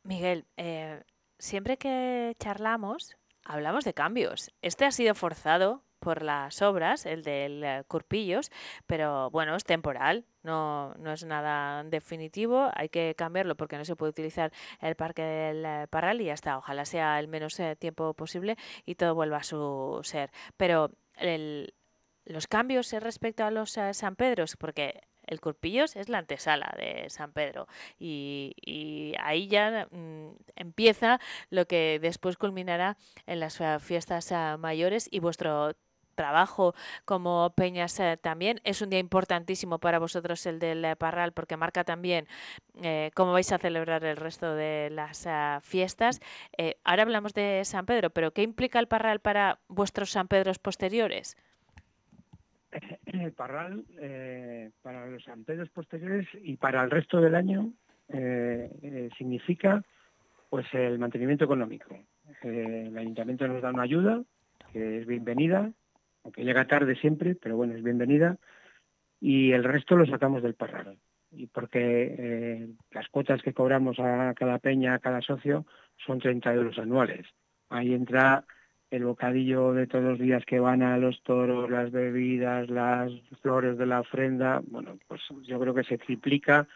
Miguel, 0.04 0.46
eh, 0.56 1.04
siempre 1.38 1.76
que 1.76 2.36
charlamos, 2.40 3.18
hablamos 3.44 3.84
de 3.84 3.94
cambios. 3.94 4.54
Este 4.62 4.86
ha 4.86 4.92
sido 4.92 5.14
forzado 5.14 5.84
por 6.04 6.22
las 6.22 6.62
obras, 6.62 7.06
el 7.06 7.24
del 7.24 7.64
eh, 7.64 7.84
Curpillos, 7.88 8.52
pero 8.86 9.30
bueno, 9.32 9.56
es 9.56 9.64
temporal, 9.64 10.26
no, 10.44 10.94
no 10.96 11.14
es 11.14 11.24
nada 11.26 11.84
definitivo, 11.86 12.70
hay 12.76 12.90
que 12.90 13.16
cambiarlo 13.18 13.56
porque 13.56 13.78
no 13.78 13.86
se 13.86 13.96
puede 13.96 14.10
utilizar 14.12 14.52
el 14.82 14.96
Parque 14.96 15.22
del 15.24 15.66
eh, 15.66 15.88
Parral 15.90 16.22
y 16.22 16.26
ya 16.26 16.34
está, 16.34 16.58
ojalá 16.58 16.86
sea 16.86 17.20
el 17.20 17.28
menos 17.28 17.60
eh, 17.60 17.76
tiempo 17.78 18.14
posible 18.14 18.58
y 18.86 18.96
todo 18.96 19.16
vuelva 19.16 19.38
a 19.38 19.44
su 19.44 20.00
ser. 20.04 20.30
Pero 20.58 20.92
el- 21.16 21.74
los 22.26 22.48
cambios 22.48 22.92
respecto 22.94 23.44
a 23.44 23.52
los 23.52 23.72
San 23.92 24.16
Pedros, 24.16 24.56
porque 24.58 25.02
el 25.28 25.40
Curpillos 25.42 25.96
es 25.96 26.10
la 26.10 26.20
antesala 26.20 26.74
de 26.78 27.10
San 27.10 27.32
Pedro 27.34 27.68
y, 28.00 28.54
y 28.66 29.14
ahí 29.20 29.48
ya 29.48 29.88
mm, 29.92 30.30
empieza 30.56 31.20
lo 31.50 31.66
que 31.66 32.00
después 32.02 32.38
culminará 32.38 32.98
en 33.26 33.40
las 33.40 33.62
fiestas 33.82 34.34
mayores 34.60 35.08
y 35.12 35.20
vuestro 35.20 35.74
trabajo 36.14 36.74
como 37.06 37.54
Peñas 37.56 38.02
también 38.22 38.60
es 38.64 38.82
un 38.82 38.90
día 38.90 39.00
importantísimo 39.00 39.80
para 39.80 40.00
vosotros 40.00 40.46
el 40.46 40.60
del 40.60 40.86
eh, 40.86 40.96
Parral 40.96 41.32
porque 41.34 41.58
marca 41.58 41.84
también 41.84 42.28
eh, 42.82 43.12
cómo 43.16 43.34
vais 43.34 43.52
a 43.52 43.60
celebrar 43.60 44.04
el 44.04 44.18
resto 44.18 44.56
de 44.56 44.90
las 44.90 45.26
eh, 45.26 45.60
fiestas. 45.62 46.20
Eh, 46.58 46.76
ahora 46.84 47.04
hablamos 47.04 47.34
de 47.34 47.62
San 47.66 47.86
Pedro, 47.86 48.10
pero 48.10 48.32
¿qué 48.32 48.42
implica 48.42 48.80
el 48.80 48.88
Parral 48.88 49.20
para 49.20 49.60
vuestros 49.68 50.12
San 50.12 50.28
Pedros 50.28 50.60
posteriores? 50.60 51.38
el 53.06 53.32
Parral 53.34 53.86
para 54.82 55.06
los 55.06 55.24
San 55.24 55.44
Pedros 55.44 55.70
posteriores 55.70 56.28
y 56.42 56.58
para 56.58 56.84
el 56.84 56.90
resto 56.90 57.22
del 57.22 57.36
año 57.36 57.72
significa 59.16 59.84
pues 60.50 60.66
el 60.74 60.98
mantenimiento 60.98 61.46
económico. 61.46 61.96
El 62.42 62.98
ayuntamiento 62.98 63.48
nos 63.48 63.62
da 63.62 63.70
una 63.70 63.84
ayuda 63.84 64.24
que 64.72 65.00
es 65.00 65.06
bienvenida, 65.06 65.72
aunque 66.24 66.44
llega 66.44 66.68
tarde 66.68 66.96
siempre, 66.96 67.36
pero 67.36 67.58
bueno, 67.58 67.76
es 67.76 67.84
bienvenida, 67.84 68.38
y 69.20 69.52
el 69.52 69.64
resto 69.64 69.96
lo 69.96 70.06
sacamos 70.06 70.44
del 70.44 70.56
Parral. 70.56 70.98
Y 71.32 71.48
porque 71.48 72.16
eh, 72.18 72.70
las 72.92 73.08
cuotas 73.10 73.42
que 73.42 73.54
cobramos 73.54 74.00
a 74.00 74.34
cada 74.36 74.60
peña, 74.60 74.94
a 74.94 75.00
cada 75.00 75.22
socio, 75.22 75.66
son 76.06 76.20
30 76.20 76.54
euros 76.54 76.78
anuales. 76.78 77.26
Ahí 77.70 77.94
entra 77.94 78.46
el 78.92 79.06
bocadillo 79.06 79.74
de 79.74 79.88
todos 79.88 80.04
los 80.04 80.20
días 80.20 80.46
que 80.46 80.60
van 80.60 80.84
a 80.84 80.98
los 80.98 81.24
toros, 81.24 81.70
las 81.70 81.92
bebidas, 81.92 82.70
las 82.70 83.12
flores 83.42 83.78
de 83.78 83.88
la 83.88 84.02
ofrenda, 84.02 84.62
bueno, 84.68 85.00
pues 85.08 85.22
yo 85.44 85.60
creo 85.60 85.74
que 85.74 85.84
se 85.84 85.98
triplica 85.98 86.68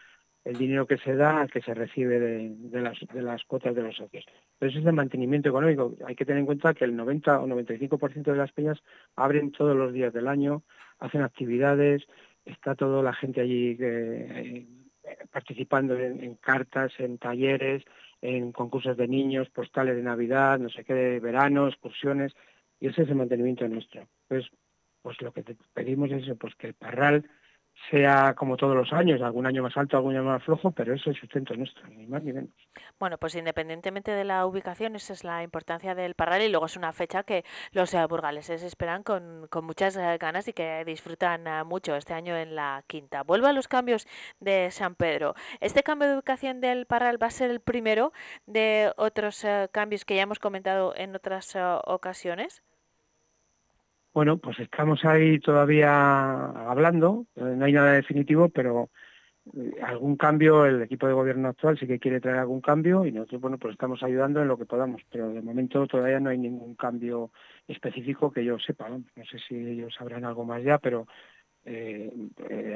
el 0.48 0.56
dinero 0.56 0.86
que 0.86 0.96
se 0.96 1.14
da 1.14 1.46
que 1.46 1.60
se 1.60 1.74
recibe 1.74 2.18
de, 2.18 2.80
las, 2.80 2.98
de 3.12 3.20
las 3.20 3.44
cuotas 3.44 3.74
de 3.74 3.82
los 3.82 3.96
socios. 3.96 4.24
Pero 4.58 4.70
eso 4.70 4.78
es 4.78 4.84
de 4.86 4.92
mantenimiento 4.92 5.50
económico. 5.50 5.94
Hay 6.06 6.16
que 6.16 6.24
tener 6.24 6.40
en 6.40 6.46
cuenta 6.46 6.72
que 6.72 6.86
el 6.86 6.96
90 6.96 7.40
o 7.40 7.46
95% 7.46 8.22
de 8.22 8.36
las 8.36 8.52
peñas 8.52 8.82
abren 9.14 9.52
todos 9.52 9.76
los 9.76 9.92
días 9.92 10.10
del 10.10 10.26
año, 10.26 10.62
hacen 11.00 11.20
actividades, 11.20 12.02
está 12.46 12.74
toda 12.74 13.02
la 13.02 13.12
gente 13.12 13.42
allí 13.42 13.76
eh, 13.78 14.66
participando 15.30 15.98
en, 15.98 16.36
cartas, 16.36 16.92
en 16.98 17.18
talleres, 17.18 17.84
en 18.22 18.50
concursos 18.52 18.96
de 18.96 19.06
niños, 19.06 19.50
postales 19.50 19.96
de 19.96 20.02
Navidad, 20.02 20.58
no 20.58 20.70
sé 20.70 20.82
qué, 20.82 20.94
de 20.94 21.20
verano, 21.20 21.68
excursiones, 21.68 22.32
y 22.80 22.86
ese 22.86 23.02
es 23.02 23.10
el 23.10 23.16
mantenimiento 23.16 23.68
nuestro. 23.68 24.08
Pues, 24.26 24.46
pues 25.02 25.20
lo 25.20 25.30
que 25.30 25.42
te 25.42 25.56
pedimos 25.74 26.10
es 26.10 26.24
pues 26.38 26.54
que 26.54 26.68
el 26.68 26.74
parral 26.74 27.28
sea 27.90 28.34
como 28.34 28.56
todos 28.56 28.76
los 28.76 28.92
años, 28.92 29.20
algún 29.22 29.46
año 29.46 29.62
más 29.62 29.76
alto, 29.76 29.96
algún 29.96 30.14
año 30.14 30.24
más 30.24 30.42
flojo, 30.42 30.70
pero 30.70 30.94
eso 30.94 31.10
es 31.10 31.16
sustento 31.18 31.54
nuestro, 31.54 31.86
ni 31.88 32.06
más 32.06 32.22
ni 32.22 32.32
menos. 32.32 32.50
Bueno, 32.98 33.18
pues 33.18 33.34
independientemente 33.34 34.10
de 34.10 34.24
la 34.24 34.44
ubicación, 34.46 34.96
esa 34.96 35.12
es 35.12 35.24
la 35.24 35.42
importancia 35.42 35.94
del 35.94 36.14
Parral 36.14 36.42
y 36.42 36.48
luego 36.48 36.66
es 36.66 36.76
una 36.76 36.92
fecha 36.92 37.22
que 37.22 37.44
los 37.72 37.94
eh, 37.94 38.04
burgaleses 38.06 38.62
esperan 38.62 39.02
con, 39.02 39.46
con 39.48 39.64
muchas 39.64 39.96
eh, 39.96 40.18
ganas 40.18 40.48
y 40.48 40.52
que 40.52 40.84
disfrutan 40.84 41.46
eh, 41.46 41.64
mucho 41.64 41.96
este 41.96 42.14
año 42.14 42.36
en 42.36 42.54
la 42.54 42.84
quinta. 42.86 43.22
Vuelvo 43.22 43.46
a 43.46 43.52
los 43.52 43.68
cambios 43.68 44.06
de 44.40 44.70
San 44.70 44.94
Pedro. 44.94 45.34
¿Este 45.60 45.82
cambio 45.82 46.08
de 46.08 46.14
ubicación 46.14 46.60
del 46.60 46.86
Parral 46.86 47.22
va 47.22 47.28
a 47.28 47.30
ser 47.30 47.50
el 47.50 47.60
primero 47.60 48.12
de 48.46 48.92
otros 48.96 49.46
cambios 49.72 50.04
que 50.04 50.16
ya 50.16 50.22
hemos 50.22 50.38
comentado 50.38 50.94
en 50.96 51.14
otras 51.14 51.56
ocasiones? 51.84 52.62
Bueno, 54.14 54.38
pues 54.38 54.58
estamos 54.58 55.04
ahí 55.04 55.38
todavía 55.38 56.46
hablando, 56.70 57.26
eh, 57.36 57.42
no 57.56 57.64
hay 57.64 57.72
nada 57.72 57.92
definitivo, 57.92 58.48
pero 58.48 58.90
eh, 59.56 59.72
algún 59.82 60.16
cambio, 60.16 60.66
el 60.66 60.82
equipo 60.82 61.06
de 61.08 61.14
gobierno 61.14 61.48
actual 61.48 61.78
sí 61.78 61.86
que 61.86 61.98
quiere 62.00 62.20
traer 62.20 62.38
algún 62.38 62.60
cambio 62.60 63.06
y 63.06 63.12
nosotros, 63.12 63.40
bueno, 63.42 63.58
pues 63.58 63.72
estamos 63.74 64.02
ayudando 64.02 64.42
en 64.42 64.48
lo 64.48 64.58
que 64.58 64.66
podamos, 64.66 65.02
pero 65.10 65.30
de 65.32 65.42
momento 65.42 65.86
todavía 65.86 66.20
no 66.20 66.30
hay 66.30 66.38
ningún 66.38 66.74
cambio 66.76 67.32
específico 67.68 68.32
que 68.32 68.44
yo 68.44 68.58
sepa, 68.58 68.88
¿no? 68.90 68.98
No 69.16 69.24
sé 69.26 69.38
si 69.48 69.56
ellos 69.56 69.94
sabrán 69.96 70.24
algo 70.24 70.44
más 70.44 70.62
ya, 70.64 70.78
pero 70.78 71.06
eh, 71.64 72.10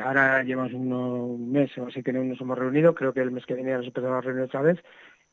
ahora 0.05 0.43
llevamos 0.45 0.73
unos- 0.75 1.31
un 1.31 1.53
mes 1.53 1.77
o 1.79 1.87
así 1.87 2.03
que 2.03 2.13
no 2.13 2.25
nos 2.25 2.41
hemos 2.41 2.59
reunido, 2.59 2.95
creo 2.95 3.13
que 3.15 3.21
el 3.21 3.31
mes 3.33 3.47
que 3.47 3.55
viene 3.55 3.73
nos 3.75 3.87
empezamos 3.87 4.19
a 4.19 4.21
reunir 4.23 4.45
otra 4.45 4.63
vez 4.63 4.79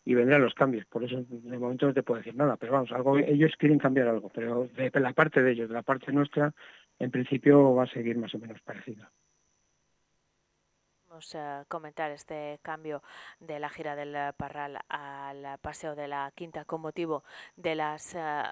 y 0.05 0.13
vendrán 0.15 0.41
los 0.41 0.53
cambios, 0.53 0.85
por 0.85 1.03
eso 1.03 1.23
de 1.27 1.57
momento 1.57 1.85
no 1.85 1.93
te 1.93 2.03
puedo 2.03 2.19
decir 2.19 2.35
nada, 2.35 2.57
pero 2.57 2.73
vamos, 2.73 2.91
algo 2.91 3.17
ellos 3.17 3.53
quieren 3.57 3.77
cambiar 3.77 4.07
algo, 4.07 4.29
pero 4.29 4.67
de 4.75 4.91
la 4.99 5.13
parte 5.13 5.41
de 5.43 5.51
ellos, 5.51 5.69
de 5.69 5.75
la 5.75 5.83
parte 5.83 6.11
nuestra, 6.11 6.53
en 6.97 7.11
principio 7.11 7.75
va 7.75 7.83
a 7.83 7.87
seguir 7.87 8.17
más 8.17 8.33
o 8.33 8.39
menos 8.39 8.59
parecida. 8.61 9.11
Vamos 11.09 11.33
a 11.35 11.65
comentar 11.67 12.11
este 12.11 12.59
cambio 12.61 13.01
de 13.39 13.59
la 13.59 13.69
gira 13.69 13.95
del 13.95 14.15
Parral 14.35 14.77
al 14.87 15.57
Paseo 15.59 15.95
de 15.95 16.07
la 16.07 16.31
Quinta 16.35 16.65
con 16.65 16.81
motivo 16.81 17.23
de 17.55 17.75
las 17.75 18.15
eh, 18.15 18.43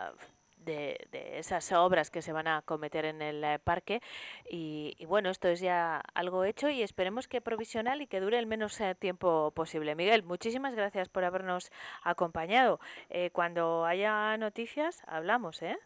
de, 0.58 0.97
de 1.12 1.39
esas 1.39 1.72
obras 1.72 2.10
que 2.12 2.22
se 2.22 2.34
van 2.34 2.47
a 2.47 2.62
cometer 2.64 3.05
en 3.05 3.22
el 3.22 3.43
eh, 3.43 3.60
parque 3.64 4.01
y, 4.49 4.95
y 4.97 5.05
bueno, 5.05 5.30
esto 5.30 5.47
es 5.47 5.60
ya 5.62 6.01
algo 6.14 6.43
hecho 6.43 6.70
y 6.70 6.82
esperemos 6.82 7.28
que 7.28 7.39
provisional 7.41 8.01
y 8.01 8.08
que 8.08 8.20
dure 8.20 8.38
el 8.39 8.47
menos 8.47 8.80
eh, 8.82 8.95
tiempo 8.95 9.51
posible. 9.55 9.95
Miguel, 9.95 10.24
muchísimas 10.24 10.76
gracias 10.76 11.10
por 11.10 11.24
habernos 11.24 11.72
acompañado. 12.03 12.80
Eh, 13.10 13.30
cuando 13.32 13.86
haya 13.86 14.36
noticias, 14.38 15.03
hablamos, 15.08 15.62
¿eh? 15.62 15.78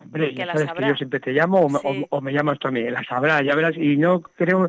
Hombre, 0.00 0.30
Que 0.30 0.34
ya 0.34 0.46
las 0.46 0.60
sabes 0.60 0.72
que 0.82 0.88
yo 0.88 0.94
siempre 0.96 1.20
te 1.20 1.30
llamo 1.32 1.60
o, 1.60 1.68
me- 1.68 1.78
o- 1.78 1.92
Sí. 1.92 2.06
o 2.10 2.20
me 2.20 2.32
llamas 2.32 2.58
tú 2.58 2.68
a 2.68 2.70
mí, 2.72 2.82
las 2.90 3.06
habrá, 3.10 3.42
ya 3.42 3.54
verás, 3.54 3.76
y 3.76 3.96
no 3.96 4.20
creo, 4.20 4.68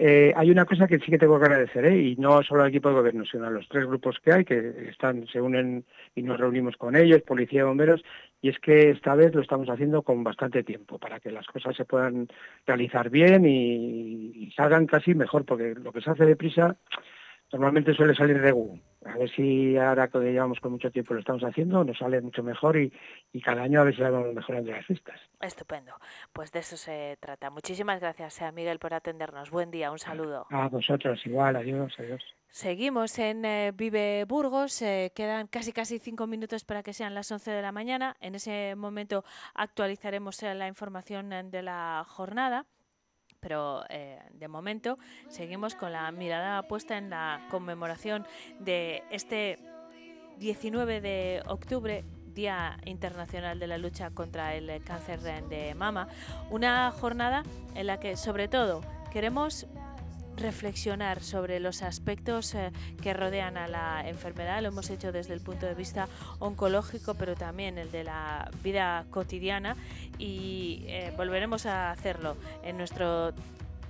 eh, 0.00 0.32
hay 0.36 0.52
una 0.52 0.64
cosa 0.64 0.86
que 0.86 1.00
sí 1.00 1.10
que 1.10 1.18
tengo 1.18 1.40
que 1.40 1.46
agradecer, 1.46 1.84
¿eh? 1.84 1.98
y 1.98 2.14
no 2.14 2.40
solo 2.44 2.62
al 2.62 2.68
equipo 2.68 2.88
de 2.88 2.94
gobierno, 2.94 3.24
sino 3.24 3.46
a 3.46 3.50
los 3.50 3.68
tres 3.68 3.84
grupos 3.84 4.20
que 4.22 4.32
hay, 4.32 4.44
que 4.44 4.88
están, 4.88 5.26
se 5.26 5.40
unen 5.40 5.84
y 6.14 6.22
nos 6.22 6.38
reunimos 6.38 6.76
con 6.76 6.94
ellos, 6.94 7.22
policía 7.22 7.64
bomberos, 7.64 8.04
y 8.40 8.48
es 8.48 8.60
que 8.60 8.90
esta 8.90 9.16
vez 9.16 9.34
lo 9.34 9.42
estamos 9.42 9.68
haciendo 9.68 10.02
con 10.02 10.22
bastante 10.22 10.62
tiempo, 10.62 11.00
para 11.00 11.18
que 11.18 11.32
las 11.32 11.48
cosas 11.48 11.74
se 11.74 11.84
puedan 11.84 12.28
realizar 12.64 13.10
bien 13.10 13.44
y, 13.44 14.30
y 14.36 14.52
salgan 14.52 14.86
casi 14.86 15.16
mejor, 15.16 15.44
porque 15.44 15.74
lo 15.74 15.92
que 15.92 16.00
se 16.00 16.10
hace 16.10 16.26
deprisa 16.26 16.76
normalmente 17.52 17.94
suele 17.94 18.14
salir 18.14 18.40
de 18.40 18.52
Google. 18.52 18.82
A 19.04 19.16
ver 19.16 19.30
si 19.30 19.76
ahora 19.76 20.08
que 20.08 20.18
llevamos 20.18 20.60
con 20.60 20.72
mucho 20.72 20.90
tiempo 20.90 21.14
lo 21.14 21.20
estamos 21.20 21.42
haciendo, 21.42 21.84
nos 21.84 21.98
sale 21.98 22.20
mucho 22.20 22.42
mejor 22.42 22.76
y, 22.76 22.92
y 23.32 23.40
cada 23.40 23.62
año 23.62 23.80
a 23.80 23.84
ver 23.84 23.96
si 23.96 24.02
vamos 24.02 24.34
mejorando 24.34 24.70
las 24.70 24.84
fiestas. 24.84 25.20
Estupendo. 25.40 25.92
Pues 26.32 26.52
de 26.52 26.60
eso 26.60 26.76
se 26.76 27.16
trata. 27.20 27.50
Muchísimas 27.50 28.00
gracias, 28.00 28.40
eh, 28.42 28.52
Miguel, 28.52 28.78
por 28.78 28.92
atendernos. 28.92 29.50
Buen 29.50 29.70
día, 29.70 29.90
un 29.90 29.98
saludo. 29.98 30.46
A 30.50 30.68
vosotros 30.68 31.24
igual, 31.24 31.56
adiós, 31.56 31.94
adiós. 31.98 32.22
Seguimos 32.50 33.18
en 33.18 33.44
eh, 33.44 33.72
Vive 33.74 34.24
Burgos, 34.24 34.80
eh, 34.82 35.12
quedan 35.14 35.46
casi 35.48 35.72
casi 35.72 35.98
cinco 35.98 36.26
minutos 36.26 36.64
para 36.64 36.82
que 36.82 36.94
sean 36.94 37.14
las 37.14 37.30
11 37.30 37.50
de 37.50 37.62
la 37.62 37.72
mañana. 37.72 38.16
En 38.20 38.34
ese 38.34 38.74
momento 38.74 39.22
actualizaremos 39.54 40.42
eh, 40.42 40.54
la 40.54 40.66
información 40.66 41.50
de 41.50 41.62
la 41.62 42.04
jornada, 42.08 42.66
pero 43.40 43.84
eh, 43.88 44.20
de 44.32 44.48
momento 44.48 44.98
seguimos 45.28 45.74
con 45.74 45.92
la 45.92 46.10
mirada 46.12 46.62
puesta 46.62 46.98
en 46.98 47.10
la 47.10 47.46
conmemoración 47.50 48.26
de 48.58 49.02
este 49.10 49.58
19 50.38 51.00
de 51.00 51.42
octubre, 51.46 52.04
Día 52.34 52.78
Internacional 52.84 53.58
de 53.58 53.66
la 53.66 53.78
Lucha 53.78 54.10
contra 54.10 54.54
el 54.54 54.82
Cáncer 54.84 55.20
de 55.20 55.74
Mama, 55.74 56.08
una 56.50 56.90
jornada 56.92 57.42
en 57.74 57.88
la 57.88 57.98
que 57.98 58.16
sobre 58.16 58.46
todo 58.46 58.80
queremos 59.10 59.66
reflexionar 60.38 61.22
sobre 61.22 61.60
los 61.60 61.82
aspectos 61.82 62.54
eh, 62.54 62.72
que 63.02 63.14
rodean 63.14 63.56
a 63.56 63.68
la 63.68 64.08
enfermedad. 64.08 64.62
Lo 64.62 64.68
hemos 64.68 64.90
hecho 64.90 65.12
desde 65.12 65.34
el 65.34 65.40
punto 65.40 65.66
de 65.66 65.74
vista 65.74 66.08
oncológico, 66.38 67.14
pero 67.14 67.34
también 67.34 67.78
el 67.78 67.90
de 67.90 68.04
la 68.04 68.50
vida 68.62 69.04
cotidiana 69.10 69.76
y 70.18 70.84
eh, 70.86 71.12
volveremos 71.16 71.66
a 71.66 71.90
hacerlo 71.90 72.36
en 72.62 72.76
nuestro 72.76 73.32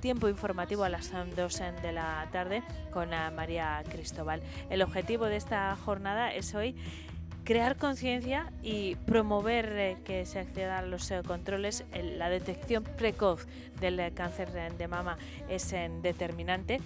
tiempo 0.00 0.28
informativo 0.28 0.84
a 0.84 0.88
las 0.88 1.10
2 1.12 1.58
de 1.82 1.92
la 1.92 2.28
tarde 2.32 2.62
con 2.92 3.12
eh, 3.12 3.30
María 3.34 3.82
Cristóbal. 3.90 4.42
El 4.70 4.82
objetivo 4.82 5.26
de 5.26 5.36
esta 5.36 5.76
jornada 5.76 6.32
es 6.32 6.54
hoy 6.54 6.74
crear 7.48 7.78
conciencia 7.78 8.52
y 8.62 8.96
promover 9.06 9.72
eh, 9.78 9.96
que 10.04 10.26
se 10.26 10.38
acceda 10.38 10.80
a 10.80 10.82
los 10.82 11.10
controles. 11.26 11.82
La 11.94 12.28
detección 12.28 12.84
precoz 12.84 13.46
del 13.80 13.98
eh, 14.00 14.12
cáncer 14.14 14.50
de, 14.52 14.86
mama 14.86 15.16
es 15.48 15.72
eh, 15.72 15.90
determinante. 16.02 16.78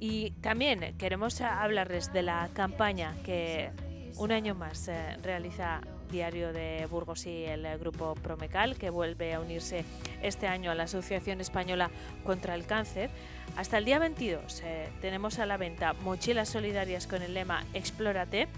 Y 0.00 0.32
también 0.40 0.96
queremos 0.98 1.40
hablarles 1.40 2.12
de 2.12 2.22
la 2.22 2.50
campaña 2.54 3.14
que 3.22 3.70
un 4.16 4.32
año 4.32 4.56
más 4.56 4.90
realiza 5.22 5.80
Diario 6.10 6.52
de 6.52 6.86
Burgos 6.90 7.26
y 7.26 7.44
el 7.44 7.66
grupo 7.78 8.14
Promecal, 8.14 8.76
que 8.76 8.90
vuelve 8.90 9.34
a 9.34 9.40
unirse 9.40 9.84
este 10.22 10.46
año 10.46 10.70
a 10.70 10.74
la 10.74 10.84
Asociación 10.84 11.40
Española 11.40 11.90
contra 12.24 12.54
el 12.54 12.66
Cáncer. 12.66 13.10
Hasta 13.56 13.78
el 13.78 13.84
día 13.84 13.98
22 13.98 14.62
eh, 14.64 14.88
tenemos 15.00 15.38
a 15.38 15.46
la 15.46 15.56
venta 15.56 15.92
mochilas 15.92 16.48
solidarias 16.48 17.06
con 17.06 17.22
el 17.22 17.34
lema 17.34 17.64
Explórate 17.74 18.48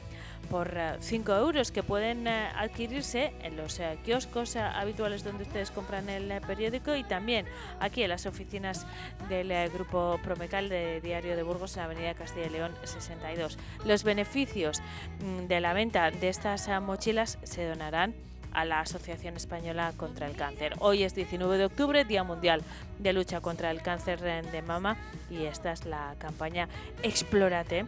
por 0.51 0.77
5 1.01 1.33
euros 1.33 1.73
que 1.73 1.83
pueden 1.83 2.27
eh, 2.27 2.49
adquirirse 2.55 3.33
en 3.43 3.57
los 3.57 3.79
eh, 3.81 3.99
kioscos 4.05 4.57
eh, 4.57 4.61
habituales 4.61 5.25
donde 5.25 5.45
ustedes 5.45 5.71
compran 5.71 6.09
el 6.09 6.31
eh, 6.31 6.41
periódico 6.41 6.95
y 6.95 7.05
también 7.05 7.47
aquí 7.81 8.03
en 8.03 8.11
las 8.11 8.27
oficinas 8.27 8.87
del 9.29 9.51
eh, 9.51 9.69
grupo 9.73 10.19
Promecal 10.23 10.69
de 10.69 11.01
Diario 11.01 11.37
de 11.37 11.43
Burgos 11.43 11.77
en 11.77 11.81
la 11.81 11.85
Avenida 11.87 12.15
Castilla 12.15 12.47
y 12.47 12.51
León 12.51 12.73
62. 12.85 13.59
Los 13.85 14.05
beneficios 14.05 14.83
mm, 15.21 15.47
de 15.47 15.61
la 15.61 15.73
venta 15.73 16.11
de 16.11 16.29
estas 16.29 16.69
eh, 16.69 16.81
mochilas 16.81 17.39
se 17.43 17.67
donarán 17.67 18.15
a 18.53 18.65
la 18.65 18.81
Asociación 18.81 19.37
Española 19.37 19.93
contra 19.97 20.27
el 20.27 20.37
Cáncer. 20.37 20.75
Hoy 20.79 21.05
es 21.05 21.15
19 21.15 21.59
de 21.59 21.65
octubre, 21.65 22.05
Día 22.05 22.23
Mundial 22.23 22.63
de 22.99 23.13
Lucha 23.13 23.41
contra 23.41 23.71
el 23.71 23.83
Cáncer 23.83 24.21
eh, 24.23 24.43
de 24.43 24.63
Mama 24.63 24.97
y 25.31 25.45
esta 25.45 25.73
es 25.73 25.87
la 25.87 26.15
campaña 26.19 26.69
Explórate 27.03 27.87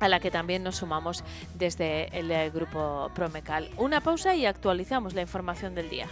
a 0.00 0.08
la 0.08 0.20
que 0.20 0.30
también 0.30 0.62
nos 0.62 0.76
sumamos 0.76 1.24
desde 1.54 2.16
el 2.18 2.30
eh, 2.30 2.50
grupo 2.50 3.10
Promecal. 3.14 3.70
Una 3.76 4.00
pausa 4.00 4.34
y 4.34 4.46
actualizamos 4.46 5.14
la 5.14 5.22
información 5.22 5.74
del 5.74 5.88
día. 5.88 6.08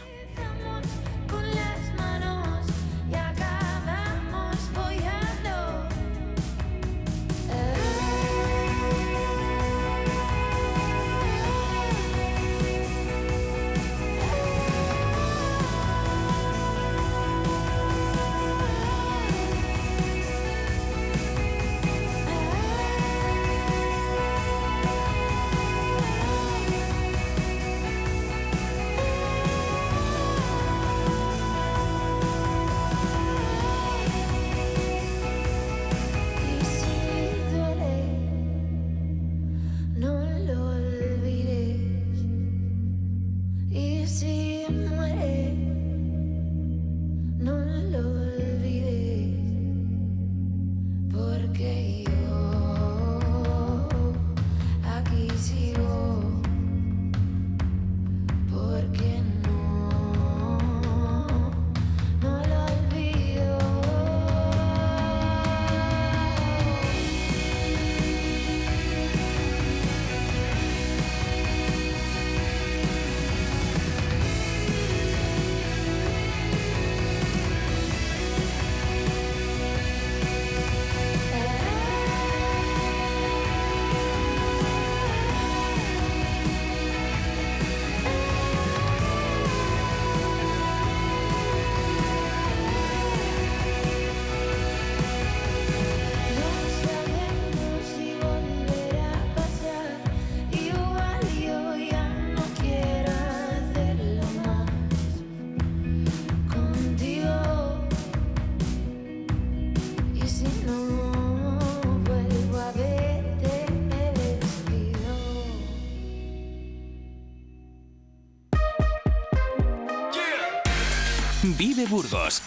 Vive 121.44 121.84
Burgos 121.84 122.40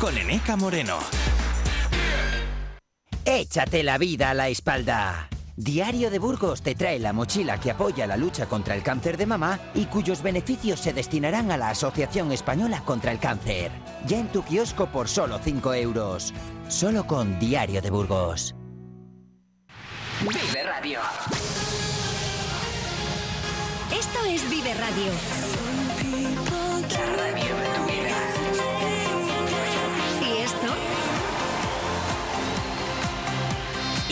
con 0.00 0.16
Eneca 0.16 0.54
Moreno. 0.54 0.98
Échate 3.24 3.82
la 3.82 3.98
vida 3.98 4.30
a 4.30 4.34
la 4.34 4.48
espalda. 4.48 5.28
Diario 5.56 6.10
de 6.12 6.20
Burgos 6.20 6.62
te 6.62 6.76
trae 6.76 7.00
la 7.00 7.12
mochila 7.12 7.58
que 7.58 7.72
apoya 7.72 8.06
la 8.06 8.16
lucha 8.16 8.46
contra 8.46 8.76
el 8.76 8.84
cáncer 8.84 9.16
de 9.16 9.26
mamá 9.26 9.58
y 9.74 9.86
cuyos 9.86 10.22
beneficios 10.22 10.78
se 10.78 10.92
destinarán 10.92 11.50
a 11.50 11.56
la 11.56 11.70
Asociación 11.70 12.30
Española 12.30 12.82
contra 12.84 13.10
el 13.10 13.18
Cáncer. 13.18 13.72
Ya 14.06 14.20
en 14.20 14.28
tu 14.28 14.44
kiosco 14.44 14.86
por 14.86 15.08
solo 15.08 15.40
5 15.42 15.74
euros. 15.74 16.32
Solo 16.68 17.04
con 17.04 17.40
Diario 17.40 17.82
de 17.82 17.90
Burgos. 17.90 18.54
Vive 20.20 20.62
Radio. 20.62 21.00
Esto 23.90 24.24
es 24.24 24.48
Vive 24.48 24.72
Radio. 24.74 25.75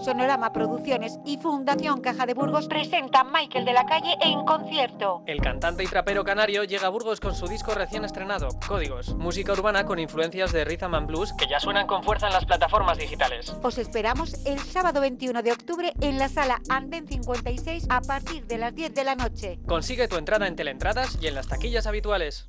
Sonorama 0.00 0.52
Producciones 0.52 1.18
y 1.24 1.36
Fundación 1.38 2.00
Caja 2.00 2.26
de 2.26 2.34
Burgos 2.34 2.68
presentan 2.68 3.30
Michael 3.32 3.64
de 3.64 3.72
la 3.72 3.84
Calle 3.84 4.16
en 4.22 4.44
concierto. 4.44 5.22
El 5.26 5.40
cantante 5.40 5.84
y 5.84 5.86
trapero 5.86 6.24
canario 6.24 6.64
llega 6.64 6.86
a 6.86 6.90
Burgos 6.90 7.20
con 7.20 7.34
su 7.34 7.46
disco 7.46 7.74
recién 7.74 8.04
estrenado, 8.04 8.48
Códigos, 8.66 9.14
música 9.14 9.52
urbana 9.52 9.84
con 9.84 9.98
influencias 9.98 10.52
de 10.52 10.64
Rhythm 10.64 10.94
and 10.94 11.06
Blues 11.06 11.32
que 11.34 11.46
ya 11.46 11.60
suenan 11.60 11.86
con 11.86 12.02
fuerza 12.02 12.28
en 12.28 12.32
las 12.32 12.46
plataformas 12.46 12.98
digitales. 12.98 13.54
Os 13.62 13.78
esperamos 13.78 14.46
el 14.46 14.58
sábado 14.58 15.00
21 15.00 15.42
de 15.42 15.52
octubre 15.52 15.92
en 16.00 16.18
la 16.18 16.28
sala 16.28 16.60
Anden 16.68 17.06
56 17.06 17.86
a 17.90 18.00
partir 18.00 18.46
de 18.46 18.58
las 18.58 18.74
10 18.74 18.94
de 18.94 19.04
la 19.04 19.14
noche. 19.14 19.58
Consigue 19.66 20.08
tu 20.08 20.16
entrada 20.16 20.46
en 20.46 20.56
Teleentradas 20.56 21.18
y 21.20 21.26
en 21.26 21.34
las 21.34 21.48
taquillas 21.48 21.86
habituales. 21.86 22.48